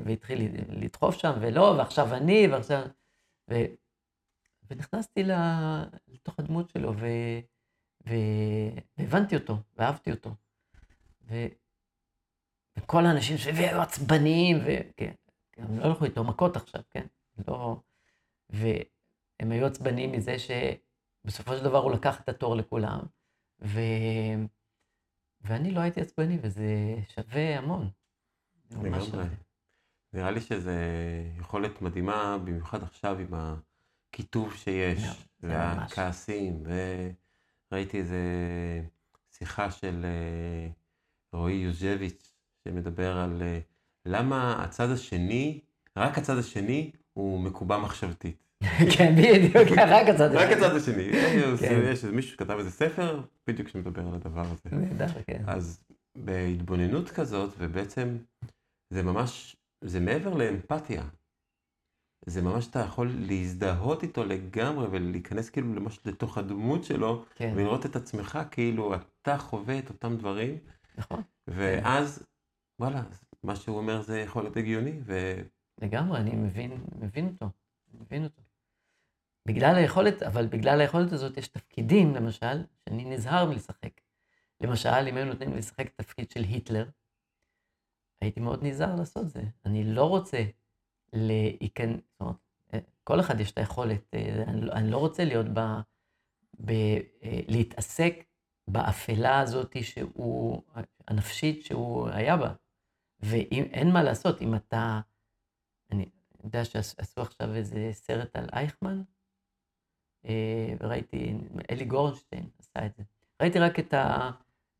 והתחיל 0.04 0.48
לדחוף 0.68 1.14
שם, 1.14 1.32
ולא, 1.40 1.74
ועכשיו 1.78 2.14
אני, 2.14 2.46
ועכשיו... 2.52 2.86
ו... 3.50 3.54
ונכנסתי 4.70 5.22
לתוך 6.08 6.38
הדמות 6.38 6.70
שלו, 6.70 6.92
ו... 6.96 7.06
והבנתי 8.98 9.36
אותו, 9.36 9.56
ואהבתי 9.76 10.10
אותו. 10.10 10.30
ו... 11.22 11.34
וכל 12.76 13.06
האנשים 13.06 13.36
סביבי 13.36 13.66
היו 13.66 13.80
עצבניים, 13.80 14.58
וכן, 14.64 15.12
הם 15.56 15.78
לא 15.78 15.84
הלכו 15.84 16.04
איתו 16.04 16.24
מכות 16.24 16.56
עכשיו, 16.56 16.82
כן? 16.90 17.06
לא... 17.48 17.76
והם 18.50 19.50
היו 19.52 19.66
עצבניים 19.66 20.12
מזה 20.12 20.36
שבסופו 20.38 21.56
של 21.56 21.64
דבר 21.64 21.78
הוא 21.78 21.92
לקח 21.92 22.20
את 22.20 22.28
התור 22.28 22.56
לכולם, 22.56 23.00
ו... 23.60 23.80
ואני 25.44 25.70
לא 25.70 25.80
הייתי 25.80 26.00
עצבני, 26.00 26.38
וזה 26.42 26.64
שווה 27.14 27.58
המון. 27.58 27.90
לגמרי. 28.70 29.24
נראה 30.12 30.30
לי 30.30 30.40
שזו 30.40 30.70
יכולת 31.38 31.82
מדהימה, 31.82 32.38
במיוחד 32.44 32.82
עכשיו 32.82 33.18
עם 33.18 33.28
הקיטוב 33.32 34.54
שיש, 34.54 35.26
והכעסים, 35.40 36.62
וראיתי 37.70 37.98
איזה 37.98 38.18
שיחה 39.30 39.70
של 39.70 40.04
אה, 40.04 40.68
רועי 41.32 41.54
יוז'ביץ', 41.54 42.32
שמדבר 42.64 43.18
על 43.18 43.42
אה, 43.42 43.58
למה 44.06 44.64
הצד 44.64 44.90
השני, 44.90 45.60
רק 45.96 46.18
הצד 46.18 46.38
השני 46.38 46.90
הוא 47.12 47.40
מקובע 47.40 47.78
מחשבתית. 47.78 48.43
כן, 48.96 49.14
בדיוק, 49.16 49.78
רק 49.94 50.08
הצד 50.08 50.34
השני. 50.34 50.44
רק 50.44 50.52
הצד 50.56 50.76
השני. 50.76 51.12
כן. 51.60 51.80
יש 51.92 52.04
מישהו 52.04 52.32
שכתב 52.32 52.56
איזה 52.58 52.70
ספר, 52.70 53.22
בדיוק 53.46 53.68
שמדבר 53.68 54.08
על 54.08 54.14
הדבר 54.14 54.40
הזה. 54.40 54.76
נהדר, 54.76 55.22
כן. 55.26 55.42
אז 55.46 55.84
בהתבוננות 56.18 57.10
כזאת, 57.10 57.54
ובעצם 57.58 58.16
זה 58.90 59.02
ממש, 59.02 59.56
זה 59.84 60.00
מעבר 60.00 60.34
לאמפתיה. 60.34 61.02
זה 62.26 62.42
ממש, 62.42 62.66
אתה 62.66 62.78
יכול 62.78 63.10
להזדהות 63.18 64.02
איתו 64.02 64.24
לגמרי 64.24 64.86
ולהיכנס 64.90 65.50
כאילו 65.50 65.66
ממש 65.66 66.00
לתוך 66.04 66.38
הדמות 66.38 66.84
שלו, 66.84 67.24
כן. 67.34 67.52
ולראות 67.56 67.86
את 67.86 67.96
עצמך 67.96 68.38
כאילו 68.50 68.94
אתה 68.94 69.38
חווה 69.38 69.78
את 69.78 69.88
אותם 69.88 70.16
דברים. 70.16 70.58
נכון. 70.98 71.22
ואז, 71.46 72.26
וואלה, 72.80 73.02
מה 73.42 73.56
שהוא 73.56 73.76
אומר 73.76 74.02
זה 74.02 74.20
יכול 74.20 74.42
להיות 74.42 74.56
הגיוני. 74.56 74.92
ו... 75.04 75.34
לגמרי, 75.82 76.20
אני 76.20 76.36
מבין, 76.36 76.84
מבין 77.00 77.26
אותו, 77.26 77.50
מבין 78.00 78.24
אותו. 78.24 78.42
בגלל 79.46 79.74
היכולת, 79.76 80.22
אבל 80.22 80.46
בגלל 80.46 80.80
היכולת 80.80 81.12
הזאת 81.12 81.36
יש 81.36 81.48
תפקידים, 81.48 82.14
למשל, 82.14 82.64
שאני 82.84 83.04
נזהר 83.04 83.48
מלשחק. 83.48 84.00
למשל, 84.60 85.08
אם 85.08 85.16
היו 85.16 85.24
נותנים 85.24 85.52
לי 85.52 85.58
לשחק 85.58 85.88
תפקיד 85.96 86.30
של 86.30 86.40
היטלר, 86.40 86.88
הייתי 88.20 88.40
מאוד 88.40 88.62
נזהר 88.62 88.94
לעשות 88.96 89.28
זה. 89.28 89.42
אני 89.64 89.84
לא 89.84 90.04
רוצה 90.04 90.44
להיכנס, 91.12 91.96
זאת 91.96 92.20
אומרת, 92.20 92.36
אה, 92.74 92.78
כל 93.04 93.20
אחד 93.20 93.40
יש 93.40 93.52
את 93.52 93.58
היכולת, 93.58 94.14
אה, 94.14 94.42
אני, 94.46 94.60
לא, 94.60 94.72
אני 94.72 94.90
לא 94.90 94.98
רוצה 94.98 95.24
להיות 95.24 95.46
ב... 95.54 95.60
ב 96.64 96.70
אה, 97.22 97.40
להתעסק 97.48 98.24
באפלה 98.68 99.40
הזאת 99.40 99.76
שהוא, 99.82 100.62
הנפשית 101.08 101.64
שהוא 101.64 102.08
היה 102.08 102.36
בה. 102.36 102.54
ואין 103.20 103.92
מה 103.92 104.02
לעשות, 104.02 104.42
אם 104.42 104.54
אתה, 104.54 105.00
אני 105.90 106.10
יודע 106.44 106.64
שעשו 106.64 107.20
עכשיו 107.20 107.54
איזה 107.54 107.88
סרט 107.92 108.36
על 108.36 108.48
אייכמן, 108.52 109.02
וראיתי, 110.80 111.34
אלי 111.70 111.84
גורנשטיין 111.84 112.48
עשה 112.58 112.86
את 112.86 112.94
זה. 112.96 113.02
ראיתי 113.42 113.58
רק 113.58 113.78
את 113.78 113.94
ה... 113.94 114.30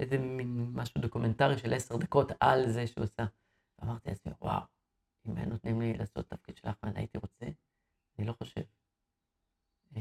איזה 0.01 0.19
מין 0.19 0.71
משהו 0.75 1.01
דוקומנטרי 1.01 1.59
של 1.59 1.75
עשר 1.75 1.97
דקות 1.97 2.33
על 2.41 2.69
זה 2.69 2.87
שהוא 2.87 3.05
עשה. 3.05 3.25
ואמרתי 3.79 4.09
לעצמי, 4.09 4.33
וואו, 4.41 4.63
אם 5.27 5.37
היו 5.37 5.47
נותנים 5.47 5.81
לי 5.81 5.95
לעשות 5.95 6.31
תפקיד 6.31 6.57
של 6.57 6.69
אייכמן, 6.69 6.97
הייתי 6.97 7.19
רוצה? 7.19 7.47
אני 8.19 8.27
לא 8.27 8.33
חושב. 8.33 8.61
אה, 9.97 10.01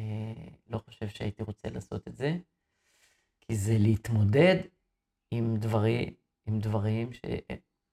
לא 0.67 0.77
חושב 0.77 1.07
שהייתי 1.07 1.43
רוצה 1.43 1.69
לעשות 1.69 2.07
את 2.07 2.15
זה, 2.17 2.37
כי 3.41 3.55
זה 3.55 3.77
להתמודד 3.79 4.55
עם 5.31 5.57
דברים, 5.57 6.13
עם 6.45 6.59
דברים 6.59 7.13
ש... 7.13 7.21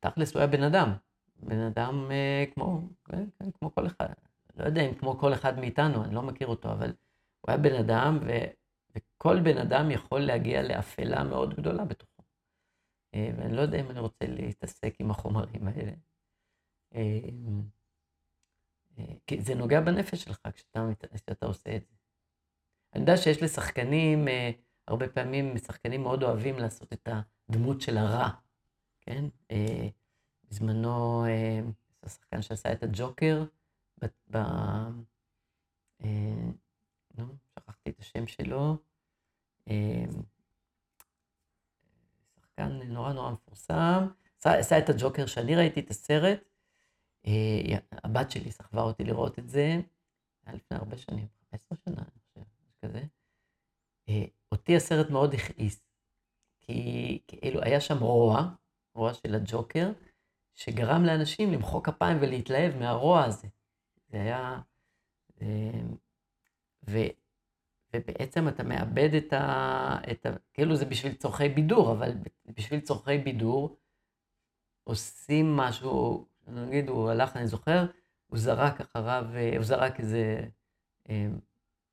תכלס 0.01 0.34
הוא 0.34 0.40
היה 0.40 0.46
בן 0.46 0.62
אדם. 0.62 0.92
בן 1.36 1.59
אדם 1.59 2.11
אה, 2.11 2.44
כמו, 2.55 2.88
כן, 3.05 3.24
כן, 3.38 3.51
כמו 3.51 3.74
כל 3.74 3.86
אחד, 3.86 4.09
לא 4.57 4.64
יודע 4.64 4.82
אם 4.82 4.94
כמו 4.94 5.18
כל 5.18 5.34
אחד 5.34 5.59
מאיתנו, 5.59 6.05
אני 6.05 6.14
לא 6.14 6.22
מכיר 6.22 6.48
אותו, 6.48 6.72
אבל 6.72 6.92
הוא 7.41 7.51
היה 7.51 7.59
בן 7.59 7.74
אדם, 7.74 8.18
ו... 8.26 8.30
וכל 8.95 9.41
בן 9.45 9.59
אדם 9.59 9.91
יכול 9.91 10.20
להגיע 10.20 10.62
לאפלה 10.62 11.24
מאוד 11.24 11.55
גדולה 11.55 11.84
בתוכו. 11.84 12.22
אה, 13.14 13.30
ואני 13.36 13.57
לא 13.57 13.61
יודע 13.61 13.80
אם 13.80 13.91
אני 13.91 14.01
רוצה 14.01 14.24
להתעסק 14.28 14.95
עם 14.99 15.11
החומרים 15.11 15.68
האלה. 15.68 15.93
אה, 16.95 17.18
אה, 18.99 19.14
כי 19.26 19.41
זה 19.41 19.55
נוגע 19.55 19.80
בנפש 19.80 20.24
שלך 20.24 20.41
כשאתה, 20.55 20.80
כשאתה 21.14 21.47
עושה 21.47 21.76
את 21.76 21.86
זה. 21.86 21.97
אני 22.95 23.01
יודע 23.01 23.16
שיש 23.16 23.43
לשחקנים, 23.43 24.24
הרבה 24.88 25.09
פעמים 25.09 25.59
שחקנים 25.59 26.03
מאוד 26.03 26.22
אוהבים 26.22 26.59
לעשות 26.59 26.93
את 26.93 27.09
הדמות 27.49 27.80
של 27.80 27.97
הרע, 27.97 28.28
כן? 29.01 29.24
בזמנו, 30.45 31.24
השחקן 32.03 32.43
שעשה 32.43 32.72
את 32.72 32.82
הג'וקר, 32.82 33.45
ב... 34.30 34.36
שכחתי 37.54 37.90
את 37.90 37.98
השם 37.98 38.26
שלו. 38.26 38.76
שחקן 42.40 42.72
נורא 42.86 43.12
נורא 43.12 43.30
מפורסם. 43.30 44.06
עשה 44.44 44.78
את 44.78 44.88
הג'וקר 44.88 45.26
שאני 45.26 45.56
ראיתי 45.56 45.80
את 45.80 45.90
הסרט. 45.90 46.40
אה, 47.26 47.78
הבת 47.92 48.30
שלי 48.30 48.52
סחבה 48.52 48.82
אותי 48.82 49.04
לראות 49.04 49.38
את 49.38 49.48
זה. 49.48 49.80
היה 50.46 50.56
לפני 50.56 50.78
הרבה 50.78 50.96
שנים, 50.96 51.26
15 51.50 51.78
שנה, 51.84 52.02
אני 52.02 52.20
חושב, 52.28 52.40
כזה. 52.82 53.02
אה, 54.08 54.24
אותי 54.52 54.76
הסרט 54.76 55.10
מאוד 55.10 55.34
הכעיס. 55.34 55.80
כי 56.60 57.18
כאילו 57.28 57.62
היה 57.62 57.80
שם 57.80 57.98
רוע, 57.98 58.48
רוע 58.94 59.14
של 59.14 59.34
הג'וקר, 59.34 59.92
שגרם 60.54 61.04
לאנשים 61.04 61.52
למחוא 61.52 61.82
כפיים 61.82 62.18
ולהתלהב 62.20 62.76
מהרוע 62.76 63.24
הזה. 63.24 63.48
זה 64.08 64.20
היה... 64.20 64.60
ו, 66.88 66.98
ובעצם 67.96 68.48
אתה 68.48 68.62
מאבד 68.62 69.14
את 69.14 69.32
ה, 69.32 69.96
את 70.10 70.26
ה... 70.26 70.30
כאילו 70.54 70.76
זה 70.76 70.84
בשביל 70.84 71.12
צורכי 71.12 71.48
בידור, 71.48 71.92
אבל 71.92 72.12
בשביל 72.46 72.80
צורכי 72.80 73.18
בידור 73.18 73.76
עושים 74.84 75.56
משהו, 75.56 76.26
נגיד 76.48 76.88
הוא 76.88 77.10
הלך, 77.10 77.36
אני 77.36 77.46
זוכר, 77.46 77.86
הוא 78.26 78.38
זרק 78.38 78.80
אחריו, 78.80 79.26
הוא 79.56 79.64
זרק 79.64 80.00
איזה... 80.00 80.40
אה, 81.10 81.26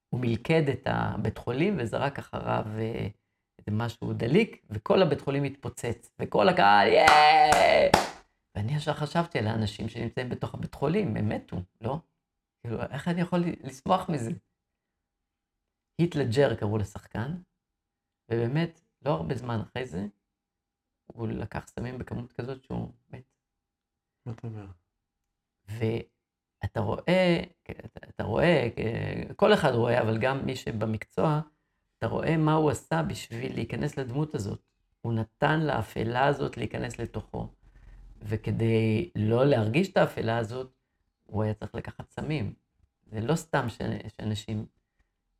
הוא 0.09 0.21
מלכד 0.21 0.69
את 0.69 0.81
הבית 0.85 1.37
חולים 1.37 1.77
וזרק 1.79 2.19
אחריו 2.19 2.65
אה, 2.77 3.07
איזה 3.59 3.71
משהו 3.71 4.13
דליק, 4.13 4.65
וכל 4.69 5.01
הבית 5.01 5.21
חולים 5.21 5.43
התפוצץ, 5.43 6.11
וכל 6.19 6.49
הקהל, 6.49 6.87
יאיי! 6.87 7.91
ואני 8.55 8.75
ישר 8.75 8.93
חשבתי 8.93 9.39
על 9.39 9.47
האנשים 9.47 9.89
שנמצאים 9.89 10.29
בתוך 10.29 10.53
הבית 10.53 10.75
חולים, 10.75 11.17
הם 11.17 11.29
מתו, 11.29 11.57
לא? 11.81 11.97
כאילו, 12.61 12.81
איך 12.81 13.07
אני 13.07 13.21
יכול 13.21 13.43
לשמוח 13.63 14.09
מזה? 14.09 14.31
היט 15.97 16.15
לג'ר 16.15 16.55
קראו 16.55 16.77
לשחקן, 16.77 17.35
ובאמת, 18.31 18.81
לא 19.05 19.11
הרבה 19.11 19.35
זמן 19.35 19.59
אחרי 19.59 19.85
זה, 19.85 20.07
הוא 21.05 21.27
לקח 21.27 21.67
סמים 21.67 21.97
בכמות 21.97 22.33
כזאת 22.33 22.63
שהוא 22.63 22.91
מת. 23.09 23.23
מה 24.25 24.31
אתה 24.33 24.47
אומר? 24.47 24.65
ואתה 25.67 26.79
רואה, 26.79 27.43
אתה 28.09 28.23
רואה, 28.23 28.67
כל 29.35 29.53
אחד 29.53 29.71
רואה, 29.71 30.01
אבל 30.01 30.17
גם 30.17 30.45
מי 30.45 30.55
שבמקצוע, 30.55 31.41
אתה 31.97 32.07
רואה 32.07 32.37
מה 32.37 32.53
הוא 32.53 32.71
עשה 32.71 33.03
בשביל 33.03 33.53
להיכנס 33.53 33.97
לדמות 33.97 34.35
הזאת. 34.35 34.61
הוא 35.01 35.13
נתן 35.13 35.59
לאפלה 35.59 36.25
הזאת 36.25 36.57
להיכנס 36.57 36.99
לתוכו, 36.99 37.53
וכדי 38.21 39.11
לא 39.15 39.45
להרגיש 39.45 39.91
את 39.91 39.97
האפלה 39.97 40.37
הזאת, 40.37 40.73
הוא 41.23 41.43
היה 41.43 41.53
צריך 41.53 41.75
לקחת 41.75 42.09
סמים. 42.09 42.53
זה 43.05 43.21
לא 43.21 43.35
סתם 43.35 43.67
שאנשים 43.69 44.65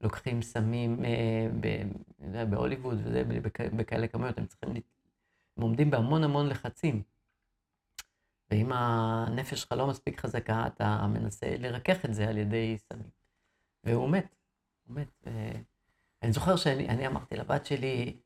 לוקחים 0.01 0.41
סמים 0.41 1.05
אה, 1.05 2.45
בהוליווד 2.45 2.97
וזה, 3.03 3.23
בכאלה 3.77 4.07
כמויות, 4.07 4.37
הם 4.37 4.45
צריכים, 4.45 4.69
הם 5.57 5.63
עומדים 5.63 5.91
בהמון 5.91 6.23
המון 6.23 6.47
לחצים. 6.49 7.03
ואם 8.51 8.71
הנפש 8.71 9.61
שלך 9.61 9.71
לא 9.71 9.87
מספיק 9.87 10.19
חזקה, 10.19 10.67
אתה 10.67 11.07
מנסה 11.07 11.55
לרכך 11.59 12.05
את 12.05 12.13
זה 12.13 12.29
על 12.29 12.37
ידי 12.37 12.77
סמים. 12.77 13.09
והוא 13.83 14.09
מת, 14.09 14.35
הוא 14.87 14.95
מת. 14.95 15.27
אני 16.23 16.31
זוכר 16.31 16.55
שאני 16.55 17.07
אמרתי 17.07 17.35
לבת 17.35 17.65
שלי, 17.65 18.17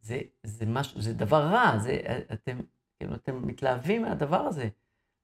זה, 0.00 0.20
זה 0.42 0.66
משהו, 0.66 1.00
זה 1.00 1.14
דבר 1.14 1.42
רע, 1.42 1.78
זה, 1.78 2.00
אתם, 2.32 2.58
כאילו, 2.96 3.14
אתם 3.14 3.46
מתלהבים 3.46 4.02
מהדבר 4.02 4.40
הזה. 4.40 4.68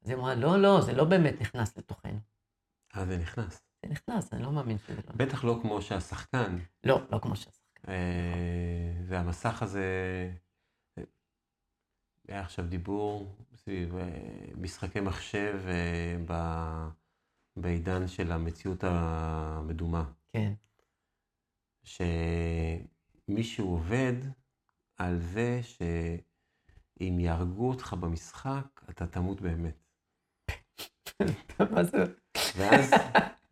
אז 0.02 0.10
היא 0.10 0.16
אמרה, 0.16 0.34
לא, 0.34 0.62
לא, 0.62 0.80
זה 0.80 0.92
לא 0.92 1.04
באמת 1.04 1.40
נכנס 1.40 1.76
לתוכנו. 1.76 2.18
אה, 2.96 3.06
זה 3.06 3.18
נכנס. 3.18 3.62
זה 3.82 3.92
נכנס, 3.92 4.32
אני 4.32 4.42
לא 4.42 4.52
מאמין 4.52 4.78
שזה 4.78 5.00
לא. 5.06 5.12
בטח 5.16 5.44
לא 5.44 5.58
כמו 5.62 5.82
שהשחקן. 5.82 6.56
לא, 6.84 7.00
לא 7.10 7.18
כמו 7.18 7.36
שהשחקן. 7.36 7.92
אה, 7.92 8.92
והמסך 9.06 9.62
הזה, 9.62 9.86
היה 12.28 12.40
עכשיו 12.40 12.66
דיבור 12.66 13.36
סביב 13.56 13.96
אה, 13.96 14.54
משחקי 14.56 15.00
מחשב 15.00 15.60
אה, 15.68 16.88
בעידן 17.56 18.08
של 18.08 18.32
המציאות 18.32 18.84
המדומה. 18.84 20.12
כן. 20.32 20.52
שמי 21.84 22.86
מישהו 23.28 23.68
עובד 23.68 24.12
על 24.96 25.18
זה 25.18 25.60
שאם 25.62 27.20
יהרגו 27.20 27.68
אותך 27.68 27.94
במשחק, 28.00 28.84
אתה 28.90 29.06
תמות 29.06 29.40
באמת. 29.40 29.84
מה 31.74 31.84
זה? 31.84 32.21
ואז, 32.56 32.90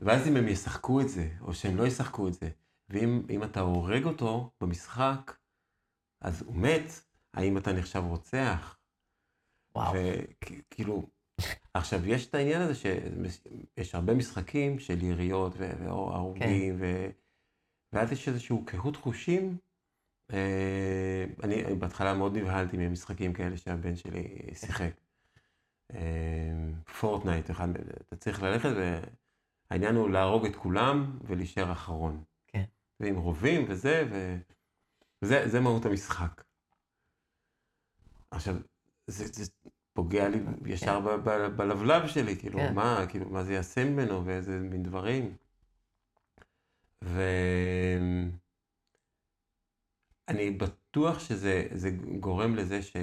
ואז 0.00 0.28
אם 0.28 0.36
הם 0.36 0.48
ישחקו 0.48 1.00
את 1.00 1.08
זה, 1.08 1.28
או 1.40 1.54
שהם 1.54 1.76
לא 1.76 1.86
ישחקו 1.86 2.28
את 2.28 2.34
זה, 2.34 2.50
ואם 2.88 3.22
אם 3.30 3.44
אתה 3.44 3.60
הורג 3.60 4.04
אותו 4.04 4.50
במשחק, 4.60 5.36
אז 6.20 6.42
הוא 6.42 6.56
מת, 6.56 7.00
האם 7.34 7.58
אתה 7.58 7.72
נחשב 7.72 8.02
רוצח? 8.08 8.78
וואו. 9.74 9.94
וכאילו, 9.94 11.06
עכשיו, 11.74 12.06
יש 12.06 12.26
את 12.26 12.34
העניין 12.34 12.62
הזה 12.62 12.74
שיש 12.74 13.94
הרבה 13.94 14.14
משחקים 14.14 14.78
של 14.78 15.02
יריות 15.04 15.52
והרוגים, 15.56 16.76
ו... 16.78 17.10
ואז 17.92 18.12
יש 18.12 18.28
איזשהו 18.28 18.64
קהות 18.64 18.96
חושים. 18.96 19.56
אה, 20.32 21.24
אני 21.42 21.74
בהתחלה 21.74 22.14
מאוד 22.14 22.36
נבהלתי 22.36 22.76
ממשחקים 22.76 23.32
כאלה 23.32 23.56
שהבן 23.56 23.96
שלי 23.96 24.38
שיחק. 24.54 24.90
פורטנייט, 27.00 27.50
אחד, 27.50 27.68
אתה 28.08 28.16
צריך 28.16 28.42
ללכת, 28.42 28.70
והעניין 29.70 29.96
הוא 29.96 30.10
להרוג 30.10 30.46
את 30.46 30.56
כולם 30.56 31.18
ולהישאר 31.24 31.72
אחרון. 31.72 32.24
כן. 32.46 32.64
ועם 33.00 33.16
רובים 33.16 33.64
וזה, 33.68 34.08
וזה 35.22 35.48
זה 35.48 35.60
מהות 35.60 35.84
המשחק. 35.84 36.44
עכשיו, 38.30 38.54
זה, 39.06 39.26
זה 39.26 39.50
פוגע 39.92 40.28
לי 40.28 40.38
ישר 40.66 41.00
ב- 41.00 41.28
ב- 41.28 41.56
בלבלב 41.56 42.06
שלי, 42.08 42.36
כאילו, 42.38 42.58
כן. 42.58 42.74
מה, 42.74 43.04
כאילו, 43.08 43.28
מה 43.28 43.44
זה 43.44 43.54
יעשה 43.54 43.84
ממנו 43.84 44.26
ואיזה 44.26 44.58
מין 44.58 44.82
דברים. 44.82 45.36
ואני 47.02 48.30
בטוח 50.50 51.18
שזה 51.18 51.68
זה 51.74 51.90
גורם 52.20 52.56
לזה 52.56 52.82
ש... 52.82 52.96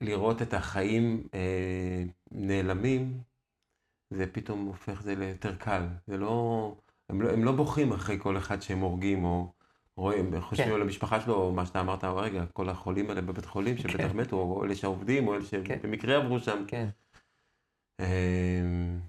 לראות 0.00 0.42
את 0.42 0.54
החיים 0.54 1.28
אה, 1.34 2.04
נעלמים, 2.30 3.20
זה 4.10 4.26
פתאום 4.32 4.64
הופך 4.64 5.02
זה 5.02 5.14
ליותר 5.14 5.56
קל. 5.56 5.86
זה 6.06 6.16
לא... 6.16 6.74
הם 7.08 7.22
לא, 7.22 7.30
הם 7.30 7.44
לא 7.44 7.52
בוכים 7.52 7.92
אחרי 7.92 8.16
כל 8.20 8.38
אחד 8.38 8.62
שהם 8.62 8.78
הורגים, 8.78 9.24
או 9.24 9.52
רואים, 9.96 10.40
חושבים 10.40 10.68
כן. 10.68 10.74
על 10.74 10.82
המשפחה 10.82 11.20
שלו, 11.20 11.34
או 11.34 11.52
מה 11.52 11.66
שאתה 11.66 11.80
אמרת, 11.80 12.04
רגע, 12.04 12.46
כל 12.46 12.68
החולים 12.68 13.10
האלה 13.10 13.20
בבית 13.20 13.44
חולים 13.44 13.76
שבטח 13.76 14.08
כן. 14.08 14.16
מתו, 14.16 14.36
או 14.36 14.64
אלה 14.64 14.74
שעובדים, 14.74 15.28
או 15.28 15.34
אלה 15.34 15.42
כן. 15.64 15.78
שבמקרה 15.82 16.16
עברו 16.16 16.40
שם. 16.40 16.64
כן, 16.68 16.88
אמ, 18.00 19.00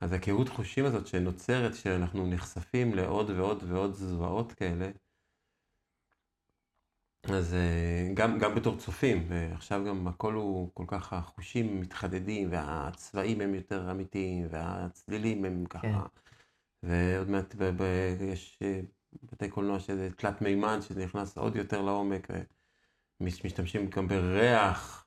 אז 0.00 0.12
הקהות 0.12 0.48
חושים 0.48 0.84
הזאת 0.84 1.06
שנוצרת, 1.06 1.74
שאנחנו 1.74 2.26
נחשפים 2.26 2.94
לעוד 2.94 3.30
ועוד 3.30 3.62
ועוד 3.66 3.92
זוועות 3.94 4.52
כאלה, 4.52 4.90
אז 7.22 7.54
אה, 7.54 8.10
גם, 8.14 8.38
גם 8.38 8.54
בתור 8.54 8.76
צופים, 8.76 9.24
ועכשיו 9.28 9.84
גם 9.88 10.08
הכל 10.08 10.34
הוא 10.34 10.70
כל 10.74 10.84
כך, 10.86 11.12
החושים 11.12 11.80
מתחדדים, 11.80 12.48
והצבעים 12.52 13.40
הם 13.40 13.54
יותר 13.54 13.90
אמיתיים, 13.90 14.46
והצלילים 14.50 15.44
הם 15.44 15.64
ככה, 15.70 15.82
כן. 15.82 15.98
ועוד 16.82 17.30
מעט 17.30 17.54
ב, 17.54 17.64
ב, 17.64 17.82
יש 18.20 18.58
אה, 18.62 18.80
בתי 19.22 19.48
קולנוע 19.48 19.78
שזה 19.78 20.08
תלת 20.16 20.42
מימד, 20.42 20.78
שזה 20.80 21.04
נכנס 21.04 21.38
עוד 21.38 21.56
יותר 21.56 21.82
לעומק, 21.82 22.28
ומשתמשים 23.20 23.90
גם 23.90 24.08
בריח 24.08 25.06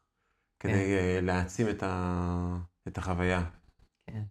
כדי 0.59 0.73
כן. 0.73 0.79
אה, 0.79 1.19
להעצים 1.21 1.69
את, 1.69 1.83
ה, 1.83 2.57
את 2.87 2.97
החוויה. 2.97 3.43
כן. 4.07 4.23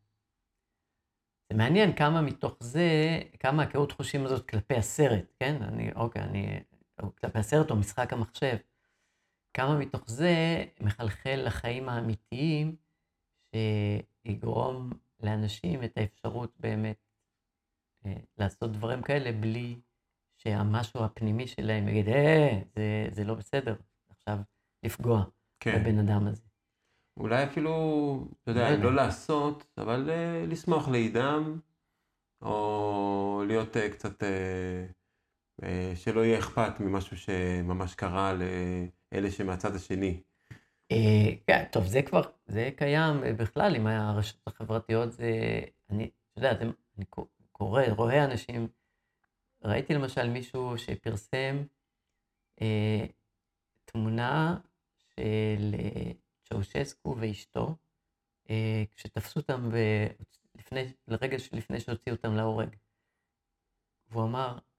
זה 1.53 1.59
מעניין 1.59 1.97
כמה 1.97 2.23
מתוך 2.23 2.57
זה, 2.61 3.19
כמה 3.41 3.63
הקהות 3.63 3.93
חושים 3.93 4.25
הזאת 4.25 4.49
כלפי 4.49 4.75
הסרט, 4.75 5.33
כן? 5.39 5.63
אני, 5.63 5.93
אוקיי, 5.93 6.23
אני, 6.23 6.61
כלפי 7.21 7.39
הסרט 7.39 7.71
או 7.71 7.77
משחק 7.77 8.13
המחשב. 8.13 8.57
כמה 9.55 9.79
מתוך 9.79 10.03
זה 10.07 10.65
מחלחל 10.81 11.43
לחיים 11.47 11.89
האמיתיים, 11.89 12.77
שיגרום 13.55 14.91
לאנשים 15.21 15.85
את 15.85 15.93
האפשרות 15.97 16.53
באמת 16.61 16.97
אה, 18.07 18.17
לעשות 18.39 18.73
דברים 18.73 19.03
כאלה 19.03 19.33
בלי 19.33 19.81
שהמשהו 20.37 21.05
הפנימי 21.05 21.47
שלהם 21.47 21.89
יגיד, 21.89 22.09
אה, 22.09 22.61
זה, 22.75 23.09
זה 23.11 23.25
לא 23.25 23.35
בסדר, 23.35 23.77
עכשיו 24.11 24.39
לפגוע 24.83 25.25
כן. 25.61 25.83
בבן 25.83 25.99
אדם 25.99 26.27
הזה. 26.27 26.43
אולי 27.17 27.45
אפילו, 27.45 27.73
אתה 28.43 28.51
יודע, 28.51 28.77
לא 28.77 28.83
לא. 28.83 28.95
לעשות, 28.95 29.67
אבל 29.79 30.11
אה, 30.11 30.45
לשמוח 30.47 30.89
לאידם, 30.89 31.59
או 32.43 33.43
להיות 33.47 33.77
אה, 33.77 33.91
קצת, 33.91 34.23
אה, 34.23 34.87
שלא 35.95 36.25
יהיה 36.25 36.39
אכפת 36.39 36.81
ממשהו 36.81 37.17
שממש 37.17 37.95
קרה 37.95 38.33
לאלה 39.13 39.31
שמהצד 39.31 39.75
השני. 39.75 40.21
אה, 40.93 41.37
כן, 41.47 41.65
טוב, 41.73 41.87
זה 41.87 42.03
כבר, 42.03 42.23
זה 42.47 42.71
קיים 42.77 43.25
אה, 43.25 43.33
בכלל 43.33 43.75
עם 43.77 43.87
הרשתות 43.87 44.43
החברתיות, 44.47 45.13
זה, 45.13 45.61
אני, 45.91 46.11
אתה 46.33 46.39
יודע, 46.39 46.63
אני 46.97 47.05
קו- 47.05 47.29
קורא, 47.53 47.83
רואה 47.97 48.25
אנשים, 48.25 48.69
ראיתי 49.65 49.95
למשל 49.95 50.29
מישהו 50.29 50.79
שפרסם 50.79 51.65
אה, 52.61 53.07
תמונה 53.85 54.59
של 54.97 55.75
אה, 55.79 56.13
צ'אושסקו 56.45 57.17
ואשתו, 57.21 57.77
אה, 58.51 58.85
כשתפסו 58.97 59.41
אותם 59.41 59.69
ו- 59.73 60.25
לפני, 60.55 60.93
לרגע 61.09 61.39
שלפני 61.39 61.81
שהוציאו 61.81 62.17
אותם 62.17 62.35
להורג. 62.35 62.77
והוא 64.09 64.25
אמר, 64.25 64.59
אה, 64.59 64.70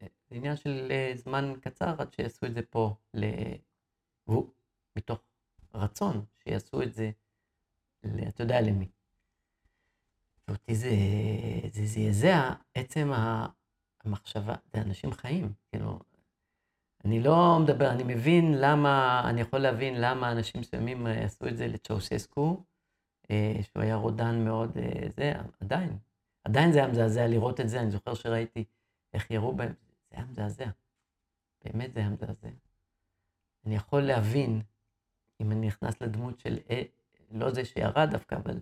זה 0.00 0.36
עניין 0.36 0.56
של 0.56 0.88
אה, 0.90 1.12
זמן 1.14 1.52
קצר 1.60 1.94
עד 1.98 2.12
שיעשו 2.12 2.46
את 2.46 2.54
זה 2.54 2.62
פה, 2.62 2.94
ל... 3.14 3.24
מתוך 4.96 5.20
רצון 5.74 6.24
שיעשו 6.44 6.82
את 6.82 6.94
זה, 6.94 7.10
אתה 8.28 8.42
יודע 8.42 8.60
למי. 8.60 8.88
ואותי 10.48 10.74
זה 10.74 10.90
זה 11.72 11.86
זעזע, 11.86 12.50
עצם 12.74 13.12
ה- 13.12 13.46
המחשבה, 14.04 14.54
זה 14.72 14.80
אנשים 14.80 15.12
חיים, 15.12 15.52
כאילו, 15.68 15.98
אני 17.04 17.22
לא 17.22 17.58
מדבר, 17.62 17.90
אני 17.90 18.02
מבין 18.14 18.54
למה, 18.58 19.22
אני 19.30 19.40
יכול 19.40 19.58
להבין 19.58 20.00
למה 20.00 20.32
אנשים 20.32 20.60
מסוימים 20.60 21.06
אה, 21.06 21.24
עשו 21.24 21.48
את 21.48 21.56
זה 21.56 21.66
לצ'אושסקו, 21.66 22.64
אה, 23.30 23.56
שהוא 23.62 23.82
היה 23.82 23.96
רודן 23.96 24.44
מאוד, 24.44 24.70
זה, 25.16 25.32
עדיין, 25.60 25.98
עדיין 26.44 26.72
זה 26.72 26.78
היה 26.78 26.88
מזעזע 26.88 27.26
לראות 27.26 27.60
את 27.60 27.68
זה, 27.68 27.80
אני 27.80 27.90
זוכר 27.90 28.14
שראיתי 28.14 28.64
איך 29.14 29.30
ירו 29.30 29.52
בהם, 29.52 29.72
זה 30.10 30.16
היה 30.16 30.26
מזעזע, 30.26 30.70
באמת 31.64 31.92
זה 31.92 32.00
היה 32.00 32.10
מזעזע. 32.10 32.48
אני 33.66 33.76
יכול 33.76 34.00
להבין, 34.00 34.62
אם 35.40 35.52
אני 35.52 35.66
נכנס 35.66 36.00
לדמות 36.00 36.40
של, 36.40 36.58
אה, 36.70 36.82
לא 37.30 37.50
זה 37.50 37.64
שירה 37.64 38.06
דווקא, 38.06 38.34
אבל 38.34 38.60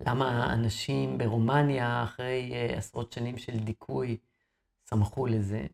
למה 0.00 0.52
אנשים 0.54 1.18
ברומניה, 1.18 2.04
אחרי 2.04 2.52
אה, 2.52 2.78
עשרות 2.78 3.12
שנים 3.12 3.38
של 3.38 3.58
דיכוי, 3.58 4.16
שמחו 4.90 5.26
לזה. 5.26 5.66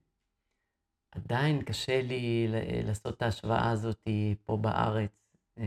עדיין 1.11 1.63
קשה 1.63 2.03
לי 2.03 2.47
לעשות 2.85 3.17
את 3.17 3.23
ההשוואה 3.23 3.71
הזאת 3.71 4.09
פה 4.45 4.57
בארץ 4.57 5.37
אה, 5.59 5.65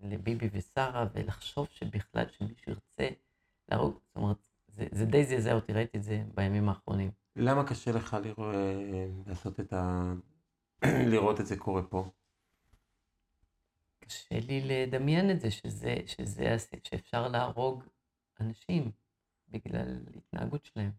לביבי 0.00 0.48
ושרה, 0.52 1.06
ולחשוב 1.14 1.68
שבכלל 1.70 2.24
שמישהו 2.28 2.72
ירצה 2.72 3.08
להרוג, 3.68 3.98
זאת 4.06 4.16
אומרת, 4.16 4.48
זה, 4.68 4.86
זה 4.92 5.06
די 5.06 5.24
זעזע 5.24 5.54
אותי, 5.54 5.72
ראיתי 5.72 5.98
את 5.98 6.02
זה 6.02 6.24
בימים 6.34 6.68
האחרונים. 6.68 7.10
למה 7.36 7.66
קשה 7.66 7.92
לך 7.92 8.16
לראות, 8.22 8.54
לעשות 9.26 9.60
את 9.60 9.72
ה... 9.72 10.12
לראות 11.12 11.40
את 11.40 11.46
זה 11.46 11.56
קורה 11.56 11.82
פה? 11.82 12.10
קשה 13.98 14.40
לי 14.40 14.60
לדמיין 14.64 15.30
את 15.30 15.40
זה, 15.40 15.50
שזה, 15.50 15.94
שזה, 16.06 16.56
שאפשר 16.82 17.28
להרוג 17.28 17.84
אנשים 18.40 18.90
בגלל 19.48 19.98
התנהגות 20.16 20.64
שלהם. 20.64 20.90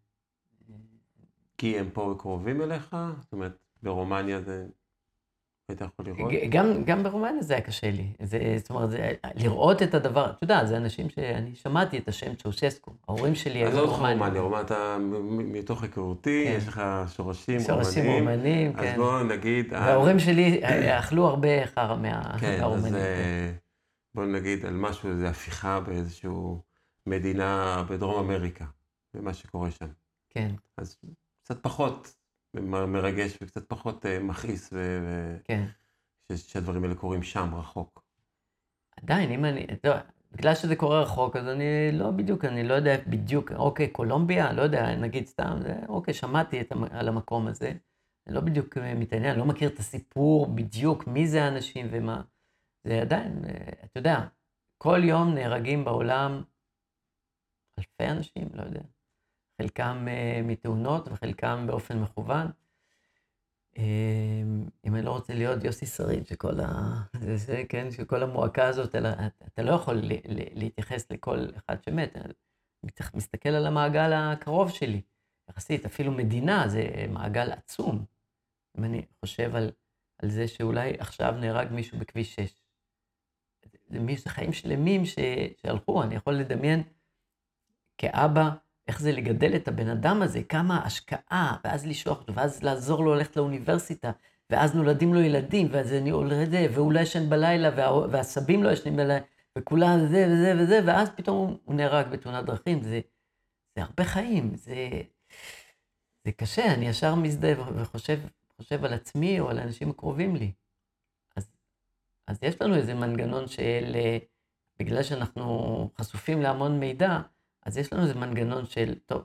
כי 1.57 1.79
הם 1.79 1.89
פה 1.93 2.15
קרובים 2.19 2.61
אליך? 2.61 2.95
זאת 3.21 3.33
אומרת, 3.33 3.57
ברומניה 3.83 4.41
זה... 4.41 4.67
היית 5.69 5.81
יכול 5.81 6.05
לראות? 6.05 6.31
גם, 6.49 6.83
גם 6.83 7.03
ברומניה 7.03 7.41
זה 7.41 7.53
היה 7.53 7.61
קשה 7.63 7.91
לי. 7.91 8.07
זה, 8.23 8.39
זאת 8.57 8.69
אומרת, 8.69 8.89
זה, 8.89 9.11
לראות 9.35 9.83
את 9.83 9.93
הדבר, 9.93 10.29
אתה 10.29 10.43
יודע, 10.43 10.65
זה 10.65 10.77
אנשים 10.77 11.09
שאני 11.09 11.55
שמעתי 11.55 11.97
את 11.97 12.07
השם 12.07 12.35
צ'אושסקו, 12.35 12.91
ההורים 13.07 13.35
שלי 13.35 13.59
היו 13.59 13.67
עזוב 13.67 13.79
אותך 13.89 13.95
רומנים. 13.97 14.17
רומניה, 14.19 14.41
רומניה 14.41 14.61
אתה 14.61 14.97
מתוך 15.29 15.83
היכרותי, 15.83 16.45
כן. 16.47 16.53
יש 16.57 16.67
לך 16.67 16.81
שורשים 17.15 17.59
שורשים 17.59 18.05
רומניים. 18.05 18.27
רומנים, 18.37 18.71
אז 18.75 18.83
כן. 18.85 18.93
בואו 18.97 19.23
נגיד... 19.23 19.73
אה, 19.73 19.79
וההורים 19.79 20.19
שלי 20.19 20.63
אה, 20.63 20.99
אכלו 20.99 21.27
הרבה 21.27 21.65
חרא 21.65 21.95
מה- 21.95 22.37
כן, 22.39 22.53
אז 22.53 22.59
מהרומנים. 22.59 22.91
כן. 22.93 22.95
אה, 22.97 23.51
בואו 24.15 24.25
נגיד 24.25 24.65
על 24.65 24.73
משהו, 24.73 25.09
איזו 25.09 25.25
הפיכה 25.25 25.79
באיזושהי 25.79 26.29
מדינה 27.05 27.83
בדרום 27.89 28.25
אמריקה, 28.25 28.65
במה 29.13 29.33
שקורה 29.33 29.71
שם. 29.71 29.87
כן, 30.29 30.51
אז 30.77 30.97
קצת 31.43 31.63
פחות 31.63 32.15
מרגש 32.61 33.37
וקצת 33.41 33.69
פחות 33.69 34.05
אה, 34.05 34.19
מכעיס, 34.19 34.69
ו- 34.73 35.37
כן. 35.43 35.65
שהדברים 36.35 36.83
האלה 36.83 36.95
קורים 36.95 37.23
שם, 37.23 37.55
רחוק. 37.55 38.03
עדיין, 39.01 39.31
אם 39.31 39.45
אני, 39.45 39.67
לא, 39.83 39.93
בגלל 40.31 40.55
שזה 40.55 40.75
קורה 40.75 41.01
רחוק, 41.01 41.35
אז 41.35 41.47
אני 41.47 41.91
לא 41.93 42.11
בדיוק, 42.11 42.45
אני 42.45 42.63
לא 42.63 42.73
יודע 42.73 42.95
בדיוק, 43.07 43.51
אוקיי, 43.51 43.89
קולומביה, 43.89 44.53
לא 44.53 44.61
יודע, 44.61 44.95
נגיד 44.95 45.25
סתם, 45.25 45.57
זה, 45.61 45.73
אוקיי, 45.87 46.13
שמעתי 46.13 46.61
את, 46.61 46.71
על 46.91 47.07
המקום 47.07 47.47
הזה. 47.47 47.73
אני 48.27 48.35
לא 48.35 48.41
בדיוק 48.41 48.77
מתעניין, 48.77 49.31
אני 49.31 49.39
לא 49.39 49.45
מכיר 49.45 49.69
את 49.69 49.79
הסיפור 49.79 50.47
בדיוק, 50.55 51.07
מי 51.07 51.27
זה 51.27 51.43
האנשים 51.43 51.87
ומה. 51.91 52.21
זה 52.83 53.01
עדיין, 53.01 53.45
אתה 53.85 53.99
יודע, 53.99 54.27
כל 54.77 54.99
יום 55.03 55.33
נהרגים 55.33 55.85
בעולם 55.85 56.43
אלפי 57.79 58.11
אנשים, 58.11 58.49
לא 58.53 58.63
יודע. 58.63 58.81
חלקם 59.61 60.07
מתאונות 60.43 61.07
וחלקם 61.07 61.63
באופן 61.67 61.99
מכוון. 61.99 62.47
אם 63.77 64.95
אני 64.95 65.01
לא 65.01 65.11
רוצה 65.11 65.33
להיות 65.33 65.63
יוסי 65.63 65.85
שריד, 65.85 66.27
שכל 66.27 66.59
ה... 66.59 66.93
זה, 67.35 67.63
כן, 67.69 67.91
שכל 67.91 68.23
המועקה 68.23 68.67
הזאת, 68.67 68.95
אלא 68.95 69.09
אתה 69.47 69.61
לא 69.61 69.71
יכול 69.71 70.01
להתייחס 70.53 71.11
לכל 71.11 71.45
אחד 71.57 71.83
שמת, 71.83 72.15
אני 72.15 72.33
מסתכל 73.13 73.49
על 73.49 73.67
המעגל 73.67 74.13
הקרוב 74.13 74.71
שלי, 74.71 75.01
יחסית, 75.49 75.85
אפילו 75.85 76.11
מדינה 76.11 76.67
זה 76.67 77.05
מעגל 77.09 77.51
עצום. 77.51 78.05
אם 78.77 78.83
אני 78.83 79.05
חושב 79.19 79.55
על, 79.55 79.71
על 80.19 80.29
זה 80.29 80.47
שאולי 80.47 80.93
עכשיו 80.99 81.31
נהרג 81.31 81.71
מישהו 81.71 81.99
בכביש 81.99 82.35
6. 82.35 82.61
זה, 83.89 83.99
זה 84.17 84.29
חיים 84.29 84.53
שלמים 84.53 85.05
ש, 85.05 85.15
שהלכו, 85.61 86.03
אני 86.03 86.15
יכול 86.15 86.33
לדמיין 86.33 86.83
כאבא, 87.97 88.49
איך 88.87 89.01
זה 89.01 89.11
לגדל 89.11 89.55
את 89.55 89.67
הבן 89.67 89.87
אדם 89.87 90.21
הזה, 90.21 90.43
כמה 90.43 90.85
השקעה, 90.85 91.57
ואז 91.63 91.87
לשלוח 91.87 92.19
אותו, 92.19 92.35
ואז 92.35 92.63
לעזור 92.63 93.03
לו 93.03 93.15
ללכת 93.15 93.37
לאוניברסיטה, 93.37 94.11
ואז 94.49 94.75
נולדים 94.75 95.13
לו 95.13 95.21
ילדים, 95.21 95.67
ואז 95.71 95.93
אני 95.93 96.09
עולה 96.09 96.45
זה, 96.45 96.67
והוא 96.73 96.91
לא 96.93 96.99
ישן 96.99 97.29
בלילה, 97.29 97.69
וה, 97.77 98.07
והסבים 98.11 98.63
לא 98.63 98.69
ישנים 98.69 98.95
בלילה, 98.95 99.19
וכולם 99.57 99.99
זה 100.07 100.27
וזה 100.31 100.53
וזה, 100.59 100.79
ואז 100.85 101.09
פתאום 101.15 101.57
הוא 101.65 101.75
נהרג 101.75 102.07
בתאונת 102.07 102.45
דרכים. 102.45 102.83
זה, 102.83 102.99
זה 103.75 103.83
הרבה 103.83 104.03
חיים, 104.03 104.55
זה, 104.55 104.89
זה 106.25 106.31
קשה, 106.31 106.73
אני 106.73 106.87
ישר 106.87 107.15
מזדהה 107.15 107.53
וחושב 107.75 108.19
חושב 108.57 108.85
על 108.85 108.93
עצמי 108.93 109.39
או 109.39 109.49
על 109.49 109.59
האנשים 109.59 109.89
הקרובים 109.89 110.35
לי. 110.35 110.51
אז, 111.35 111.47
אז 112.27 112.39
יש 112.41 112.61
לנו 112.61 112.75
איזה 112.75 112.93
מנגנון 112.93 113.47
של, 113.47 113.95
בגלל 114.79 115.03
שאנחנו 115.03 115.89
חשופים 115.97 116.41
להמון 116.41 116.79
מידע, 116.79 117.19
אז 117.67 117.77
יש 117.77 117.93
לנו 117.93 118.03
איזה 118.03 118.15
מנגנון 118.15 118.65
של, 118.65 118.99
טוב, 119.05 119.23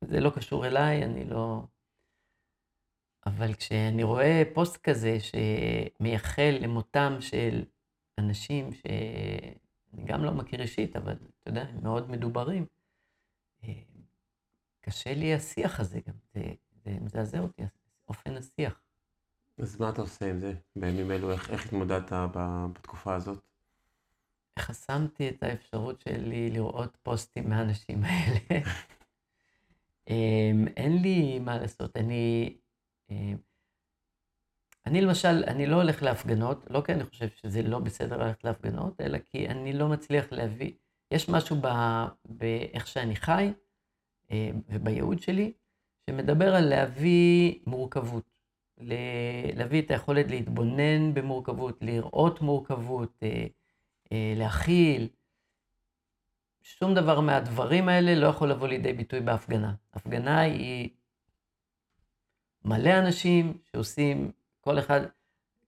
זה 0.00 0.20
לא 0.20 0.30
קשור 0.30 0.66
אליי, 0.66 1.04
אני 1.04 1.24
לא... 1.24 1.62
אבל 3.26 3.54
כשאני 3.54 4.02
רואה 4.02 4.42
פוסט 4.54 4.76
כזה 4.76 5.16
שמייחל 5.20 6.58
למותם 6.60 7.16
של 7.20 7.64
אנשים 8.18 8.72
שאני 8.72 10.04
גם 10.04 10.24
לא 10.24 10.32
מכיר 10.32 10.62
אישית, 10.62 10.96
אבל 10.96 11.12
אתה 11.12 11.50
יודע, 11.50 11.62
הם 11.62 11.82
מאוד 11.82 12.10
מדוברים, 12.10 12.66
קשה 14.80 15.14
לי 15.14 15.34
השיח 15.34 15.80
הזה 15.80 16.00
גם, 16.08 16.14
זה, 16.34 16.40
זה 16.84 16.90
מזעזע 17.00 17.38
אותי, 17.38 17.62
אופן 18.08 18.36
השיח. 18.36 18.80
אז 19.58 19.80
מה 19.80 19.90
אתה 19.90 20.00
עושה 20.00 20.30
עם 20.30 20.38
זה 20.38 20.54
בימים 20.76 21.10
אלו? 21.10 21.32
איך, 21.32 21.50
איך 21.50 21.66
התמודדת 21.66 22.12
בתקופה 22.72 23.14
הזאת? 23.14 23.44
חסמתי 24.58 25.28
את 25.28 25.42
האפשרות 25.42 26.00
שלי 26.00 26.50
לראות 26.50 26.96
פוסטים 27.02 27.50
מהאנשים 27.50 28.04
האלה. 28.04 28.64
אמ, 30.08 30.66
אין 30.76 31.02
לי 31.02 31.38
מה 31.38 31.58
לעשות, 31.58 31.96
אני... 31.96 32.56
אמ, 33.10 33.36
אני 34.86 35.00
למשל, 35.00 35.44
אני 35.46 35.66
לא 35.66 35.76
הולך 35.76 36.02
להפגנות, 36.02 36.66
לא 36.70 36.82
כי 36.86 36.92
אני 36.92 37.04
חושב 37.04 37.28
שזה 37.28 37.62
לא 37.62 37.78
בסדר 37.78 38.16
ללכת 38.16 38.44
להפגנות, 38.44 39.00
אלא 39.00 39.18
כי 39.18 39.48
אני 39.48 39.72
לא 39.72 39.88
מצליח 39.88 40.32
להביא, 40.32 40.72
יש 41.10 41.28
משהו 41.28 41.56
ב, 41.60 41.66
באיך 42.24 42.86
שאני 42.86 43.16
חי 43.16 43.52
אמ, 44.30 44.60
ובייעוד 44.68 45.22
שלי, 45.22 45.52
שמדבר 46.10 46.54
על 46.54 46.68
להביא 46.68 47.58
מורכבות, 47.66 48.24
להביא 49.54 49.82
את 49.82 49.90
היכולת 49.90 50.30
להתבונן 50.30 51.14
במורכבות, 51.14 51.78
לראות 51.82 52.40
מורכבות, 52.40 53.18
אה, 53.22 53.46
להכיל. 54.12 55.08
שום 56.62 56.94
דבר 56.94 57.20
מהדברים 57.20 57.88
האלה 57.88 58.14
לא 58.14 58.26
יכול 58.26 58.50
לבוא 58.50 58.68
לידי 58.68 58.92
ביטוי 58.92 59.20
בהפגנה. 59.20 59.74
הפגנה 59.94 60.40
היא 60.40 60.90
מלא 62.64 62.98
אנשים 62.98 63.58
שעושים, 63.72 64.30
כל 64.60 64.78
אחד, 64.78 65.00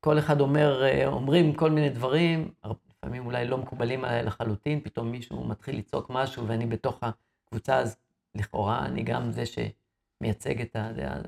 כל 0.01 0.19
אחד 0.19 0.41
אומר, 0.41 0.83
אה, 0.83 1.07
אומרים 1.07 1.55
כל 1.55 1.71
מיני 1.71 1.91
דברים, 1.91 2.53
לפעמים 2.91 3.27
אולי 3.27 3.47
לא 3.47 3.59
מקובלים 3.59 4.05
עליי 4.05 4.23
לחלוטין, 4.23 4.81
פתאום 4.81 5.11
מישהו 5.11 5.45
מתחיל 5.45 5.79
לצעוק 5.79 6.11
משהו 6.11 6.49
ואני 6.49 6.67
בתוך 6.67 7.01
הקבוצה, 7.03 7.79
אז 7.79 7.97
לכאורה 8.35 8.87
אני 8.87 9.03
גם 9.03 9.33
זה 9.33 9.43
שמייצג 9.47 10.61
את 10.61 10.77
הדעה. 10.77 11.21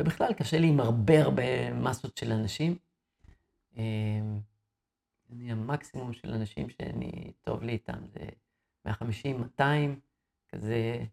ובכלל 0.00 0.32
קשה 0.32 0.58
לי 0.58 0.68
עם 0.68 0.80
הרבה 0.80 1.22
הרבה 1.22 1.72
מסות 1.72 2.16
של 2.16 2.32
אנשים. 2.32 2.76
אני 5.30 5.52
המקסימום 5.52 6.12
של 6.12 6.34
אנשים 6.34 6.68
שאני 6.70 7.32
טוב 7.42 7.62
לי 7.62 7.72
איתם, 7.72 8.06
זה 8.06 8.26
150, 8.84 9.40
200, 9.40 10.00
כזה 10.48 11.04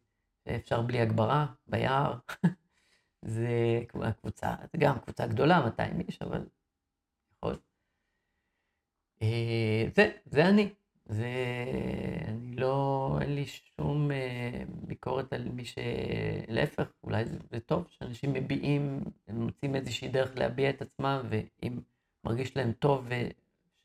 אפשר 0.55 0.82
בלי 0.82 0.99
הגברה, 0.99 1.45
ביער. 1.68 2.20
זה 3.22 3.82
קבוצה, 4.22 4.55
זה 4.72 4.78
גם 4.78 4.99
קבוצה 4.99 5.28
גדולה, 5.28 5.66
200 5.66 5.99
איש, 5.99 6.22
אבל 6.22 6.45
יכול. 7.32 7.59
אה, 9.22 9.86
זה, 9.95 10.11
זה 10.26 10.49
אני. 10.49 10.74
זה, 11.05 11.34
אני 12.28 12.55
לא, 12.55 13.18
אין 13.22 13.36
לי 13.36 13.45
שום 13.45 14.11
אה, 14.11 14.63
ביקורת 14.68 15.34
על 15.34 15.49
מי 15.49 15.66
ש... 15.66 15.78
להפך, 16.47 16.91
אולי 17.03 17.26
זה, 17.26 17.38
זה 17.51 17.59
טוב 17.59 17.88
שאנשים 17.89 18.34
מביעים, 18.34 19.03
הם 19.28 19.41
מוצאים 19.41 19.76
איזושהי 19.76 20.07
דרך 20.07 20.38
להביע 20.38 20.70
את 20.70 20.82
עצמם, 20.82 21.22
ואם 21.30 21.80
מרגיש 22.24 22.57
להם 22.57 22.72
טוב 22.72 23.07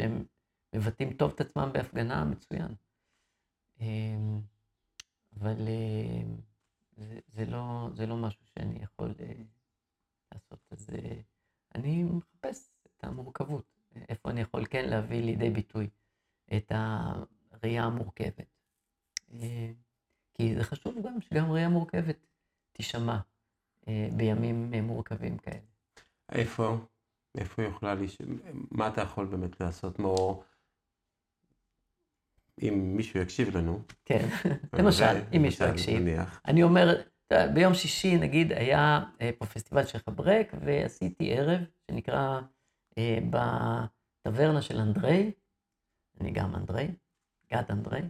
שהם 0.01 0.25
מבטאים 0.75 1.13
טוב 1.13 1.33
את 1.35 1.41
עצמם 1.41 1.71
בהפגנה, 1.73 2.25
מצוין. 2.25 2.75
אמ, 3.81 4.41
אבל 5.37 5.69
אה, 5.69 6.23
זה, 6.97 7.19
זה, 7.27 7.47
לא, 7.47 7.89
זה 7.95 8.07
לא 8.07 8.17
משהו 8.17 8.47
שאני 8.47 8.83
יכול 8.83 9.15
אה, 9.21 9.33
לעשות. 10.33 10.59
אז 10.71 10.91
אה, 10.91 11.21
אני 11.75 12.03
מחפש 12.03 12.71
את 12.83 13.05
המורכבות, 13.05 13.65
איפה 14.09 14.31
אני 14.31 14.41
יכול 14.41 14.67
כן 14.67 14.89
להביא 14.89 15.23
לידי 15.23 15.51
ביטוי 15.51 15.89
את 16.57 16.73
הראייה 16.75 17.85
המורכבת. 17.85 18.47
כי 20.35 20.55
זה 20.55 20.65
חשוב 20.65 20.95
גם 21.07 21.21
שגם 21.21 21.53
ראייה 21.53 21.69
מורכבת 21.69 22.27
תישמע 22.73 23.19
בימים 24.17 24.75
מורכבים 24.75 25.39
כאלה. 25.39 25.61
איפה? 26.33 26.77
איפה 27.39 27.63
היא 27.63 27.71
יכולה, 27.71 27.95
לש... 27.95 28.19
מה 28.71 28.89
אתה 28.89 29.01
יכול 29.01 29.27
באמת 29.27 29.61
לעשות? 29.61 29.97
כמו, 29.97 30.43
אם 32.63 32.97
מישהו 32.97 33.21
יקשיב 33.21 33.57
לנו. 33.57 33.83
כן, 34.05 34.29
למשל, 34.79 35.21
אם 35.37 35.43
מישהו 35.43 35.69
יקשיב. 35.69 36.03
אני 36.47 36.63
אומר, 36.63 37.03
ביום 37.55 37.75
שישי, 37.75 38.17
נגיד, 38.17 38.53
היה 38.53 39.01
אה, 39.21 39.31
פה 39.39 39.47
פסטיבל 39.47 39.87
של 39.87 39.99
חברק, 39.99 40.55
ועשיתי 40.61 41.33
ערב 41.39 41.61
שנקרא 41.91 42.41
אה, 42.99 43.19
בטברנה 43.31 44.63
של 44.63 44.79
אנדרי, 44.79 45.33
אני 46.21 46.31
גם 46.31 46.55
אנדרי, 46.55 46.89
גד 47.53 47.65
אנדרי. 47.71 48.01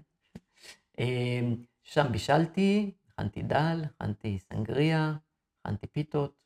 אה, 0.99 1.41
שם 1.83 2.07
בישלתי, 2.12 2.91
הכנתי 3.09 3.43
דל, 3.43 3.83
הכנתי 3.85 4.39
סנגריה, 4.39 5.14
הכנתי 5.61 5.87
פיתות, 5.87 6.41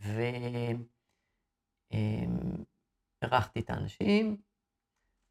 ו... 0.00 0.22
אירחתי 3.22 3.60
את 3.60 3.70
האנשים, 3.70 4.36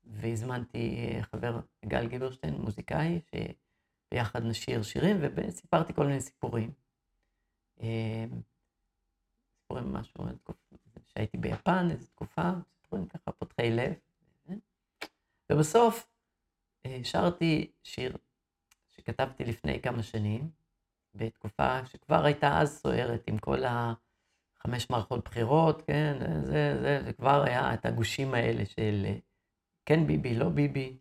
והזמנתי 0.03 1.13
חבר, 1.21 1.59
גל 1.85 2.07
גיברשטיין, 2.07 2.53
מוזיקאי, 2.53 3.19
שביחד 4.11 4.43
נשיר 4.43 4.83
שירים, 4.83 5.17
וסיפרתי 5.21 5.93
כל 5.93 6.05
מיני 6.05 6.21
סיפורים. 6.21 6.71
סיפורים 9.61 9.93
משהו, 9.93 10.25
שהייתי 11.05 11.37
ביפן 11.37 11.87
איזו 11.91 12.07
תקופה, 12.07 12.51
סיפורים 12.81 13.05
ככה 13.05 13.31
פותחי 13.31 13.71
לב. 13.71 13.93
ובסוף 15.51 16.09
שרתי 17.03 17.71
שיר 17.83 18.17
שכתבתי 18.89 19.43
לפני 19.45 19.81
כמה 19.81 20.03
שנים, 20.03 20.49
בתקופה 21.15 21.85
שכבר 21.85 22.25
הייתה 22.25 22.61
אז 22.61 22.79
סוערת 22.79 23.27
עם 23.27 23.37
כל 23.37 23.63
ה... 23.63 23.93
חמש 24.67 24.89
מערכות 24.89 25.25
בחירות, 25.25 25.81
כן, 25.81 26.17
זה, 26.45 26.77
זה, 26.81 27.03
זה 27.05 27.13
כבר 27.13 27.43
היה 27.43 27.73
את 27.73 27.85
הגושים 27.85 28.33
האלה 28.33 28.65
של 28.65 29.05
כן 29.85 30.07
ביבי, 30.07 30.35
לא 30.35 30.49
ביבי. 30.49 30.97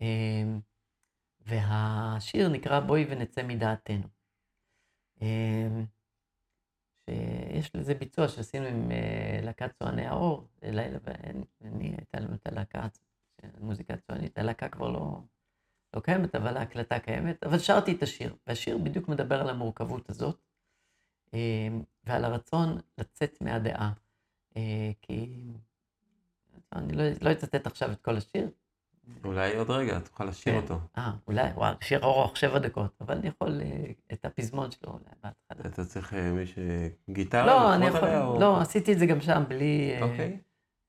אמ, 0.00 0.60
והשיר 1.40 2.48
נקרא 2.48 2.80
בואי 2.80 3.06
ונצא 3.10 3.42
מדעתנו. 3.42 4.08
אמ, 5.22 5.84
שיש 7.10 7.76
לזה 7.76 7.94
ביצוע 7.94 8.28
שעשינו 8.28 8.66
עם 8.66 8.92
אה, 8.92 9.40
להקת 9.42 9.72
צועני 9.78 10.06
האור, 10.06 10.48
לילה 10.62 10.98
ואני, 11.02 11.44
הייתה 11.96 12.20
לנו 12.20 12.34
את 12.34 12.46
הלהקה 12.46 12.86
מוזיקה 13.60 13.96
צוענית, 13.96 14.38
הלהקה 14.38 14.68
כבר 14.68 14.88
לא, 14.88 15.20
לא 15.96 16.00
קיימת, 16.00 16.34
אבל 16.34 16.56
ההקלטה 16.56 16.98
קיימת, 16.98 17.44
אבל 17.44 17.58
שרתי 17.58 17.92
את 17.92 18.02
השיר, 18.02 18.36
והשיר 18.46 18.78
בדיוק 18.78 19.08
מדבר 19.08 19.40
על 19.40 19.50
המורכבות 19.50 20.10
הזאת, 20.10 20.51
ועל 22.04 22.24
הרצון 22.24 22.78
לצאת 22.98 23.38
מהדעה, 23.40 23.92
אה, 24.56 24.90
כי 25.02 25.36
אני 26.72 26.92
לא, 26.92 27.04
לא 27.22 27.32
אצטט 27.32 27.66
עכשיו 27.66 27.92
את 27.92 28.00
כל 28.00 28.16
השיר. 28.16 28.50
אולי 29.24 29.56
עוד 29.56 29.70
רגע, 29.70 29.98
תוכל 29.98 30.24
לשיר 30.24 30.52
כן. 30.52 30.62
אותו. 30.62 30.78
אה, 30.98 31.12
אולי, 31.26 31.50
וואו, 31.54 31.74
שיר 31.80 32.04
ארוך, 32.04 32.36
שבע 32.36 32.58
דקות, 32.58 32.96
אבל 33.00 33.16
אני 33.16 33.28
יכול 33.28 33.60
אה, 33.60 33.90
את 34.12 34.24
הפזמון 34.24 34.70
שלו 34.70 34.92
אולי 34.92 35.04
בהתחלה. 35.22 35.72
אתה 35.72 35.84
צריך 35.84 36.14
אה, 36.14 36.32
מי 36.32 36.46
ש... 36.46 36.58
גיטרה? 37.10 37.46
לא, 37.46 37.74
אני 37.74 37.86
יכול, 37.86 38.00
עליה, 38.00 38.24
או- 38.24 38.40
לא, 38.40 38.60
עשיתי 38.60 38.92
את 38.92 38.98
זה 38.98 39.06
גם 39.06 39.20
שם 39.20 39.42
בלי... 39.48 39.92
אה, 39.94 40.02
אוקיי, 40.02 40.38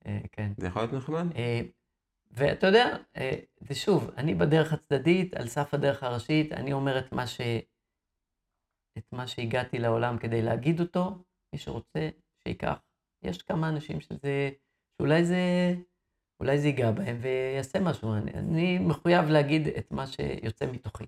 אה, 0.06 0.20
כן. 0.32 0.52
זה 0.56 0.66
יכול 0.66 0.82
להיות 0.82 0.92
נחמד. 0.92 1.26
אה, 1.36 1.60
ואתה 2.32 2.66
יודע, 2.66 2.96
אה, 3.16 3.36
זה 3.60 3.74
שוב, 3.74 4.10
אני 4.16 4.34
בדרך 4.34 4.72
הצדדית, 4.72 5.34
על 5.34 5.48
סף 5.48 5.74
הדרך 5.74 6.02
הראשית, 6.02 6.52
אני 6.52 6.72
אומר 6.72 6.98
את 6.98 7.12
מה, 7.12 7.26
ש... 7.26 7.40
את 8.98 9.12
מה 9.12 9.26
שהגעתי 9.26 9.78
לעולם 9.78 10.18
כדי 10.18 10.42
להגיד 10.42 10.80
אותו, 10.80 11.24
מי 11.52 11.58
שרוצה, 11.58 12.08
שייקח. 12.42 12.78
יש 13.22 13.42
כמה 13.42 13.68
אנשים 13.68 14.00
שזה, 14.00 14.50
שאולי 14.98 15.24
זה, 15.24 15.74
אולי 16.40 16.58
זה 16.58 16.66
ייגע 16.66 16.90
בהם 16.90 17.18
ויעשה 17.20 17.80
משהו. 17.80 18.14
אני, 18.14 18.32
אני 18.32 18.78
מחויב 18.78 19.24
להגיד 19.24 19.68
את 19.68 19.90
מה 19.90 20.06
שיוצא 20.06 20.66
מתוכי. 20.66 21.04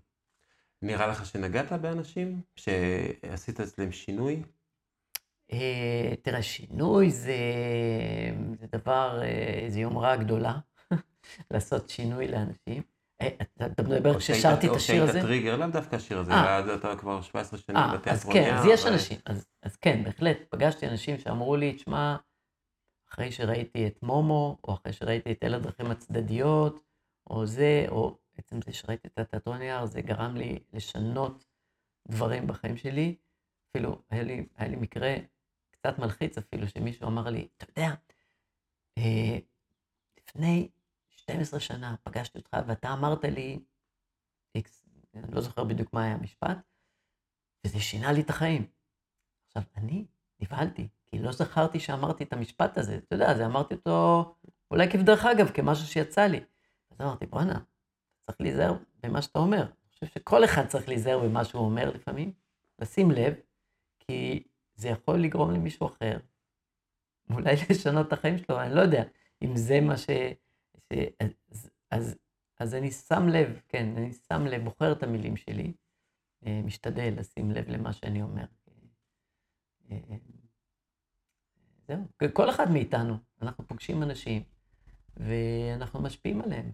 נראה 0.83 1.07
לך 1.07 1.27
שנגעת 1.27 1.73
באנשים? 1.73 2.41
שעשית 2.57 3.61
אצלם 3.61 3.93
שינוי? 3.93 4.43
אה, 5.53 6.15
תראה, 6.23 6.43
שינוי 6.43 7.11
זה, 7.11 7.37
זה 8.61 8.67
דבר, 8.73 9.23
אה, 9.23 9.65
זה 9.69 9.81
יומרה 9.81 10.17
גדולה, 10.17 10.59
לעשות 11.51 11.91
שינוי 11.91 12.29
לאנשים. 12.29 12.96
אה, 13.21 13.29
אתה 13.67 13.83
מדבר 13.83 14.15
או 14.15 14.19
כששרתי 14.19 14.67
את 14.67 14.73
השיר 14.77 14.99
או 14.99 15.03
הזה? 15.03 15.13
שהיית 15.13 15.27
טריגר, 15.27 15.57
לאו 15.57 15.67
דווקא 15.67 15.97
השיר 15.97 16.19
הזה, 16.19 16.33
אה. 16.33 16.59
אלא 16.59 16.75
אתה 16.75 16.97
כבר 16.97 17.23
17 17.23 17.59
שנים 17.59 17.77
אה, 17.77 17.93
אז 17.93 18.01
בתיאטרוניה. 18.01 18.45
כן, 18.45 18.55
אז 18.55 18.65
יש 18.67 18.87
אנשים, 18.87 19.19
אז, 19.27 19.47
אז 19.63 19.77
כן, 19.77 20.05
בהחלט, 20.05 20.37
פגשתי 20.49 20.89
אנשים 20.89 21.19
שאמרו 21.19 21.57
לי, 21.57 21.73
תשמע, 21.73 22.17
אחרי 23.11 23.33
שראיתי 23.33 23.87
את 23.87 24.03
מומו, 24.03 24.59
או 24.65 24.75
אחרי 24.75 24.93
שראיתי 24.93 25.33
את 25.33 25.45
אל 25.45 25.55
הדרכים 25.55 25.91
הצדדיות, 25.91 26.85
או 27.31 27.47
זה, 27.47 27.87
או 27.89 28.19
עצם 28.39 28.63
זה 28.63 28.73
שראיתי 28.73 29.09
את 29.09 29.19
התיאטרון 29.19 29.63
יער, 29.63 29.87
זה 29.87 30.01
גרם 30.01 30.37
לי 30.37 30.59
לשנות 30.73 31.45
דברים 32.09 32.47
בחיים 32.47 32.77
שלי. 32.77 33.17
אפילו, 33.71 34.03
היה 34.11 34.23
לי, 34.23 34.47
היה 34.57 34.69
לי 34.69 34.77
מקרה 34.77 35.15
קצת 35.71 35.99
מלחיץ 35.99 36.39
אפילו, 36.39 36.69
שמישהו 36.69 37.09
אמר 37.09 37.31
לי, 37.31 37.49
אתה 37.57 37.67
יודע, 37.71 37.95
אה, 38.99 39.39
לפני 40.19 40.69
12 41.31 41.61
שנה 41.61 41.95
פגשתי 42.03 42.39
אותך 42.39 42.57
ואתה 42.67 42.93
אמרת 42.93 43.25
לי, 43.25 43.61
איקס, 44.55 44.87
אני 45.15 45.35
לא 45.35 45.41
זוכר 45.41 45.65
בדיוק 45.65 45.93
מה 45.93 46.05
היה 46.05 46.15
המשפט, 46.15 46.59
וזה 47.67 47.81
שינה 47.81 48.13
לי 48.13 48.21
את 48.21 48.31
החיים. 48.31 48.67
עכשיו, 49.47 49.63
אני 49.77 50.07
נבהלתי, 50.41 50.89
כי 51.07 51.19
לא 51.19 51.33
זכרתי 51.33 51.81
שאמרתי 51.81 52.25
את 52.25 52.33
המשפט 52.33 52.79
הזה. 52.79 52.97
אתה 52.97 53.15
יודע, 53.15 53.35
זה 53.35 53.47
אמרתי 53.47 53.75
אותו 53.75 54.25
אולי 54.71 54.91
כבדרך 54.91 55.25
אגב, 55.25 55.51
כמשהו 55.51 55.87
שיצא 55.87 56.27
לי. 56.27 56.41
אז 56.91 57.01
אמרתי, 57.01 57.27
בואנה, 57.27 57.61
צריך 58.27 58.41
להיזהר 58.41 58.75
במה 59.03 59.23
שאתה 59.23 59.39
אומר. 59.39 59.63
אני 59.63 59.91
חושב 59.93 60.07
שכל 60.07 60.45
אחד 60.45 60.67
צריך 60.67 60.89
להיזהר 60.89 61.19
במה 61.19 61.45
שהוא 61.45 61.65
אומר 61.65 61.91
לפעמים, 61.91 62.33
לשים 62.79 63.11
לב, 63.11 63.35
כי 63.99 64.43
זה 64.75 64.89
יכול 64.89 65.23
לגרום 65.23 65.51
למישהו 65.51 65.87
אחר, 65.87 66.19
אולי 67.31 67.55
לשנות 67.71 68.09
את 68.09 68.13
החיים 68.13 68.39
שלו, 68.39 68.61
אני 68.61 68.75
לא 68.75 68.81
יודע 68.81 69.03
אם 69.43 69.57
זה 69.57 69.81
מה 69.81 69.97
ש... 69.97 70.11
אז, 70.93 71.71
אז, 71.91 72.17
אז 72.59 72.75
אני 72.75 72.91
שם 72.91 73.29
לב, 73.29 73.61
כן, 73.69 73.97
אני 73.97 74.13
שם 74.13 74.47
לב, 74.47 74.65
בוחר 74.65 74.93
את 74.93 75.03
המילים 75.03 75.37
שלי, 75.37 75.73
אה, 76.47 76.61
משתדל 76.65 77.15
לשים 77.17 77.51
לב 77.51 77.69
למה 77.69 77.93
שאני 77.93 78.23
אומר. 78.23 78.45
אה, 79.91 79.99
אה, 80.11 80.17
זהו, 81.89 82.31
כל 82.33 82.51
אחד 82.51 82.71
מאיתנו, 82.71 83.17
אנחנו 83.43 83.67
פוגשים 83.67 84.03
אנשים, 84.03 84.43
ואנחנו 85.17 86.01
משפיעים 86.01 86.41
עליהם 86.41 86.71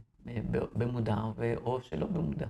במודע 0.74 1.16
או 1.56 1.82
שלא 1.82 2.06
במודע. 2.06 2.46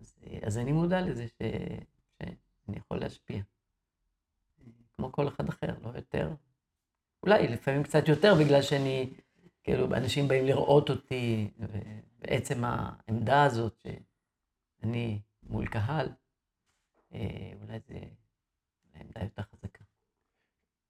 אז, 0.00 0.14
אז 0.46 0.58
אני 0.58 0.72
מודע 0.72 1.00
לזה 1.00 1.28
ש, 1.28 1.38
שאני 2.18 2.76
יכול 2.76 2.98
להשפיע. 2.98 3.42
כמו 4.96 5.12
כל 5.12 5.28
אחד 5.28 5.48
אחר, 5.48 5.74
לא 5.82 5.88
יותר. 5.94 6.34
אולי 7.22 7.48
לפעמים 7.48 7.82
קצת 7.82 8.08
יותר, 8.08 8.34
בגלל 8.34 8.62
שאני, 8.62 9.10
כאילו, 9.64 9.94
אנשים 9.94 10.28
באים 10.28 10.46
לראות 10.46 10.90
אותי, 10.90 11.50
ועצם 12.20 12.64
העמדה 12.64 13.44
הזאת 13.44 13.86
שאני 14.80 15.20
מול 15.42 15.66
קהל, 15.66 16.08
אה, 17.14 17.52
אולי 17.62 17.78
זה 17.88 17.98
עמדה 19.00 19.20
יותר 19.22 19.42
חזקה. 19.42 19.84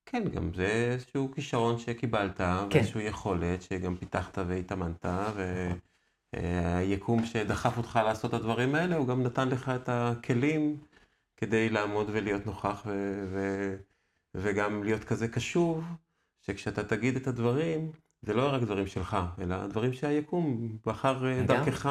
כן, 0.07 0.29
גם 0.29 0.55
זה 0.55 0.67
איזשהו 0.67 1.33
כישרון 1.35 1.79
שקיבלת, 1.79 2.37
כן. 2.37 2.45
ואיזושהי 2.73 3.03
יכולת 3.03 3.63
שגם 3.63 3.97
פיתחת 3.97 4.39
והתאמנת, 4.39 5.07
והיקום 6.33 7.25
שדחף 7.25 7.79
אותך 7.79 7.99
לעשות 8.05 8.35
את 8.35 8.41
הדברים 8.41 8.75
האלה, 8.75 8.97
הוא 8.97 9.09
גם 9.09 9.23
נתן 9.23 9.49
לך 9.49 9.69
את 9.69 9.89
הכלים 9.89 10.81
כדי 11.37 11.69
לעמוד 11.69 12.07
ולהיות 12.13 12.47
נוכח, 12.47 12.83
ו- 12.87 13.25
ו- 13.33 13.77
וגם 14.35 14.85
להיות 14.85 15.05
כזה 15.05 15.29
קשוב, 15.29 15.85
שכשאתה 16.41 16.85
תגיד 16.85 17.17
את 17.17 17.27
הדברים, 17.27 17.93
זה 18.27 18.35
לא 18.35 18.55
רק 18.55 18.63
דברים 18.63 18.87
שלך, 18.87 19.17
אלא 19.41 19.67
דברים 19.67 19.93
שהיקום 19.93 20.79
בחר 20.87 21.27
אה. 21.27 21.43
דרכך 21.47 21.83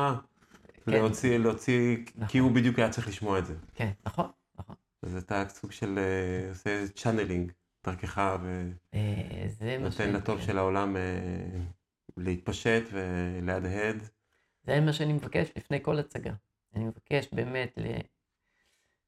כן. 0.85 0.91
להוציא, 0.91 1.37
להוציא, 1.37 1.97
כי 2.05 2.11
נכון. 2.17 2.41
הוא 2.41 2.51
בדיוק 2.51 2.79
היה 2.79 2.89
צריך 2.89 3.07
לשמוע 3.07 3.39
את 3.39 3.45
זה. 3.45 3.55
כן, 3.73 3.91
נכון, 4.05 4.25
נכון. 4.59 4.75
אז 5.01 5.15
אתה 5.15 5.43
סוג 5.49 5.71
של 5.71 5.99
אה, 5.99 6.49
עושה 6.49 6.87
channeling 6.87 7.51
דרכך, 7.85 8.37
ו... 8.41 8.71
אה, 8.93 10.07
לטוב 10.13 10.41
של 10.41 10.57
העולם 10.57 10.95
להתפשט 12.17 12.83
ולהדהד. 12.91 14.03
זה 14.63 14.79
מה 14.79 14.93
שאני 14.93 15.13
מבקש 15.13 15.49
לפני 15.55 15.79
כל 15.81 15.99
הצגה. 15.99 16.33
אני 16.75 16.83
מבקש 16.83 17.27
באמת 17.31 17.73
ל... 17.77 17.87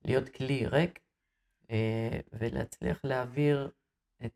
להיות 0.06 0.30
כלי 0.30 0.66
ריק 0.68 1.00
ולהצליח 2.34 3.00
להעביר 3.04 3.70
את 4.26 4.34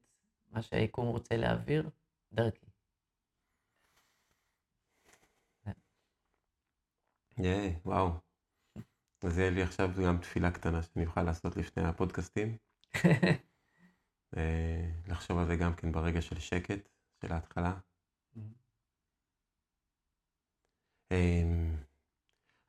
מה 0.51 0.61
שהיקום 0.61 1.07
רוצה 1.07 1.37
להעביר 1.37 1.89
דרכי. 2.33 2.68
ייי, 7.39 7.79
וואו. 7.85 8.09
אז 9.23 9.37
יהיה 9.37 9.49
לי 9.49 9.61
עכשיו 9.61 9.89
גם 10.05 10.17
תפילה 10.17 10.51
קטנה 10.51 10.83
שאני 10.83 11.05
אוכל 11.05 11.23
לעשות 11.23 11.57
לפני 11.57 11.83
הפודקאסטים. 11.83 12.57
אה, 14.37 14.91
לחשוב 15.07 15.37
על 15.37 15.45
זה 15.45 15.55
גם 15.55 15.73
כן 15.73 15.91
ברגע 15.91 16.21
של 16.21 16.39
שקט, 16.39 16.89
של 17.21 17.33
ההתחלה. 17.33 17.73
אה, 21.11 21.43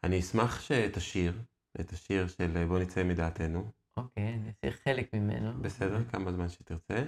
אני 0.05 0.21
אשמח 0.21 0.61
שתשיר 0.61 1.43
את 1.81 1.93
השיר 1.93 2.29
של 2.29 2.57
אה, 2.57 2.66
בוא 2.66 2.79
נצא 2.79 3.05
מדעתנו. 3.05 3.71
אוקיי, 3.97 4.35
אני 4.35 4.49
אעשה 4.49 4.77
חלק 4.85 5.14
ממנו. 5.14 5.62
בסדר? 5.62 6.05
כמה 6.05 6.33
זמן 6.33 6.49
שתרצה. 6.49 7.05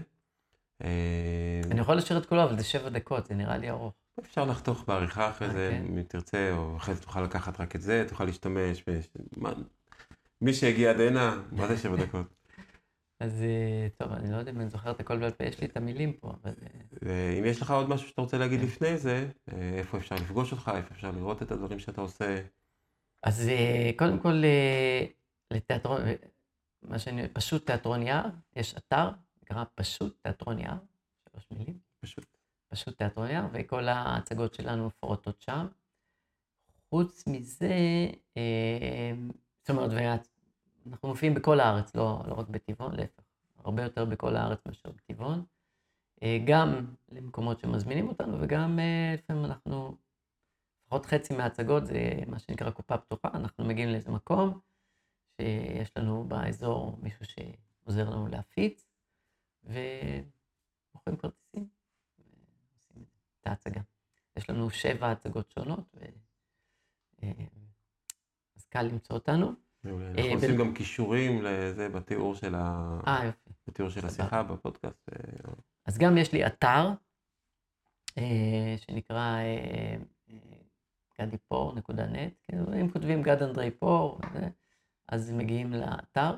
אה, 0.82 1.60
אני 1.70 1.80
יכול 1.80 1.96
לשיר 1.96 2.18
את 2.18 2.26
כולו, 2.26 2.42
אבל 2.44 2.56
זה 2.56 2.64
שבע 2.64 2.88
דקות, 2.88 3.26
זה 3.26 3.34
נראה 3.34 3.56
לי 3.56 3.70
ארוך. 3.70 3.94
אפשר 4.20 4.44
לחתוך 4.44 4.84
בעריכה 4.88 5.30
אחרי 5.30 5.50
זה, 5.50 5.66
אוקיי. 5.66 5.88
אם 5.88 6.02
תרצה, 6.02 6.52
או 6.52 6.76
אחרי 6.76 6.94
זה 6.94 7.02
תוכל 7.02 7.22
לקחת 7.22 7.60
רק 7.60 7.76
את 7.76 7.82
זה, 7.82 8.04
תוכל 8.08 8.24
להשתמש. 8.24 8.84
בש... 8.86 9.08
מה... 9.36 9.52
מי 10.40 10.54
שהגיע 10.54 10.90
עד 10.90 11.00
הנה, 11.00 11.42
מה 11.52 11.68
זה 11.68 11.76
שבע 11.78 11.96
דקות? 11.96 12.26
אז 13.20 13.42
אה, 13.42 13.88
טוב, 13.96 14.12
אני 14.12 14.32
לא 14.32 14.36
יודע 14.36 14.50
אם 14.50 14.60
אני 14.60 14.70
זוכר 14.70 14.90
את 14.90 15.00
הכל 15.00 15.18
בעל 15.18 15.30
פה, 15.30 15.44
יש 15.44 15.60
לי 15.60 15.66
את 15.66 15.76
המילים 15.76 16.12
פה, 16.12 16.32
אבל... 16.42 16.54
אה, 16.62 16.80
ואם 17.02 17.44
יש 17.44 17.62
לך 17.62 17.70
עוד 17.70 17.88
משהו 17.88 18.08
שאתה 18.08 18.20
רוצה 18.20 18.38
להגיד 18.38 18.60
לפני 18.60 18.98
זה, 18.98 19.30
אה, 19.52 19.78
איפה 19.78 19.98
אפשר 19.98 20.14
לפגוש 20.14 20.52
אותך, 20.52 20.70
איפה 20.76 20.94
אפשר 20.94 21.10
לראות 21.10 21.42
את 21.42 21.52
הדברים 21.52 21.78
שאתה 21.78 22.00
עושה. 22.00 22.42
אז 23.22 23.50
קודם 23.96 24.18
כל, 24.18 24.42
לתיאטרון, 25.50 26.00
מה 26.82 26.98
שאני, 26.98 27.28
פשוט 27.28 27.66
תיאטרון 27.66 28.02
יער, 28.02 28.26
יש 28.56 28.74
אתר, 28.76 29.10
נקרא 29.42 29.64
פשוט 29.74 30.16
תיאטרון 30.22 30.58
יער, 30.58 30.76
שלוש 31.30 31.46
מילים, 31.50 31.78
פשוט. 32.00 32.31
פשוט 32.72 32.98
תיאטרון 32.98 33.30
יער, 33.30 33.46
וכל 33.52 33.88
ההצגות 33.88 34.54
שלנו 34.54 34.86
מפורטות 34.86 35.40
שם. 35.40 35.66
חוץ 36.90 37.24
מזה, 37.26 37.74
אה, 38.36 39.12
זאת 39.60 39.70
אומרת, 39.70 40.28
אנחנו 40.86 41.08
מופיעים 41.08 41.34
בכל 41.34 41.60
הארץ, 41.60 41.96
לא, 41.96 42.22
לא 42.26 42.34
רק 42.34 42.48
בטבעון, 42.48 42.96
להפך, 42.96 43.22
הרבה 43.58 43.82
יותר 43.82 44.04
בכל 44.04 44.36
הארץ 44.36 44.58
מאשר 44.66 44.90
בטבעון. 44.90 45.44
אה, 46.22 46.38
גם 46.46 46.94
למקומות 47.12 47.60
שמזמינים 47.60 48.08
אותנו, 48.08 48.38
וגם 48.40 48.78
אה, 48.78 49.14
לפעמים 49.14 49.44
אנחנו, 49.44 49.96
לפחות 50.82 51.06
חצי 51.06 51.36
מההצגות 51.36 51.86
זה 51.86 52.10
מה 52.26 52.38
שנקרא 52.38 52.70
קופה 52.70 52.98
פתוחה, 52.98 53.28
אנחנו 53.34 53.64
מגיעים 53.64 53.88
לאיזה 53.88 54.10
מקום 54.10 54.60
שיש 55.40 55.96
לנו 55.96 56.24
באזור 56.24 56.98
מישהו 57.02 57.24
שעוזר 57.24 58.10
לנו 58.10 58.28
להפיץ, 58.28 58.86
ומוכרים 59.64 61.16
כרטיסים, 61.18 61.81
את 63.42 63.46
ההצגה. 63.46 63.80
יש 64.36 64.50
לנו 64.50 64.70
שבע 64.70 65.10
הצגות 65.10 65.50
שונות, 65.50 65.84
ו... 65.94 66.04
אה, 67.22 67.32
אז 68.56 68.64
קל 68.64 68.82
למצוא 68.82 69.16
אותנו. 69.16 69.52
מעולה. 69.84 70.04
אה, 70.06 70.10
אנחנו 70.10 70.32
עושים 70.34 70.56
גם 70.58 70.74
קישורים 70.74 71.42
לזה 71.42 71.88
בתיאור 71.88 72.34
של 72.34 72.54
ה- 72.54 73.00
אה, 73.06 73.24
יופי. 73.24 73.50
בתיאור 73.66 73.90
של. 73.90 74.06
השיחה 74.06 74.42
בפודקאסט. 74.42 75.08
אה, 75.12 75.52
אז 75.86 75.98
גם 75.98 76.18
יש 76.18 76.32
לי 76.32 76.46
אתר, 76.46 76.88
אה, 78.18 78.74
שנקרא 78.76 79.16
אה, 79.38 79.96
אה, 80.30 80.36
גדיפור.נט, 81.20 82.32
כאילו, 82.42 82.64
אם 82.80 82.90
כותבים 82.90 83.22
גד 83.22 83.42
אנדרי 83.42 83.70
פור, 83.70 84.20
אז 85.08 85.32
מגיעים 85.32 85.72
לאתר. 85.72 86.34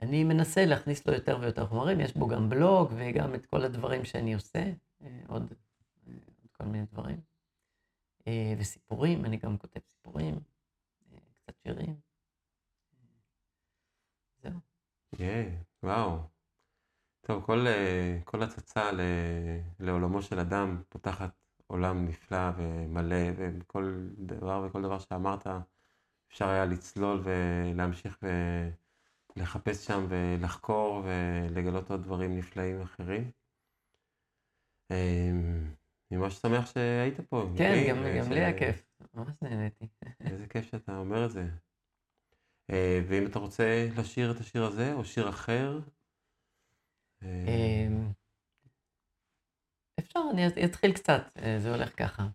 אני 0.00 0.24
מנסה 0.24 0.64
להכניס 0.66 1.06
לו 1.06 1.14
יותר 1.14 1.38
ויותר 1.40 1.66
חומרים, 1.66 2.00
יש 2.00 2.14
בו 2.16 2.28
גם 2.28 2.48
בלוג 2.50 2.92
וגם 2.96 3.34
את 3.34 3.46
כל 3.46 3.64
הדברים 3.64 4.04
שאני 4.04 4.34
עושה, 4.34 4.58
אה, 4.58 4.72
אה, 5.02 5.20
עוד 5.28 5.52
כל 6.60 6.66
מיני 6.66 6.86
דברים. 6.92 7.20
אה, 8.26 8.54
וסיפורים, 8.58 9.24
אני 9.24 9.36
גם 9.36 9.58
כותב 9.58 9.80
סיפורים, 9.88 10.34
אה, 11.12 11.18
קצת 11.34 11.54
שירים. 11.62 12.00
זהו. 14.42 14.60
ייי, 15.18 15.58
וואו. 15.82 16.18
טוב, 17.20 17.44
כל, 17.44 17.66
אה, 17.66 18.18
כל 18.24 18.42
הצצה 18.42 18.92
ל- 18.92 19.60
לעולמו 19.80 20.22
של 20.22 20.38
אדם 20.38 20.82
פותחת 20.88 21.30
עולם 21.66 22.04
נפלא 22.08 22.50
ומלא, 22.56 23.16
וכל 23.36 24.08
דבר 24.18 24.66
וכל 24.66 24.82
דבר 24.82 24.98
שאמרת, 24.98 25.46
אפשר 26.28 26.48
היה 26.48 26.64
לצלול 26.64 27.22
ולהמשיך 27.24 28.18
ולחפש 29.36 29.86
שם 29.86 30.06
ולחקור 30.08 31.02
ולגלות 31.04 31.90
עוד 31.90 32.02
דברים 32.02 32.36
נפלאים 32.38 32.82
אחרים. 32.82 33.30
אה, 36.12 36.18
ממש 36.18 36.34
שמח 36.34 36.66
שהיית 36.72 37.20
פה. 37.20 37.50
כן, 37.58 37.72
איתי, 37.74 37.88
גם, 37.90 37.98
וש- 38.04 38.26
גם 38.26 38.32
לי 38.32 38.40
היה 38.40 38.58
כיף, 38.58 38.82
ממש 39.14 39.28
נהניתי. 39.42 39.86
איזה 40.20 40.46
כיף 40.46 40.70
שאתה 40.70 40.96
אומר 40.98 41.24
את 41.26 41.30
זה. 41.30 41.46
אה, 42.70 43.00
ואם 43.08 43.26
אתה 43.26 43.38
רוצה 43.38 43.88
לשיר 43.96 44.30
את 44.30 44.40
השיר 44.40 44.64
הזה, 44.64 44.92
או 44.92 45.04
שיר 45.04 45.28
אחר, 45.28 45.80
אה, 47.22 47.28
אמ, 47.48 48.12
אפשר, 49.98 50.20
אני 50.32 50.46
אתחיל 50.64 50.92
קצת, 50.92 51.22
אה, 51.42 51.58
זה 51.58 51.70
הולך 51.74 51.98
ככה. 51.98 52.28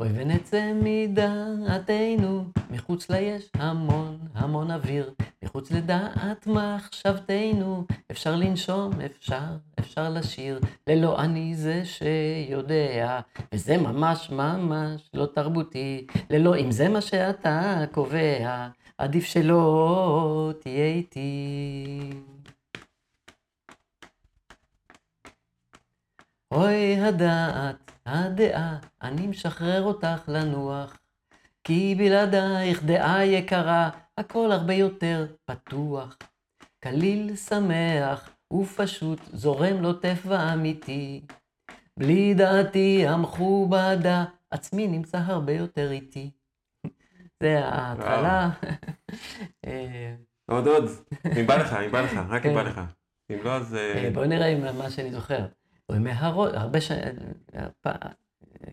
בואי 0.00 0.10
ונצא 0.14 0.72
מדעתנו, 0.74 2.44
מחוץ 2.70 3.10
לה 3.10 3.18
יש 3.18 3.50
המון 3.54 4.18
המון 4.34 4.70
אוויר, 4.70 5.14
מחוץ 5.42 5.70
לדעת 5.70 6.46
מחשבתנו, 6.46 7.84
אפשר 8.10 8.36
לנשום, 8.36 8.92
אפשר, 9.00 9.56
אפשר 9.78 10.10
לשיר, 10.10 10.60
ללא 10.86 11.20
אני 11.20 11.54
זה 11.54 11.82
שיודע, 11.84 13.20
וזה 13.54 13.76
ממש 13.76 14.30
ממש 14.30 15.10
לא 15.14 15.26
תרבותי, 15.26 16.06
ללא 16.30 16.56
אם 16.56 16.70
זה 16.70 16.88
מה 16.88 17.00
שאתה 17.00 17.84
קובע, 17.92 18.68
עדיף 18.98 19.24
שלא 19.24 20.52
תהיה 20.60 20.86
איתי. 20.86 22.10
אוי 26.52 27.00
הדעת, 27.00 27.89
הדעה, 28.06 28.78
אני 29.02 29.26
משחרר 29.26 29.82
אותך 29.82 30.28
לנוח. 30.28 30.98
כי 31.64 31.94
בלעדייך 31.98 32.84
דעה 32.84 33.24
יקרה, 33.24 33.90
הכל 34.18 34.52
הרבה 34.52 34.74
יותר 34.74 35.26
פתוח. 35.44 36.18
קליל, 36.80 37.36
שמח 37.36 38.30
ופשוט, 38.52 39.20
זורם 39.32 39.82
לו 39.82 39.92
טבע 39.92 40.52
אמיתי. 40.52 41.20
בלי 41.96 42.34
דעתי 42.34 43.06
המכובדה, 43.06 44.24
עצמי 44.50 44.86
נמצא 44.86 45.18
הרבה 45.18 45.52
יותר 45.52 45.90
איתי. 45.90 46.30
זה 47.42 47.64
ההתחלה. 47.64 48.50
אה, 49.66 50.14
עוד 50.46 50.66
עוד, 50.66 50.84
אם 51.40 51.46
בא 51.46 51.56
לך, 51.56 51.72
אם 51.72 51.92
בא 51.92 52.00
לך, 52.00 52.12
רק 52.28 52.46
אם 52.46 52.50
כן. 52.50 52.54
בא 52.54 52.62
לך. 52.62 52.80
אם 53.30 53.38
לא, 53.44 53.56
אז... 53.56 53.74
אה, 53.74 54.04
אה, 54.04 54.10
בואו 54.10 54.26
נראה 54.26 54.46
אם 54.46 54.78
מה 54.78 54.90
שאני 54.90 55.10
זוכר. 55.10 55.46
או 55.90 55.94
ימי 55.96 56.10
הראש, 56.14 56.50
הרבה 56.54 56.80
שנים, 56.80 57.02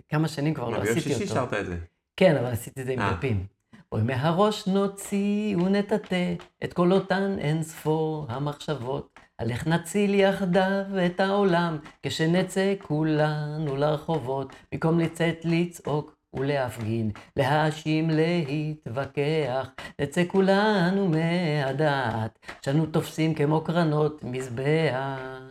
כמה 0.09 0.28
שנים 0.28 0.53
כבר 0.53 0.70
לא 0.70 0.80
ביום 0.80 0.97
עשיתי 0.97 1.09
שישי 1.09 1.24
אותו. 1.24 1.34
שרת 1.34 1.53
את 1.53 1.65
זה. 1.65 1.78
כן, 2.18 2.36
אבל 2.36 2.51
עשיתי 2.51 2.82
את 2.82 2.86
זה 2.86 2.91
עם 2.91 2.99
אה. 2.99 3.13
דפים. 3.13 3.45
אוי 3.91 4.01
מהראש 4.01 4.68
נוציא 4.68 5.57
ונטאטא 5.57 6.34
את 6.63 6.74
כל 6.74 6.91
אותן 6.91 7.36
אין 7.39 7.63
ספור 7.63 8.26
המחשבות, 8.30 9.20
על 9.38 9.51
איך 9.51 9.68
נציל 9.68 10.15
יחדיו 10.15 10.84
את 11.05 11.20
העולם, 11.20 11.78
כשנצא 12.03 12.74
כולנו 12.82 13.76
לרחובות, 13.76 14.55
במקום 14.72 14.99
לצאת 14.99 15.38
לצעוק 15.43 16.15
ולהפגין, 16.34 17.11
להאשים, 17.36 18.09
להתווכח, 18.09 19.70
נצא 20.01 20.24
כולנו 20.28 21.09
מהדעת, 21.09 22.39
שאנו 22.61 22.86
תופסים 22.86 23.34
כמו 23.34 23.61
קרנות 23.61 24.24
מזבח. 24.24 25.47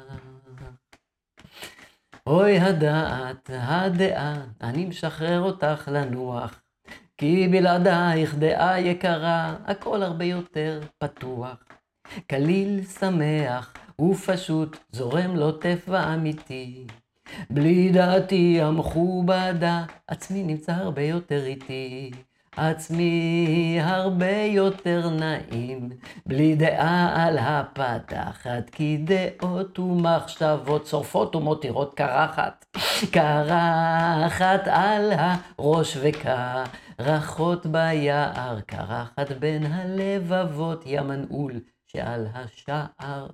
אוי 2.27 2.59
הדעת, 2.59 3.51
הדעה, 3.53 4.35
אני 4.61 4.85
משחרר 4.85 5.41
אותך 5.41 5.89
לנוח. 5.93 6.61
כי 7.19 7.49
בלעדייך 7.49 8.35
דעה 8.35 8.81
יקרה, 8.81 9.57
הכל 9.65 10.03
הרבה 10.03 10.25
יותר 10.25 10.81
פתוח. 10.99 11.65
קליל, 12.27 12.85
שמח 12.85 13.75
ופשוט, 14.01 14.77
זורם 14.93 15.37
לו 15.37 15.53
טבע 15.53 16.15
אמיתי. 16.15 16.87
בלי 17.51 17.91
דעתי 17.93 18.61
המכובדה, 18.63 19.85
עצמי 20.07 20.43
נמצא 20.43 20.73
הרבה 20.73 21.03
יותר 21.03 21.45
איתי. 21.47 22.11
עצמי 22.57 23.79
הרבה 23.83 24.37
יותר 24.47 25.11
נעים, 25.11 25.91
בלי 26.27 26.55
דעה 26.57 27.27
על 27.27 27.39
הפתחת, 27.39 28.71
כי 28.73 28.99
דעות 29.05 29.79
ומחשבות 29.79 30.87
שורפות 30.87 31.37
ומותירות 31.37 31.95
קרחת. 31.95 32.65
קרחת 33.13 34.61
על 34.67 35.13
הראש 35.13 35.99
וקרחות 36.03 37.67
ביער, 37.67 38.61
קרחת 38.61 39.33
בין 39.33 39.67
הלבבות, 39.67 40.83
ים 40.87 41.09
מנעול 41.09 41.61
שעל 41.87 42.27
השער. 42.35 43.27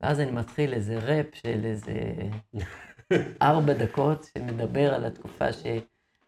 ואז 0.00 0.20
אני 0.20 0.30
מתחיל 0.30 0.74
איזה 0.74 0.98
ראפ 0.98 1.26
של 1.34 1.60
איזה 1.64 1.92
ארבע 3.42 3.72
דקות, 3.72 4.26
שמדבר 4.34 4.94
על 4.94 5.04
התקופה 5.04 5.52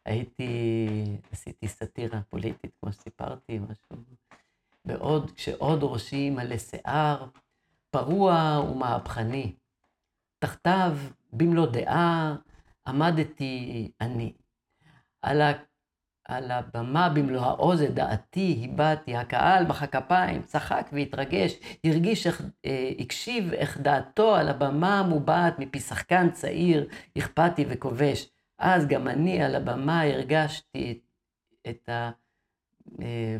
שהייתי, 0.07 0.87
עשיתי 1.33 1.69
סאטירה 1.69 2.21
פוליטית, 2.31 2.71
כמו 2.81 2.93
שסיפרתי, 2.93 3.59
משהו. 3.59 4.05
בעוד, 4.85 5.31
כשעוד 5.31 5.79
ראשי 5.83 6.31
מלא 6.31 6.59
שיער, 6.59 7.27
פרוע 7.91 8.65
ומהפכני. 8.71 9.53
תחתיו, 10.39 10.97
במלוא 11.33 11.67
דעה, 11.67 12.37
עמדתי 12.87 13.91
אני. 14.01 14.33
על, 15.23 15.43
ה, 15.43 15.53
על 16.25 16.51
הבמה 16.51 17.09
במלוא 17.09 17.43
העוז 17.43 17.83
את 17.83 17.95
דעתי 17.95 18.69
הבעתי, 18.71 19.17
הקהל 19.17 19.67
מחא 19.67 19.87
כפיים, 19.87 20.43
צחק 20.43 20.89
והתרגש, 20.93 21.55
הרגיש 21.85 22.27
איך, 22.27 22.43
אה, 22.65 22.93
הקשיב 22.99 23.53
איך 23.53 23.79
דעתו 23.79 24.37
על 24.37 24.49
הבמה 24.49 25.03
מובעת 25.03 25.59
מפי 25.59 25.81
שחקן 25.81 26.31
צעיר, 26.31 26.89
אכפתי 27.19 27.65
וכובש. 27.69 28.36
אז 28.59 28.87
גם 28.87 29.09
אני 29.09 29.43
על 29.43 29.55
הבמה 29.55 30.03
הרגשתי 30.03 30.93
את, 30.93 31.69
את 31.69 31.89
ה... 31.89 32.11
אה, 33.03 33.37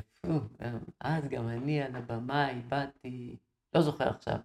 אז 1.01 1.29
גם 1.29 1.49
אני 1.49 1.83
על 1.83 1.97
הבמה 1.97 2.47
הבעתי, 2.47 3.37
לא 3.75 3.81
זוכר 3.81 4.09
עכשיו. 4.09 4.39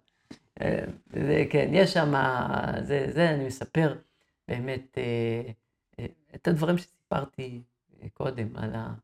אה, 0.60 0.84
זה, 1.12 1.44
כן, 1.50 1.70
יש 1.72 1.92
שם, 1.92 2.12
זה, 2.82 3.06
זה, 3.10 3.30
אני 3.30 3.46
מספר 3.46 3.94
באמת 4.48 4.98
אה, 4.98 5.52
אה, 5.98 6.06
את 6.34 6.48
הדברים 6.48 6.78
שסיפרתי 6.78 7.62
אה, 8.02 8.08
קודם, 8.08 8.56
על, 8.56 8.74
ה, 8.74 8.94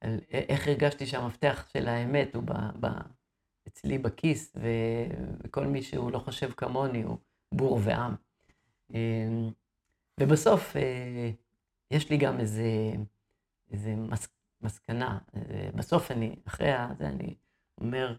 על 0.00 0.20
איך 0.32 0.68
הרגשתי 0.68 1.06
שהמפתח 1.06 1.68
של 1.72 1.88
האמת 1.88 2.34
הוא 2.34 2.42
ב, 2.42 2.52
ב, 2.80 2.86
אצלי 3.68 3.98
בכיס, 3.98 4.56
וכל 5.44 5.66
מי 5.66 5.82
שהוא 5.82 6.12
לא 6.12 6.18
חושב 6.18 6.50
כמוני 6.50 7.02
הוא 7.02 7.18
בור 7.52 7.80
ועם. 7.82 8.14
ובסוף 10.20 10.76
אה, 10.76 11.30
יש 11.90 12.10
לי 12.10 12.16
גם 12.16 12.40
איזה, 12.40 12.92
איזה 13.70 13.96
מס, 13.96 14.28
מסקנה. 14.60 15.18
אה, 15.36 15.70
בסוף 15.74 16.10
אני, 16.10 16.36
אחרי 16.46 16.70
זה 16.98 17.08
אני 17.08 17.34
אומר, 17.80 18.16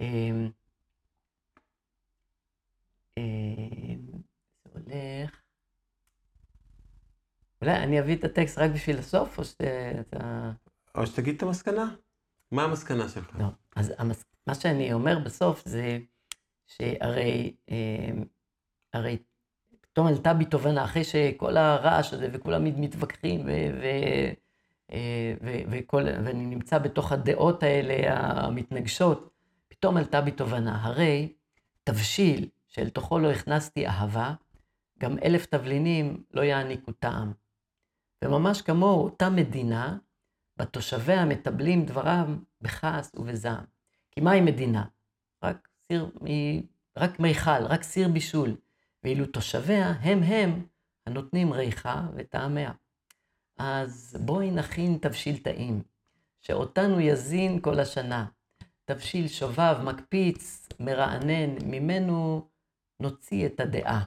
אה, 0.00 0.30
אה, 3.18 3.24
זה 4.64 4.70
הולך... 4.72 5.42
אולי 7.62 7.76
אני 7.76 8.00
אביא 8.00 8.16
את 8.16 8.24
הטקסט 8.24 8.58
רק 8.58 8.70
בשביל 8.70 8.98
הסוף, 8.98 9.38
או 9.38 9.44
שאתה... 9.44 10.52
או 10.94 11.06
שתגיד 11.06 11.36
את 11.36 11.42
המסקנה. 11.42 11.94
מה 12.50 12.64
המסקנה 12.64 13.08
שלך? 13.08 13.36
לא. 13.38 13.46
אז 13.76 13.92
המס... 13.98 14.24
מה 14.46 14.54
שאני 14.54 14.92
אומר 14.92 15.18
בסוף 15.24 15.62
זה 15.64 15.98
שהרי 16.66 17.56
אה, 17.70 18.10
הרי 18.92 19.18
פתאום 19.98 20.08
עלתה 20.08 20.34
בי 20.34 20.44
תובנה, 20.44 20.84
אחרי 20.84 21.04
שכל 21.04 21.56
הרעש 21.56 22.14
הזה 22.14 22.28
וכולם 22.32 22.64
מתווכחים, 22.64 23.40
ו- 23.40 23.70
ו- 23.80 24.32
אה, 24.92 25.34
ו- 25.42 25.62
וכל, 25.70 26.02
ואני 26.02 26.46
נמצא 26.46 26.78
בתוך 26.78 27.12
הדעות 27.12 27.62
האלה 27.62 27.94
המתנגשות, 28.20 29.30
פתאום 29.68 29.96
עלתה 29.96 30.20
בי 30.20 30.30
תובנה, 30.30 30.84
הרי 30.84 31.32
תבשיל 31.84 32.48
שאל 32.68 32.88
תוכו 32.88 33.18
לא 33.18 33.30
הכנסתי 33.30 33.86
אהבה, 33.86 34.34
גם 34.98 35.18
אלף 35.24 35.46
תבלינים 35.46 36.22
לא 36.34 36.42
יעניקו 36.42 36.92
טעם. 36.92 37.32
וממש 38.24 38.62
כמוהו, 38.62 39.04
אותה 39.04 39.30
מדינה, 39.30 39.96
בתושביה 40.56 41.24
מטבלים 41.24 41.84
דברם 41.84 42.38
בכעס 42.60 43.12
ובזעם. 43.14 43.64
כי 44.10 44.20
מהי 44.20 44.40
מדינה? 44.40 44.84
רק 45.42 45.68
סיר, 45.88 46.10
רק 46.98 47.20
מיכל, 47.20 47.64
רק 47.68 47.82
סיר 47.82 48.08
בישול. 48.08 48.56
ואילו 49.04 49.26
תושביה 49.26 49.90
הם 49.90 50.22
הם 50.22 50.66
הנותנים 51.06 51.52
ריחה 51.52 52.06
וטעמיה. 52.14 52.72
אז 53.58 54.16
בואי 54.20 54.50
נכין 54.50 54.98
תבשיל 55.00 55.38
טעים, 55.38 55.82
שאותנו 56.40 57.00
יזין 57.00 57.60
כל 57.60 57.80
השנה. 57.80 58.26
תבשיל 58.84 59.28
שובב, 59.28 59.76
מקפיץ, 59.84 60.68
מרענן, 60.80 61.50
ממנו 61.64 62.48
נוציא 63.00 63.46
את 63.46 63.60
הדעה. 63.60 64.04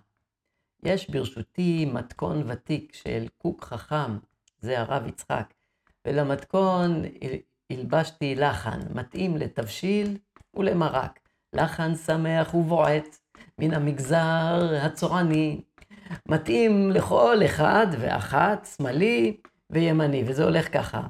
יש 0.84 1.10
ברשותי 1.10 1.86
מתכון 1.94 2.44
ותיק 2.50 2.94
של 2.94 3.28
קוק 3.38 3.64
חכם, 3.64 4.18
זה 4.60 4.80
הרב 4.80 5.08
יצחק, 5.08 5.54
ולמתכון 6.08 7.02
הלבשתי 7.70 8.36
לחן, 8.36 8.80
מתאים 8.96 9.38
לתבשיל 9.38 10.18
ולמרק. 10.54 11.20
לחן 11.54 11.96
שמח 11.96 12.54
ובועט, 12.54 13.18
מן 13.60 13.74
המגזר 13.74 14.76
הצורני, 14.82 15.62
מתאים 16.28 16.92
לכל 16.92 17.38
אחד 17.46 17.88
ואחת, 18.00 18.68
שמאלי 18.78 19.38
וימני, 19.70 20.24
וזה 20.28 20.44
הולך 20.44 20.74
ככה. 20.74 21.02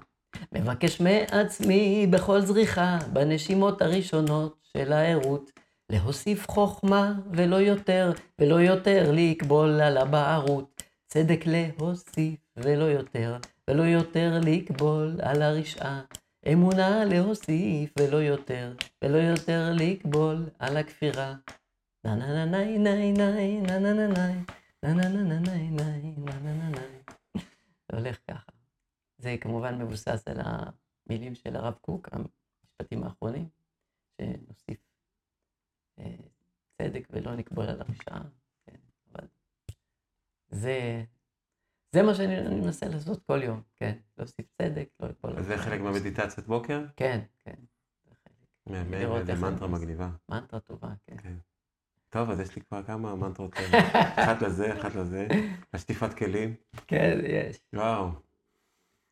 מבקש 0.51 1.01
מעצמי 1.01 2.07
בכל 2.09 2.41
זריחה, 2.41 2.97
בנשימות 3.13 3.81
הראשונות 3.81 4.57
של 4.77 4.93
הערות, 4.93 5.51
להוסיף 5.89 6.49
חוכמה 6.49 7.13
ולא 7.33 7.55
יותר, 7.55 8.11
ולא 8.39 8.55
יותר 8.55 9.11
לקבול 9.13 9.81
על 9.81 9.97
הבערות. 9.97 10.83
צדק 11.07 11.43
להוסיף 11.45 12.39
ולא 12.57 12.83
יותר, 12.83 13.37
ולא 13.67 13.83
יותר 13.83 14.39
לקבול 14.43 15.15
על 15.21 15.41
הרשעה. 15.41 16.01
אמונה 16.51 17.05
להוסיף 17.05 17.93
ולא 17.99 18.17
יותר, 18.17 18.73
ולא 19.03 19.17
יותר 19.17 19.71
לקבול 19.73 20.45
על 20.59 20.77
הכפירה. 20.77 21.33
נה 22.03 22.15
זה 27.91 27.97
הולך 27.97 28.19
ככה. 28.27 28.51
זה 29.17 29.35
כמובן 29.41 29.81
מבוסס 29.81 30.23
על 30.27 30.37
המילים 30.39 31.35
של 31.35 31.55
הרב 31.55 31.73
קוק, 31.81 32.09
המשפטים 32.11 33.03
האחרונים, 33.03 33.49
שנוסיף 34.21 34.79
צדק 36.77 37.07
ולא 37.09 37.35
נקבול 37.35 37.65
על 37.65 37.81
הרשעה, 37.81 38.21
כן, 38.65 38.75
אבל 39.11 39.27
זה, 40.49 41.03
זה 41.91 42.03
מה 42.03 42.13
שאני 42.15 42.61
מנסה 42.61 42.87
לעשות 42.87 43.23
כל 43.23 43.43
יום, 43.43 43.61
כן, 43.75 43.97
להוסיף 44.17 44.45
צדק, 44.61 44.89
לא 44.99 45.07
הרשעה. 45.23 45.43
זה 45.43 45.57
חלק 45.57 45.81
מהמדיטציית 45.81 46.47
בוקר? 46.47 46.85
כן, 46.95 47.19
כן. 47.39 47.55
מהמם, 48.65 49.25
זה 49.25 49.35
מנטרה 49.35 49.67
מגניבה. 49.67 50.09
מנטרה 50.29 50.59
טובה, 50.59 50.93
כן. 51.07 51.17
טוב, 52.11 52.29
אז 52.29 52.39
יש 52.39 52.55
לי 52.55 52.61
כבר 52.61 52.83
כמה 52.83 53.15
מנטרות, 53.15 53.53
אחת 54.19 54.41
לזה, 54.41 54.73
אחת 54.73 54.95
לזה, 54.95 55.27
השטיפת 55.73 56.13
כלים. 56.13 56.55
כן, 56.87 57.19
יש. 57.23 57.59
וואו. 57.73 58.09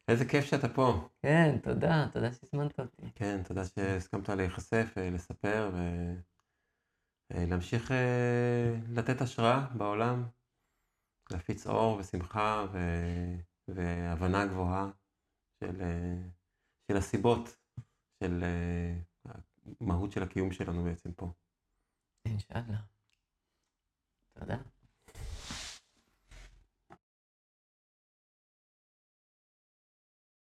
איזה 0.07 0.25
כיף 0.25 0.45
שאתה 0.45 0.69
פה. 0.69 1.09
כן, 1.21 1.57
תודה, 1.63 2.07
תודה 2.13 2.33
שהזמנת 2.33 2.79
אותי. 2.79 3.11
כן, 3.15 3.43
תודה 3.43 3.65
שהסכמת 3.65 4.29
להיחשף, 4.29 4.93
אה, 4.97 5.09
לספר 5.09 5.71
ולהמשיך 7.31 7.91
אה, 7.91 8.75
לתת 8.89 9.21
השראה 9.21 9.67
בעולם, 9.77 10.23
להפיץ 11.31 11.67
אור 11.67 11.97
ושמחה 11.97 12.65
ו... 12.71 12.77
והבנה 13.67 14.45
גבוהה 14.45 14.89
של, 15.63 15.81
אה, 15.81 16.21
של 16.87 16.97
הסיבות, 16.97 17.57
של 18.23 18.43
המהות 19.81 20.11
של 20.11 20.23
הקיום 20.23 20.51
שלנו 20.51 20.83
בעצם 20.83 21.11
פה. 21.11 21.31
אינשאללה. 22.25 22.81
תודה. 24.33 24.57